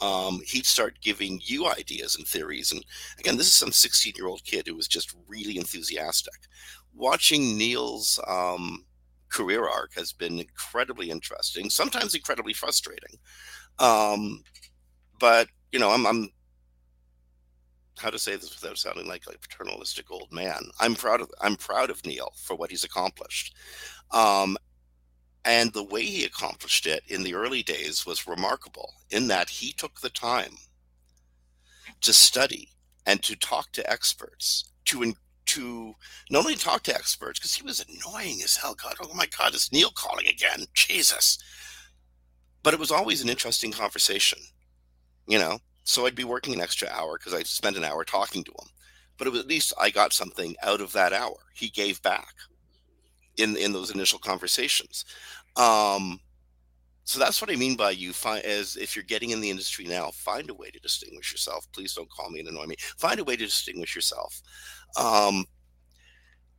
um, 0.00 0.40
he'd 0.44 0.66
start 0.66 1.00
giving 1.00 1.40
you 1.42 1.66
ideas 1.66 2.16
and 2.16 2.26
theories. 2.26 2.72
And 2.72 2.84
again, 3.18 3.36
this 3.36 3.46
is 3.46 3.54
some 3.54 3.72
16 3.72 4.14
year 4.16 4.26
old 4.26 4.44
kid 4.44 4.66
who 4.66 4.74
was 4.74 4.88
just 4.88 5.14
really 5.26 5.56
enthusiastic. 5.56 6.34
Watching 6.94 7.56
Neil's 7.56 8.18
um, 8.26 8.84
career 9.28 9.66
arc 9.68 9.94
has 9.94 10.12
been 10.12 10.38
incredibly 10.40 11.10
interesting, 11.10 11.70
sometimes 11.70 12.14
incredibly 12.14 12.52
frustrating. 12.52 13.18
Um, 13.78 14.42
but, 15.18 15.48
you 15.72 15.78
know, 15.78 15.90
I'm, 15.90 16.06
I'm, 16.06 16.30
how 17.98 18.10
to 18.10 18.18
say 18.18 18.36
this 18.36 18.60
without 18.60 18.78
sounding 18.78 19.06
like 19.06 19.24
a 19.26 19.38
paternalistic 19.38 20.10
old 20.10 20.30
man. 20.30 20.60
I'm 20.80 20.94
proud 20.94 21.22
of 21.22 21.30
I'm 21.40 21.56
proud 21.56 21.88
of 21.88 22.04
Neil 22.04 22.32
for 22.36 22.54
what 22.54 22.70
he's 22.70 22.84
accomplished. 22.84 23.54
Um, 24.10 24.58
and 25.46 25.72
the 25.72 25.84
way 25.84 26.02
he 26.02 26.24
accomplished 26.24 26.86
it 26.86 27.04
in 27.06 27.22
the 27.22 27.34
early 27.34 27.62
days 27.62 28.04
was 28.04 28.26
remarkable 28.26 28.92
in 29.10 29.28
that 29.28 29.48
he 29.48 29.72
took 29.72 30.00
the 30.00 30.10
time 30.10 30.56
to 32.00 32.12
study 32.12 32.68
and 33.06 33.22
to 33.22 33.36
talk 33.36 33.70
to 33.72 33.88
experts 33.90 34.72
to, 34.84 35.14
to 35.46 35.94
not 36.30 36.40
only 36.40 36.56
talk 36.56 36.82
to 36.82 36.94
experts 36.94 37.38
because 37.38 37.54
he 37.54 37.62
was 37.62 37.84
annoying 37.88 38.40
as 38.42 38.56
hell. 38.56 38.74
God, 38.74 38.96
oh 39.00 39.14
my 39.14 39.26
God, 39.38 39.54
is 39.54 39.72
Neil 39.72 39.90
calling 39.94 40.26
again? 40.26 40.64
Jesus! 40.74 41.38
But 42.64 42.74
it 42.74 42.80
was 42.80 42.90
always 42.90 43.22
an 43.22 43.28
interesting 43.28 43.70
conversation, 43.70 44.40
you 45.28 45.38
know. 45.38 45.60
So 45.84 46.06
I'd 46.06 46.16
be 46.16 46.24
working 46.24 46.52
an 46.54 46.60
extra 46.60 46.88
hour 46.88 47.16
because 47.16 47.32
I 47.32 47.44
spent 47.44 47.76
an 47.76 47.84
hour 47.84 48.02
talking 48.02 48.42
to 48.42 48.50
him, 48.50 48.68
but 49.16 49.30
was, 49.30 49.38
at 49.38 49.46
least 49.46 49.72
I 49.80 49.90
got 49.90 50.12
something 50.12 50.56
out 50.64 50.80
of 50.80 50.92
that 50.92 51.12
hour. 51.12 51.36
He 51.54 51.68
gave 51.68 52.02
back 52.02 52.34
in 53.36 53.56
in 53.56 53.72
those 53.72 53.90
initial 53.90 54.18
conversations. 54.18 55.04
Um, 55.56 56.20
so 57.06 57.20
that's 57.20 57.40
what 57.40 57.52
I 57.52 57.56
mean 57.56 57.76
by 57.76 57.90
you 57.90 58.12
find 58.12 58.44
as 58.44 58.76
if 58.76 58.96
you're 58.96 59.04
getting 59.04 59.30
in 59.30 59.40
the 59.40 59.48
industry 59.48 59.84
now, 59.84 60.10
find 60.10 60.50
a 60.50 60.54
way 60.54 60.70
to 60.70 60.80
distinguish 60.80 61.30
yourself. 61.30 61.66
Please 61.72 61.94
don't 61.94 62.10
call 62.10 62.30
me 62.30 62.40
and 62.40 62.48
annoy 62.48 62.66
me. 62.66 62.74
Find 62.98 63.20
a 63.20 63.24
way 63.24 63.36
to 63.36 63.44
distinguish 63.44 63.94
yourself, 63.94 64.42
um, 64.98 65.44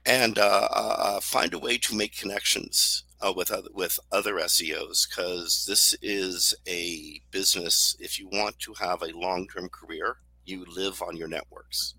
and 0.05 0.39
uh, 0.39 0.69
uh, 0.71 0.95
uh 0.99 1.19
find 1.19 1.53
a 1.53 1.59
way 1.59 1.77
to 1.79 1.95
make 1.95 2.17
connections 2.17 3.03
uh, 3.19 3.33
with 3.35 3.51
other 3.51 3.67
with 3.73 3.99
other 4.13 4.35
SEOs 4.35 5.07
because 5.09 5.65
this 5.67 5.93
is 6.01 6.55
a 6.65 7.21
business. 7.29 7.97
If 7.99 8.17
you 8.17 8.29
want 8.31 8.57
to 8.59 8.73
have 8.75 9.01
a 9.01 9.17
long 9.17 9.47
term 9.53 9.67
career, 9.67 10.15
you 10.45 10.65
live 10.73 11.01
on 11.01 11.17
your 11.17 11.27
networks. 11.27 11.95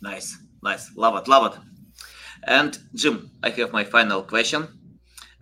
Nice, 0.00 0.36
nice, 0.64 0.90
love 0.96 1.14
it, 1.14 1.28
love 1.28 1.54
it. 1.54 1.60
And 2.44 2.76
Jim, 2.94 3.30
I 3.44 3.50
have 3.50 3.72
my 3.72 3.84
final 3.84 4.24
question 4.24 4.66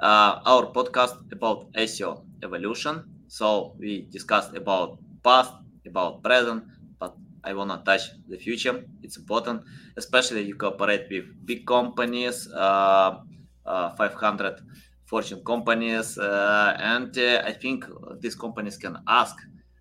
uh, 0.01 0.41
our 0.45 0.73
podcast 0.73 1.31
about 1.33 1.73
SEO 1.73 2.25
evolution. 2.43 3.05
So 3.29 3.75
we 3.79 4.09
discussed 4.11 4.57
about 4.57 4.99
past, 5.23 5.53
about 5.87 6.23
present, 6.23 6.65
but 6.99 7.17
I 7.45 7.53
want 7.53 7.71
to 7.71 7.79
touch 7.85 8.11
the 8.29 8.37
future. 8.39 8.85
It's 9.03 9.17
important, 9.17 9.63
especially 9.97 10.43
you 10.43 10.57
cooperate 10.57 11.07
with 11.11 11.25
big 11.45 11.67
companies, 11.67 12.49
uh, 12.53 13.21
uh, 13.65 13.91
500 13.97 14.61
Fortune 15.05 15.43
companies, 15.45 16.17
uh, 16.19 16.77
and 16.79 17.17
uh, 17.19 17.43
I 17.45 17.53
think 17.53 17.85
these 18.21 18.37
companies 18.37 18.77
can 18.77 18.97
ask 19.09 19.35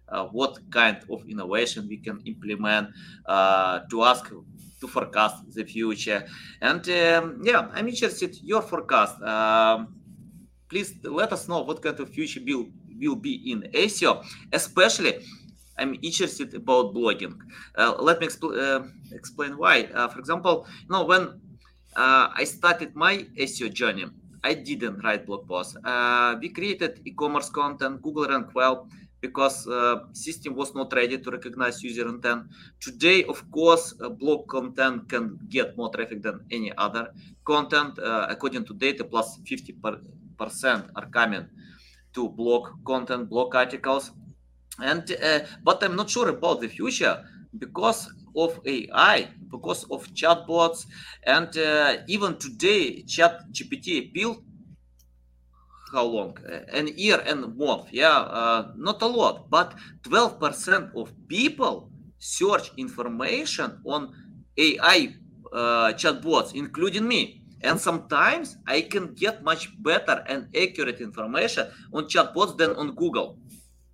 uh, 0.08 0.26
what 0.26 0.58
kind 0.72 0.98
of 1.08 1.24
innovation 1.30 1.88
we 1.88 1.98
can 1.98 2.20
implement 2.26 2.90
to 3.28 4.04
ask 4.04 4.26
to 4.82 4.88
forecast 4.88 5.54
the 5.54 5.64
future. 5.64 6.26
And 6.62 6.88
um, 6.90 7.42
yeah, 7.44 7.68
I'm 7.74 7.88
interested 7.88 8.38
your 8.42 8.62
forecast. 8.62 9.22
Um, 9.22 9.99
please 10.70 10.96
let 11.04 11.34
us 11.34 11.50
know 11.50 11.62
what 11.62 11.82
kind 11.82 12.00
of 12.00 12.10
future 12.10 12.40
will, 12.46 12.68
will 13.00 13.16
be 13.16 13.52
in 13.52 13.64
SEO, 13.74 14.24
especially 14.54 15.26
I'm 15.80 15.96
interested 16.02 16.54
about 16.54 16.94
blogging. 16.94 17.40
Uh, 17.76 17.96
let 18.00 18.20
me 18.20 18.28
expl- 18.28 18.56
uh, 18.56 18.84
explain 19.12 19.58
why. 19.58 19.84
Uh, 19.96 20.08
for 20.10 20.20
example, 20.20 20.68
you 20.84 20.92
know, 20.92 21.06
when 21.06 21.40
uh, 21.96 22.30
I 22.36 22.44
started 22.44 22.96
my 22.96 23.26
SEO 23.40 23.74
journey, 23.74 24.06
I 24.44 24.54
didn't 24.54 25.04
write 25.04 25.26
blog 25.26 25.48
posts. 25.48 25.76
Uh, 25.84 26.36
we 26.40 26.50
created 26.50 27.02
e-commerce 27.06 27.50
content, 27.50 28.02
Google 28.02 28.28
ranked 28.28 28.54
well 28.54 28.88
because 29.22 29.68
uh, 29.68 30.08
system 30.14 30.56
was 30.56 30.74
not 30.74 30.94
ready 30.94 31.18
to 31.18 31.30
recognize 31.30 31.84
user 31.84 32.08
intent. 32.08 32.44
Today, 32.80 33.26
of 33.26 33.44
course, 33.52 33.94
blog 34.18 34.48
content 34.48 35.10
can 35.10 35.38
get 35.50 35.76
more 35.76 35.90
traffic 35.92 36.22
than 36.22 36.40
any 36.52 36.72
other 36.78 37.12
content. 37.44 38.00
according 38.30 38.64
to 38.64 38.74
data, 38.74 39.04
plus 39.04 39.40
50 39.46 39.74
per, 39.74 40.00
percent 40.40 40.86
are 40.96 41.08
coming 41.10 41.46
to 42.14 42.30
blog 42.30 42.70
content, 42.86 43.30
blog 43.30 43.56
articles. 43.56 44.12
And 44.82 45.04
uh, 45.12 45.40
but 45.64 45.84
I'm 45.84 45.96
not 45.96 46.10
sure 46.10 46.30
about 46.30 46.62
the 46.62 46.70
future 46.70 47.24
because 47.58 48.10
of 48.36 48.60
AI, 48.66 49.28
because 49.52 49.84
of 49.92 50.08
chatbots, 50.14 50.86
and 51.26 51.56
uh, 51.58 51.98
even 52.08 52.38
today, 52.38 53.04
Chat 53.04 53.34
GPT 53.52 54.14
built 54.14 54.40
how 55.92 56.06
long? 56.06 56.38
An 56.72 56.88
year 56.96 57.20
and 57.26 57.58
month. 57.58 57.88
Yeah, 57.92 58.20
uh, 58.20 58.72
not 58.78 59.02
a 59.02 59.08
lot, 59.08 59.50
but 59.50 59.74
12% 60.04 60.96
of 60.96 61.12
people 61.28 61.90
search 62.20 62.72
information 62.78 63.82
on 63.86 64.14
AI 64.58 65.16
uh, 65.52 65.94
chatbots, 65.94 66.54
including 66.54 67.08
me. 67.08 67.39
And 67.62 67.80
sometimes 67.80 68.58
I 68.68 68.82
can 68.82 69.14
get 69.14 69.44
much 69.44 69.72
better 69.84 70.24
and 70.28 70.48
accurate 70.56 71.02
information 71.02 71.68
on 71.94 72.06
chatbots 72.06 72.58
than 72.58 72.72
on 72.76 72.96
Google. 72.96 73.38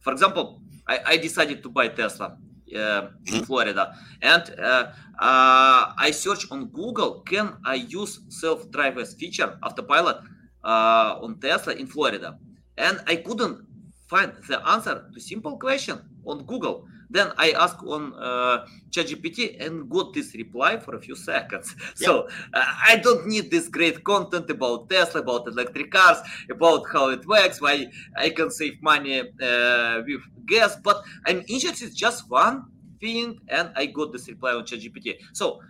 For 0.02 0.14
example, 0.14 0.62
I, 0.88 1.00
I 1.06 1.18
decided 1.18 1.64
to 1.64 1.70
buy 1.70 1.88
Tesla 1.88 2.38
uh, 2.76 3.08
in 3.26 3.44
Florida, 3.44 3.96
and 4.22 4.44
uh, 4.60 4.92
uh, 5.20 5.94
I 5.98 6.12
search 6.12 6.52
on 6.52 6.68
Google: 6.68 7.22
Can 7.22 7.58
I 7.66 7.76
use 7.76 8.22
self-drivers 8.30 9.16
feature 9.16 9.58
autopilot 9.64 10.18
uh, 10.64 11.18
on 11.22 11.40
Tesla 11.40 11.74
in 11.74 11.88
Florida? 11.88 12.38
And 12.78 13.02
I 13.08 13.16
couldn't 13.18 13.66
find 14.08 14.34
the 14.48 14.62
answer 14.68 15.10
to 15.12 15.20
simple 15.20 15.58
question 15.58 16.02
on 16.26 16.46
Google. 16.46 16.88
Then 17.10 17.32
I 17.38 17.52
asked 17.52 17.84
on 17.86 18.14
uh, 18.14 18.66
ChatGPT 18.90 19.64
and 19.64 19.90
got 19.90 20.14
this 20.14 20.34
reply 20.36 20.78
for 20.78 20.96
a 20.96 21.02
few 21.02 21.16
seconds. 21.16 21.76
So 21.96 22.28
uh, 22.54 22.66
I 22.88 22.98
don't 22.98 23.26
need 23.28 23.50
this 23.50 23.68
great 23.70 24.04
content 24.04 24.50
about 24.50 24.90
Tesla, 24.90 25.22
about 25.22 25.48
electric 25.48 25.92
cars, 25.92 26.20
about 26.50 26.84
how 26.92 27.10
it 27.10 27.26
works, 27.26 27.62
why 27.62 27.88
I 28.18 28.30
can 28.30 28.52
save 28.52 28.82
money 28.82 29.22
uh, 29.22 30.02
with 30.06 30.22
gas. 30.46 30.76
But 30.76 31.04
I'm 31.26 31.44
interested 31.48 31.96
just 31.96 32.30
one 32.30 32.66
thing, 33.00 33.40
and 33.48 33.72
I 33.76 33.86
got 33.88 34.12
this 34.12 34.28
reply 34.28 34.54
on 34.54 34.64
ChatGPT. 34.64 35.16
So 35.34 35.62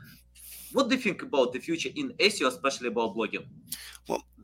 what 0.76 0.90
do 0.90 0.96
you 0.96 1.02
think 1.02 1.22
about 1.22 1.54
the 1.54 1.60
future 1.60 1.90
in 1.96 2.12
SEO, 2.20 2.48
especially 2.48 2.90
about 2.90 3.16
blogging? 3.16 3.46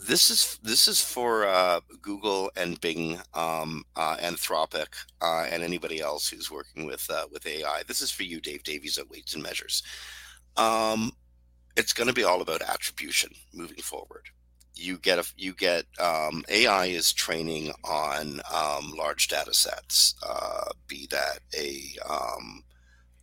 This 0.07 0.31
is 0.31 0.57
this 0.63 0.87
is 0.87 0.99
for 0.99 1.45
uh, 1.45 1.79
Google 2.01 2.51
and 2.55 2.79
Bing, 2.81 3.19
um, 3.35 3.83
uh, 3.95 4.17
Anthropic, 4.17 4.87
uh, 5.21 5.45
and 5.49 5.61
anybody 5.61 5.99
else 6.01 6.27
who's 6.27 6.49
working 6.49 6.85
with 6.87 7.07
uh, 7.09 7.25
with 7.31 7.45
AI. 7.45 7.83
This 7.87 8.01
is 8.01 8.09
for 8.11 8.23
you, 8.23 8.41
Dave 8.41 8.63
Davies 8.63 8.97
at 8.97 9.09
Weights 9.09 9.35
and 9.35 9.43
Measures. 9.43 9.83
Um, 10.57 11.11
it's 11.77 11.93
going 11.93 12.07
to 12.07 12.13
be 12.13 12.23
all 12.23 12.41
about 12.41 12.63
attribution 12.63 13.31
moving 13.53 13.77
forward. 13.77 14.25
You 14.75 14.97
get 14.97 15.19
a 15.19 15.25
you 15.37 15.53
get 15.53 15.85
um, 15.99 16.43
AI 16.49 16.85
is 16.87 17.13
training 17.13 17.71
on 17.83 18.41
um, 18.51 18.93
large 18.97 19.27
data 19.27 19.53
sets, 19.53 20.15
uh, 20.27 20.71
be 20.87 21.07
that 21.11 21.39
a 21.55 21.83
um, 22.09 22.63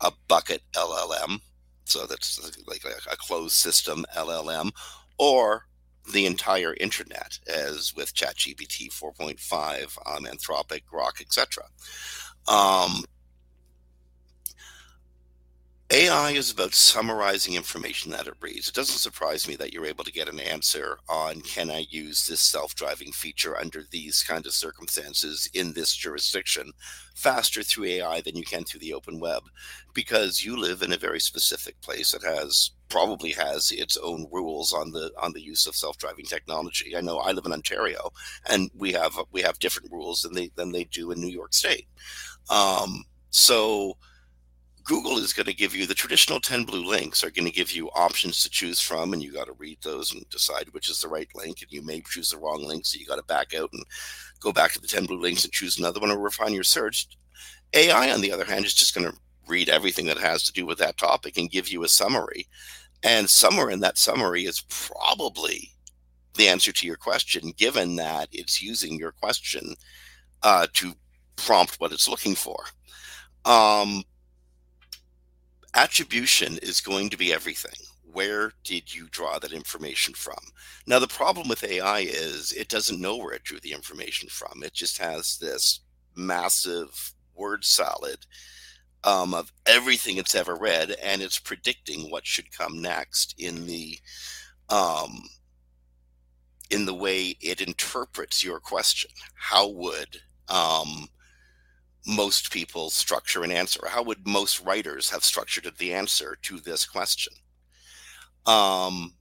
a 0.01 0.13
bucket 0.29 0.63
LLM 0.77 1.41
so 1.85 2.07
that's 2.07 2.39
like 2.67 2.85
a, 2.85 3.17
closed 3.17 3.55
system 3.55 4.05
LLM, 4.15 4.71
or 5.19 5.67
the 6.13 6.27
entire 6.27 6.75
internet, 6.75 7.39
as 7.47 7.95
with 7.95 8.15
ChatGPT 8.15 8.91
4.5, 8.91 9.99
um, 10.07 10.25
Anthropic, 10.25 10.83
Grok, 10.93 11.21
etc. 11.21 11.65
Um, 12.49 13.05
AI 15.91 16.33
is 16.33 16.51
about 16.51 16.75
summarizing 16.75 17.55
information 17.55 18.13
that 18.13 18.27
it 18.27 18.35
reads. 18.43 18.69
It 18.69 18.75
doesn't 18.75 18.99
surprise 18.99 19.49
me 19.49 19.57
that 19.57 19.73
you're 19.73 19.87
able 19.87 20.05
to 20.05 20.13
get 20.13 20.29
an 20.29 20.39
answer 20.39 20.99
on 21.09 21.41
can 21.41 21.71
I 21.71 21.87
use 21.89 22.27
this 22.27 22.43
self 22.43 22.75
driving 22.75 23.11
feature 23.11 23.57
under 23.57 23.85
these 23.91 24.23
kind 24.23 24.45
of 24.45 24.53
circumstances 24.53 25.49
in 25.55 25.73
this 25.73 25.95
jurisdiction 25.95 26.73
faster 27.15 27.63
through 27.63 27.87
AI 27.87 28.21
than 28.21 28.37
you 28.37 28.45
can 28.45 28.65
through 28.65 28.81
the 28.81 28.93
open 28.93 29.19
web 29.19 29.45
because 29.95 30.45
you 30.45 30.59
live 30.59 30.83
in 30.83 30.93
a 30.93 30.99
very 30.99 31.21
specific 31.21 31.81
place 31.81 32.13
that 32.13 32.23
has 32.23 32.73
probably 32.89 33.33
has 33.33 33.71
its 33.71 33.97
own 33.97 34.27
rules 34.31 34.73
on 34.73 34.91
the 34.91 35.11
on 35.21 35.33
the 35.33 35.43
use 35.43 35.67
of 35.67 35.77
self-driving 35.77 36.25
technology. 36.25 36.97
I 36.97 37.01
know 37.01 37.19
I 37.19 37.33
live 37.33 37.47
in 37.47 37.53
Ontario 37.53 38.11
and 38.47 38.71
we 38.75 38.93
have 38.93 39.19
we 39.33 39.43
have 39.43 39.59
different 39.59 39.93
rules 39.93 40.23
than 40.23 40.35
they 40.35 40.51
than 40.57 40.73
they 40.73 40.85
do 40.85 41.11
in 41.11 41.21
New 41.21 41.29
York 41.29 41.55
State. 41.55 41.87
Um, 42.51 43.05
so 43.31 43.97
Google 44.89 45.19
is 45.19 45.35
going 45.35 45.45
to 45.45 45.55
give 45.55 45.77
you 45.77 45.87
the 45.87 45.95
traditional 45.95 46.41
10 46.41 46.65
blue 46.65 46.83
links 46.83 47.23
are 47.23 47.31
going 47.31 47.45
to 47.45 47.55
give 47.55 47.73
you 47.73 47.91
options 47.91 48.43
to 48.43 48.49
choose 48.49 48.81
from, 48.81 49.13
and 49.13 49.23
you 49.23 49.31
got 49.31 49.45
to 49.45 49.53
read 49.59 49.77
those 49.83 50.15
and 50.15 50.27
decide 50.31 50.67
which 50.71 50.89
is 50.89 51.03
the 51.03 51.09
right 51.09 51.29
link. 51.35 51.61
And 51.61 51.71
you 51.71 51.83
may 51.83 52.01
choose 52.01 52.31
the 52.31 52.39
wrong 52.39 52.65
link, 52.65 52.87
so 52.87 52.99
you 52.99 53.05
got 53.05 53.17
to 53.17 53.23
back 53.25 53.55
out 53.55 53.69
and 53.75 53.85
go 54.41 54.51
back 54.51 54.73
to 54.73 54.81
the 54.81 54.89
10 54.89 55.05
blue 55.05 55.21
links 55.21 55.45
and 55.45 55.53
choose 55.53 55.79
another 55.79 56.01
one 56.01 56.11
or 56.11 56.19
refine 56.19 56.55
your 56.55 56.65
search. 56.65 57.07
AI, 57.75 58.11
on 58.11 58.23
the 58.23 58.33
other 58.33 58.47
hand, 58.47 58.65
is 58.65 58.73
just 58.73 58.95
going 58.95 59.07
to 59.07 59.15
read 59.47 59.69
everything 59.69 60.07
that 60.07 60.17
has 60.17 60.43
to 60.45 60.53
do 60.53 60.65
with 60.65 60.79
that 60.79 60.97
topic 60.97 61.37
and 61.37 61.51
give 61.51 61.69
you 61.69 61.85
a 61.85 61.89
summary. 61.89 62.47
And 63.03 63.29
somewhere 63.29 63.71
in 63.71 63.81
that 63.81 63.99
summary 63.99 64.45
is 64.45 64.65
probably 64.69 65.71
the 66.35 66.49
answer 66.49 66.73
to 66.73 66.87
your 66.87 66.97
question, 66.97 67.53
given 67.57 67.97
that 67.97 68.29
it's 68.33 68.63
using 68.63 68.99
your 68.99 69.13
question 69.13 69.75
uh, 70.43 70.67
to 70.75 70.95
prompt 71.37 71.77
what 71.81 71.93
it's 71.93 72.09
looking 72.09 72.35
for. 72.35 72.65
Um, 73.45 74.03
attribution 75.75 76.59
is 76.59 76.81
going 76.81 77.11
to 77.11 77.17
be 77.17 77.33
everything. 77.33 77.87
Where 78.13 78.53
did 78.65 78.93
you 78.93 79.09
draw 79.11 79.39
that 79.39 79.53
information 79.53 80.15
from? 80.15 80.39
Now, 80.87 80.99
the 80.99 81.07
problem 81.07 81.49
with 81.49 81.63
AI 81.63 82.01
is 82.01 82.53
it 82.53 82.69
doesn't 82.69 83.01
know 83.01 83.17
where 83.17 83.35
it 83.35 83.45
drew 83.45 83.61
the 83.61 83.73
information 83.73 84.29
from. 84.29 84.63
It 84.63 84.73
just 84.73 84.99
has 84.99 85.39
this 85.39 85.81
massive 86.17 87.13
word 87.35 87.65
salad 87.65 88.27
um, 89.05 89.35
of 89.35 89.53
everything 89.67 90.17
it's 90.17 90.35
ever 90.35 90.55
read, 90.55 90.95
and 91.03 91.23
it's 91.23 91.39
predicting 91.39 92.11
what 92.11 92.27
should 92.27 92.57
come 92.57 92.83
next 92.83 93.35
in 93.39 93.67
the 93.67 93.99
um, 94.69 95.23
in 96.71 96.85
the 96.85 96.95
way 96.95 97.37
it 97.41 97.61
interprets 97.61 98.45
your 98.45 98.61
question. 98.61 99.11
How 99.35 99.69
would 99.69 100.21
um, 100.49 101.09
most 102.07 102.53
people 102.53 102.91
structure 102.91 103.45
an 103.45 103.53
answer? 103.53 103.81
How 103.89 104.03
would 104.03 104.27
most 104.27 104.65
writers 104.65 105.09
have 105.11 105.25
structured 105.25 105.71
the 105.79 105.95
answer 105.95 106.37
to 106.43 106.59
this 106.59 106.85
question? 106.85 107.33
Um, 108.47 109.15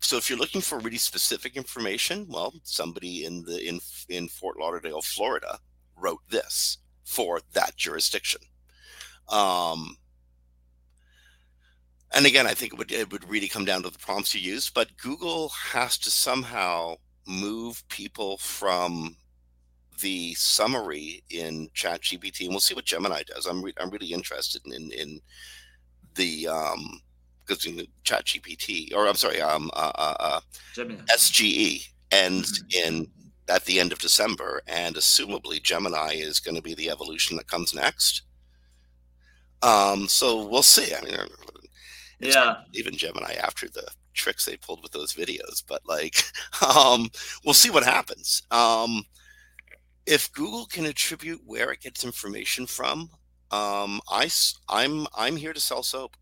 so 0.00 0.16
if 0.16 0.28
you're 0.28 0.38
looking 0.38 0.60
for 0.60 0.78
really 0.78 0.98
specific 0.98 1.56
information, 1.56 2.26
well, 2.28 2.52
somebody 2.62 3.24
in 3.24 3.42
the 3.44 3.60
in 3.66 3.80
in 4.08 4.28
Fort 4.28 4.56
Lauderdale, 4.58 5.02
Florida, 5.02 5.58
wrote 5.96 6.20
this 6.28 6.78
for 7.04 7.40
that 7.54 7.76
jurisdiction. 7.76 8.40
Um, 9.28 9.96
and 12.14 12.26
again, 12.26 12.46
I 12.46 12.54
think 12.54 12.72
it 12.72 12.78
would 12.78 12.92
it 12.92 13.10
would 13.12 13.28
really 13.28 13.48
come 13.48 13.64
down 13.64 13.82
to 13.82 13.90
the 13.90 13.98
prompts 13.98 14.34
you 14.34 14.40
use. 14.40 14.70
But 14.70 14.96
Google 14.96 15.48
has 15.50 15.98
to 15.98 16.10
somehow 16.10 16.96
move 17.26 17.86
people 17.88 18.38
from 18.38 19.16
the 20.00 20.34
summary 20.34 21.22
in 21.30 21.68
ChatGPT, 21.74 22.42
and 22.42 22.50
we'll 22.50 22.60
see 22.60 22.74
what 22.74 22.84
Gemini 22.84 23.22
does. 23.26 23.46
I'm 23.46 23.62
re- 23.62 23.74
I'm 23.78 23.90
really 23.90 24.12
interested 24.12 24.64
in 24.66 24.72
in, 24.72 24.92
in 24.92 25.20
the 26.14 26.48
um 26.48 27.00
because 27.44 27.66
ChatGPT 28.04 28.94
or 28.94 29.06
I'm 29.06 29.14
sorry 29.14 29.40
um 29.40 29.70
uh, 29.74 29.92
uh, 29.94 30.16
uh 30.18 30.40
SGE 31.06 31.88
ends 32.12 32.62
mm-hmm. 32.62 32.88
in 32.88 33.06
at 33.48 33.64
the 33.64 33.78
end 33.78 33.92
of 33.92 33.98
December, 33.98 34.62
and 34.66 34.96
assumably 34.96 35.62
Gemini 35.62 36.14
is 36.14 36.40
going 36.40 36.56
to 36.56 36.62
be 36.62 36.74
the 36.74 36.90
evolution 36.90 37.36
that 37.36 37.46
comes 37.46 37.74
next. 37.74 38.22
Um, 39.62 40.08
so 40.08 40.46
we'll 40.46 40.62
see. 40.62 40.94
I 40.94 41.04
mean, 41.04 41.16
yeah, 42.20 42.56
even 42.72 42.96
Gemini 42.96 43.34
after 43.34 43.68
the 43.68 43.86
tricks 44.14 44.44
they 44.44 44.56
pulled 44.56 44.82
with 44.82 44.92
those 44.92 45.14
videos, 45.14 45.62
but 45.66 45.82
like, 45.86 46.22
um, 46.76 47.08
we'll 47.44 47.54
see 47.54 47.70
what 47.70 47.84
happens. 47.84 48.42
Um, 48.50 49.04
if 50.06 50.32
Google 50.32 50.66
can 50.66 50.86
attribute 50.86 51.40
where 51.44 51.72
it 51.72 51.80
gets 51.80 52.04
information 52.04 52.66
from, 52.66 53.10
um, 53.50 54.00
I, 54.10 54.28
I'm 54.68 55.06
I'm 55.16 55.36
here 55.36 55.52
to 55.52 55.60
sell 55.60 55.82
soap. 55.82 56.16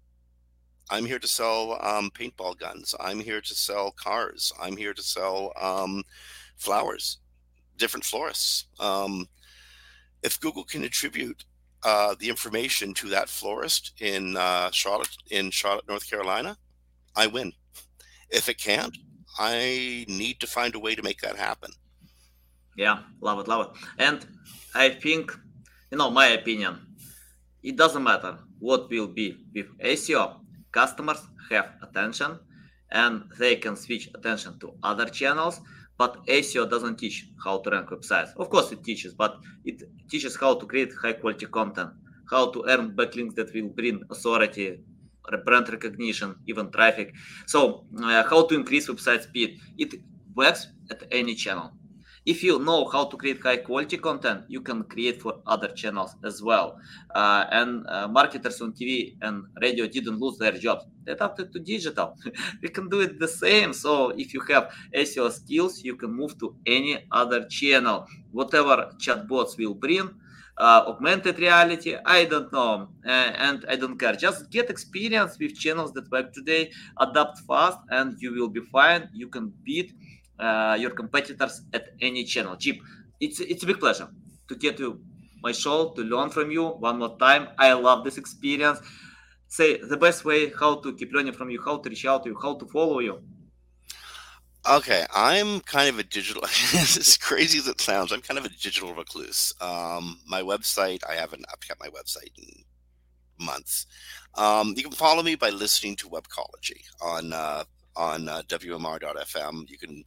I'm 0.90 1.06
here 1.06 1.18
to 1.18 1.26
sell 1.26 1.78
um, 1.82 2.10
paintball 2.10 2.58
guns. 2.58 2.94
I'm 3.00 3.18
here 3.18 3.40
to 3.40 3.54
sell 3.54 3.90
cars. 3.92 4.52
I'm 4.60 4.76
here 4.76 4.92
to 4.92 5.02
sell 5.02 5.52
um, 5.60 6.02
flowers, 6.56 7.18
different 7.78 8.04
florists. 8.04 8.66
Um, 8.78 9.26
if 10.22 10.38
Google 10.40 10.64
can 10.64 10.84
attribute 10.84 11.44
uh, 11.84 12.14
the 12.18 12.28
information 12.28 12.94
to 12.94 13.08
that 13.10 13.28
florist 13.28 13.92
in 14.00 14.36
uh, 14.36 14.70
Charlotte, 14.70 15.16
in 15.30 15.50
Charlotte, 15.50 15.86
North 15.88 16.08
Carolina, 16.08 16.56
I 17.14 17.26
win. 17.26 17.52
If 18.30 18.48
it 18.48 18.58
can't, 18.58 18.96
I 19.38 20.04
need 20.08 20.40
to 20.40 20.46
find 20.46 20.74
a 20.74 20.78
way 20.78 20.94
to 20.94 21.02
make 21.02 21.20
that 21.20 21.36
happen. 21.36 21.70
Yeah, 22.76 23.00
love 23.20 23.38
it, 23.40 23.48
love 23.48 23.66
it. 23.66 23.82
And 23.98 24.26
I 24.74 24.90
think, 24.90 25.32
you 25.90 25.98
know, 25.98 26.10
my 26.10 26.28
opinion, 26.28 26.80
it 27.62 27.76
doesn't 27.76 28.02
matter 28.02 28.38
what 28.58 28.90
will 28.90 29.06
be 29.06 29.36
with 29.54 29.66
SEO. 29.78 30.40
Customers 30.72 31.20
have 31.50 31.72
attention 31.82 32.38
and 32.90 33.24
they 33.38 33.56
can 33.56 33.76
switch 33.76 34.08
attention 34.14 34.58
to 34.60 34.74
other 34.82 35.06
channels 35.06 35.60
but 35.96 36.24
SEO 36.26 36.68
doesn't 36.68 36.96
teach 36.96 37.28
how 37.42 37.58
to 37.58 37.70
rank 37.70 37.88
websites. 37.90 38.34
Of 38.36 38.50
course, 38.50 38.72
it 38.72 38.82
teaches, 38.82 39.14
but 39.14 39.38
it 39.64 39.82
teaches 40.08 40.36
how 40.36 40.54
to 40.54 40.66
create 40.66 40.92
high 41.00 41.12
quality 41.12 41.46
content, 41.46 41.90
how 42.30 42.50
to 42.50 42.64
earn 42.68 42.96
backlinks 42.96 43.34
that 43.36 43.54
will 43.54 43.68
bring 43.68 44.02
authority, 44.10 44.80
brand 45.44 45.68
recognition, 45.68 46.36
even 46.46 46.70
traffic. 46.70 47.14
So, 47.46 47.86
uh, 48.02 48.24
how 48.28 48.46
to 48.46 48.54
increase 48.54 48.88
website 48.88 49.22
speed. 49.22 49.60
It 49.78 49.94
works 50.34 50.68
at 50.90 51.04
any 51.10 51.34
channel 51.34 51.72
if 52.26 52.42
you 52.42 52.58
know 52.58 52.88
how 52.88 53.04
to 53.04 53.16
create 53.16 53.42
high 53.42 53.56
quality 53.58 53.96
content 53.98 54.44
you 54.48 54.60
can 54.60 54.82
create 54.84 55.20
for 55.20 55.34
other 55.46 55.68
channels 55.68 56.16
as 56.24 56.42
well. 56.42 56.78
Uh, 57.14 57.44
and 57.50 57.86
uh, 57.88 58.08
marketers 58.08 58.60
on 58.60 58.72
tv 58.72 59.16
and 59.22 59.44
radio 59.60 59.86
didn't 59.86 60.18
lose 60.18 60.38
their 60.38 60.52
jobs. 60.52 60.84
They 61.04 61.12
adapted 61.12 61.52
to 61.52 61.58
digital. 61.60 62.16
We 62.62 62.68
can 62.70 62.88
do 62.88 63.00
it 63.00 63.18
the 63.18 63.28
same. 63.28 63.72
So 63.72 64.10
if 64.16 64.32
you 64.34 64.40
have 64.48 64.72
seo 64.94 65.30
skills 65.30 65.82
you 65.84 65.96
can 65.96 66.12
move 66.12 66.38
to 66.38 66.56
any 66.66 67.06
other 67.12 67.44
channel. 67.46 68.06
Whatever 68.32 68.90
chatbots 68.98 69.58
will 69.58 69.74
bring 69.74 70.08
uh, 70.56 70.84
augmented 70.86 71.38
reality 71.38 71.96
i 72.06 72.24
don't 72.24 72.52
know. 72.52 72.88
Uh, 73.06 73.10
and 73.48 73.64
i 73.68 73.76
don't 73.76 73.98
care. 73.98 74.14
Just 74.14 74.50
get 74.50 74.70
experience 74.70 75.38
with 75.38 75.54
channels 75.58 75.92
that 75.92 76.10
work 76.10 76.32
today 76.32 76.70
adapt 76.98 77.40
fast 77.40 77.78
and 77.90 78.16
you 78.20 78.32
will 78.32 78.48
be 78.48 78.60
fine. 78.72 79.08
You 79.12 79.28
can 79.28 79.52
beat 79.64 79.92
uh, 80.38 80.76
your 80.78 80.90
competitors 80.90 81.62
at 81.72 81.90
any 82.00 82.24
channel. 82.24 82.56
Chip, 82.56 82.76
it's 83.20 83.40
it's 83.40 83.62
a 83.62 83.66
big 83.66 83.78
pleasure 83.78 84.08
to 84.48 84.56
get 84.56 84.76
to 84.76 85.00
my 85.42 85.52
show 85.52 85.90
to 85.90 86.02
learn 86.02 86.30
from 86.30 86.50
you 86.50 86.66
one 86.68 86.98
more 86.98 87.16
time. 87.18 87.48
I 87.58 87.72
love 87.74 88.04
this 88.04 88.18
experience. 88.18 88.80
Say 89.48 89.78
the 89.78 89.96
best 89.96 90.24
way 90.24 90.50
how 90.50 90.76
to 90.76 90.94
keep 90.94 91.12
learning 91.12 91.34
from 91.34 91.50
you, 91.50 91.62
how 91.62 91.78
to 91.78 91.88
reach 91.88 92.06
out 92.06 92.24
to 92.24 92.30
you, 92.30 92.38
how 92.40 92.54
to 92.54 92.66
follow 92.66 92.98
you. 93.00 93.22
Okay, 94.66 95.04
I'm 95.14 95.60
kind 95.60 95.90
of 95.90 95.98
a 95.98 96.02
digital. 96.02 96.42
as 96.74 97.18
crazy 97.18 97.58
as 97.58 97.68
it 97.68 97.80
sounds, 97.80 98.12
I'm 98.12 98.22
kind 98.22 98.38
of 98.38 98.46
a 98.46 98.48
digital 98.48 98.94
recluse. 98.94 99.52
Um, 99.60 100.18
my 100.26 100.40
website, 100.40 101.02
I 101.08 101.14
haven't 101.14 101.44
upkept 101.52 101.80
my 101.80 101.88
website 101.88 102.32
in 102.38 102.64
months. 103.38 103.86
Um, 104.36 104.72
you 104.74 104.82
can 104.82 104.92
follow 104.92 105.22
me 105.22 105.34
by 105.34 105.50
listening 105.50 105.96
to 105.96 106.08
Webcology 106.08 106.80
on 107.02 107.34
uh, 107.34 107.64
on 107.96 108.28
uh, 108.28 108.42
WMR.fm. 108.48 109.68
You 109.68 109.78
can 109.78 110.04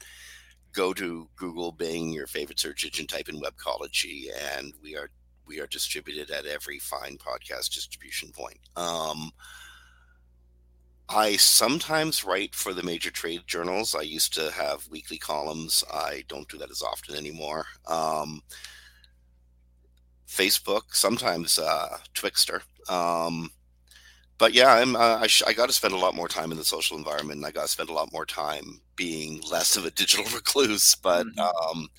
go 0.73 0.93
to 0.93 1.27
Google, 1.35 1.71
Bing, 1.71 2.11
your 2.11 2.27
favorite 2.27 2.59
search 2.59 2.85
engine, 2.85 3.07
type 3.07 3.29
in 3.29 3.41
Webcology, 3.41 4.25
and 4.55 4.73
we 4.81 4.95
are 4.95 5.09
we 5.45 5.59
are 5.59 5.67
distributed 5.67 6.29
at 6.29 6.45
every 6.45 6.77
fine 6.77 7.17
podcast 7.17 7.73
distribution 7.73 8.31
point. 8.31 8.59
Um, 8.75 9.31
I 11.09 11.37
sometimes 11.37 12.25
write 12.25 12.53
for 12.53 12.73
the 12.73 12.83
major 12.83 13.09
trade 13.09 13.43
journals. 13.47 13.95
I 13.95 14.01
used 14.01 14.33
to 14.33 14.51
have 14.51 14.87
weekly 14.89 15.17
columns. 15.17 15.83
I 15.91 16.23
don't 16.27 16.49
do 16.49 16.57
that 16.57 16.69
as 16.69 16.81
often 16.81 17.15
anymore. 17.15 17.65
Um, 17.87 18.41
Facebook, 20.27 20.93
sometimes 20.93 21.57
uh, 21.57 21.97
Twixter. 22.13 22.61
Um, 22.89 23.49
but 24.37 24.53
yeah, 24.53 24.73
I'm 24.73 24.95
uh, 24.95 25.19
I, 25.21 25.27
sh- 25.27 25.43
I 25.47 25.53
got 25.53 25.67
to 25.67 25.73
spend 25.73 25.93
a 25.93 25.97
lot 25.97 26.15
more 26.15 26.27
time 26.27 26.51
in 26.51 26.57
the 26.57 26.63
social 26.63 26.97
environment. 26.97 27.37
And 27.37 27.45
I 27.45 27.51
got 27.51 27.63
to 27.63 27.67
spend 27.67 27.89
a 27.89 27.93
lot 27.93 28.13
more 28.13 28.25
time 28.25 28.81
being 28.95 29.41
less 29.49 29.75
of 29.75 29.85
a 29.85 29.91
digital 29.91 30.25
recluse. 30.33 30.95
But 30.95 31.25
mm-hmm. 31.27 31.79
um, 31.79 31.89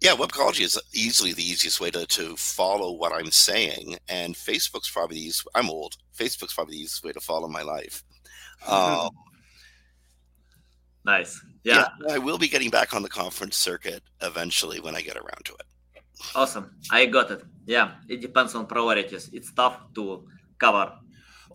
yeah, 0.00 0.12
Webcology 0.12 0.60
is 0.60 0.80
easily 0.94 1.32
the 1.32 1.42
easiest 1.42 1.80
way 1.80 1.90
to 1.90 2.06
to 2.06 2.36
follow 2.36 2.92
what 2.92 3.12
I'm 3.12 3.30
saying, 3.30 3.98
and 4.08 4.34
Facebook's 4.34 4.90
probably 4.90 5.16
the 5.16 5.22
easiest. 5.22 5.48
I'm 5.54 5.68
old. 5.68 5.96
Facebook's 6.16 6.54
probably 6.54 6.76
the 6.76 6.82
easiest 6.82 7.04
way 7.04 7.12
to 7.12 7.20
follow 7.20 7.48
my 7.48 7.62
life. 7.62 8.02
Um, 8.68 9.08
nice. 11.06 11.42
Yeah. 11.64 11.88
yeah, 12.06 12.14
I 12.16 12.18
will 12.18 12.36
be 12.36 12.46
getting 12.46 12.68
back 12.68 12.92
on 12.92 13.02
the 13.02 13.08
conference 13.08 13.56
circuit 13.56 14.02
eventually 14.20 14.80
when 14.80 14.94
I 14.94 15.00
get 15.00 15.16
around 15.16 15.46
to 15.46 15.54
it. 15.54 16.02
Awesome. 16.34 16.70
I 16.90 17.06
got 17.06 17.30
it. 17.30 17.42
Yeah, 17.64 17.92
it 18.06 18.20
depends 18.20 18.54
on 18.54 18.66
priorities. 18.66 19.30
It's 19.32 19.50
tough 19.54 19.78
to 19.94 20.28
cover 20.60 20.92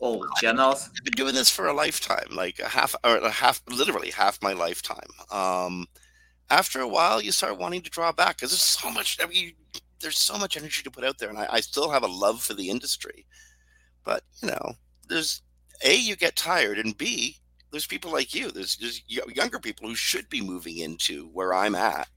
all 0.01 0.26
channels. 0.38 0.89
I've 0.97 1.03
been 1.03 1.14
doing 1.14 1.34
this 1.34 1.49
for 1.49 1.68
a 1.68 1.74
lifetime, 1.74 2.28
like 2.32 2.60
a 2.60 2.68
half 2.68 2.95
or 3.03 3.18
a 3.18 3.32
half, 3.32 3.62
literally 3.70 4.12
half 4.12 4.41
my 4.41 4.53
lifetime. 4.53 5.08
Um, 5.32 5.88
after 6.49 6.82
a 6.82 6.88
while, 6.88 7.22
you 7.22 7.32
start 7.32 7.58
wanting 7.58 7.82
to 7.82 7.89
draw 7.89 8.12
back 8.12 8.38
because 8.38 8.51
there's 8.51 8.62
so 8.62 8.91
much. 8.91 9.18
I 9.22 9.28
mean, 9.28 9.53
there's 10.01 10.18
so 10.18 10.38
much 10.38 10.58
energy 10.58 10.84
to 10.84 10.91
put 10.91 11.03
out 11.03 11.18
there, 11.18 11.30
and 11.30 11.38
I, 11.38 11.47
I 11.49 11.60
still 11.62 11.89
have 11.89 12.03
a 12.03 12.08
love 12.08 12.43
for 12.43 12.53
the 12.53 12.70
industry. 12.70 13.26
But 14.03 14.24
you 14.41 14.49
know, 14.49 14.74
there's 15.08 15.41
a 15.84 15.95
you 15.95 16.16
get 16.16 16.36
tired, 16.36 16.78
and 16.78 16.97
b 16.97 17.38
there's 17.72 17.88
people 17.88 18.12
like 18.12 18.36
you. 18.36 18.51
There's 18.51 18.78
there's 18.78 19.01
younger 19.08 19.60
people 19.60 19.88
who 19.88 19.95
should 19.95 20.30
be 20.30 20.41
moving 20.41 20.78
into 20.78 21.28
where 21.34 21.53
I'm 21.53 21.76
at, 21.76 22.08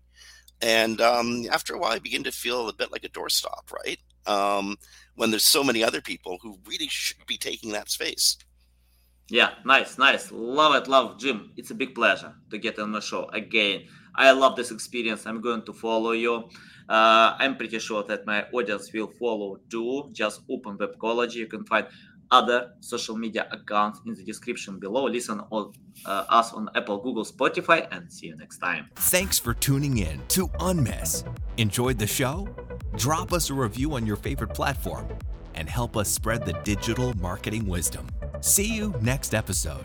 and 0.60 1.00
um, 1.00 1.46
after 1.50 1.74
a 1.74 1.78
while, 1.78 1.92
I 1.92 1.98
begin 1.98 2.24
to 2.24 2.32
feel 2.32 2.68
a 2.68 2.74
bit 2.74 2.92
like 2.92 3.04
a 3.04 3.08
doorstop, 3.08 3.72
right? 3.72 3.98
Um, 4.28 4.76
when 5.16 5.30
there's 5.30 5.44
so 5.44 5.64
many 5.64 5.82
other 5.82 6.00
people 6.00 6.38
who 6.42 6.58
really 6.64 6.86
should 6.88 7.26
be 7.26 7.36
taking 7.36 7.72
that 7.72 7.90
space. 7.90 8.38
Yeah, 9.30 9.50
nice, 9.64 9.98
nice. 9.98 10.30
Love 10.30 10.74
it, 10.76 10.88
love 10.88 11.18
Jim. 11.18 11.52
It's 11.56 11.70
a 11.70 11.74
big 11.74 11.94
pleasure 11.94 12.34
to 12.50 12.58
get 12.58 12.78
on 12.78 12.90
my 12.90 13.00
show 13.00 13.28
again. 13.30 13.84
I 14.14 14.30
love 14.32 14.56
this 14.56 14.70
experience. 14.70 15.26
I'm 15.26 15.40
going 15.40 15.64
to 15.66 15.72
follow 15.72 16.12
you. 16.12 16.48
Uh, 16.88 17.36
I'm 17.38 17.56
pretty 17.56 17.78
sure 17.78 18.02
that 18.04 18.26
my 18.26 18.46
audience 18.52 18.90
will 18.92 19.12
follow 19.18 19.58
too. 19.70 20.08
Just 20.12 20.40
open 20.50 20.78
Webcology. 20.78 21.34
You 21.34 21.46
can 21.46 21.64
find 21.66 21.86
other 22.30 22.72
social 22.80 23.16
media 23.16 23.48
accounts 23.52 24.00
in 24.06 24.14
the 24.14 24.22
description 24.22 24.78
below. 24.78 25.04
Listen 25.04 25.40
on 25.50 25.72
uh, 26.06 26.24
us 26.28 26.52
on 26.52 26.68
Apple, 26.74 26.98
Google, 26.98 27.24
Spotify, 27.24 27.88
and 27.90 28.12
see 28.12 28.26
you 28.28 28.36
next 28.36 28.58
time. 28.58 28.88
Thanks 28.96 29.38
for 29.38 29.54
tuning 29.54 29.98
in 29.98 30.20
to 30.28 30.48
Unmiss. 30.60 31.24
Enjoyed 31.56 31.98
the 31.98 32.06
show? 32.06 32.48
Drop 32.96 33.32
us 33.32 33.50
a 33.50 33.54
review 33.54 33.94
on 33.94 34.06
your 34.06 34.16
favorite 34.16 34.54
platform 34.54 35.08
and 35.54 35.68
help 35.68 35.96
us 35.96 36.08
spread 36.08 36.44
the 36.44 36.52
digital 36.64 37.14
marketing 37.14 37.66
wisdom. 37.66 38.06
See 38.40 38.74
you 38.74 38.94
next 39.00 39.34
episode. 39.34 39.84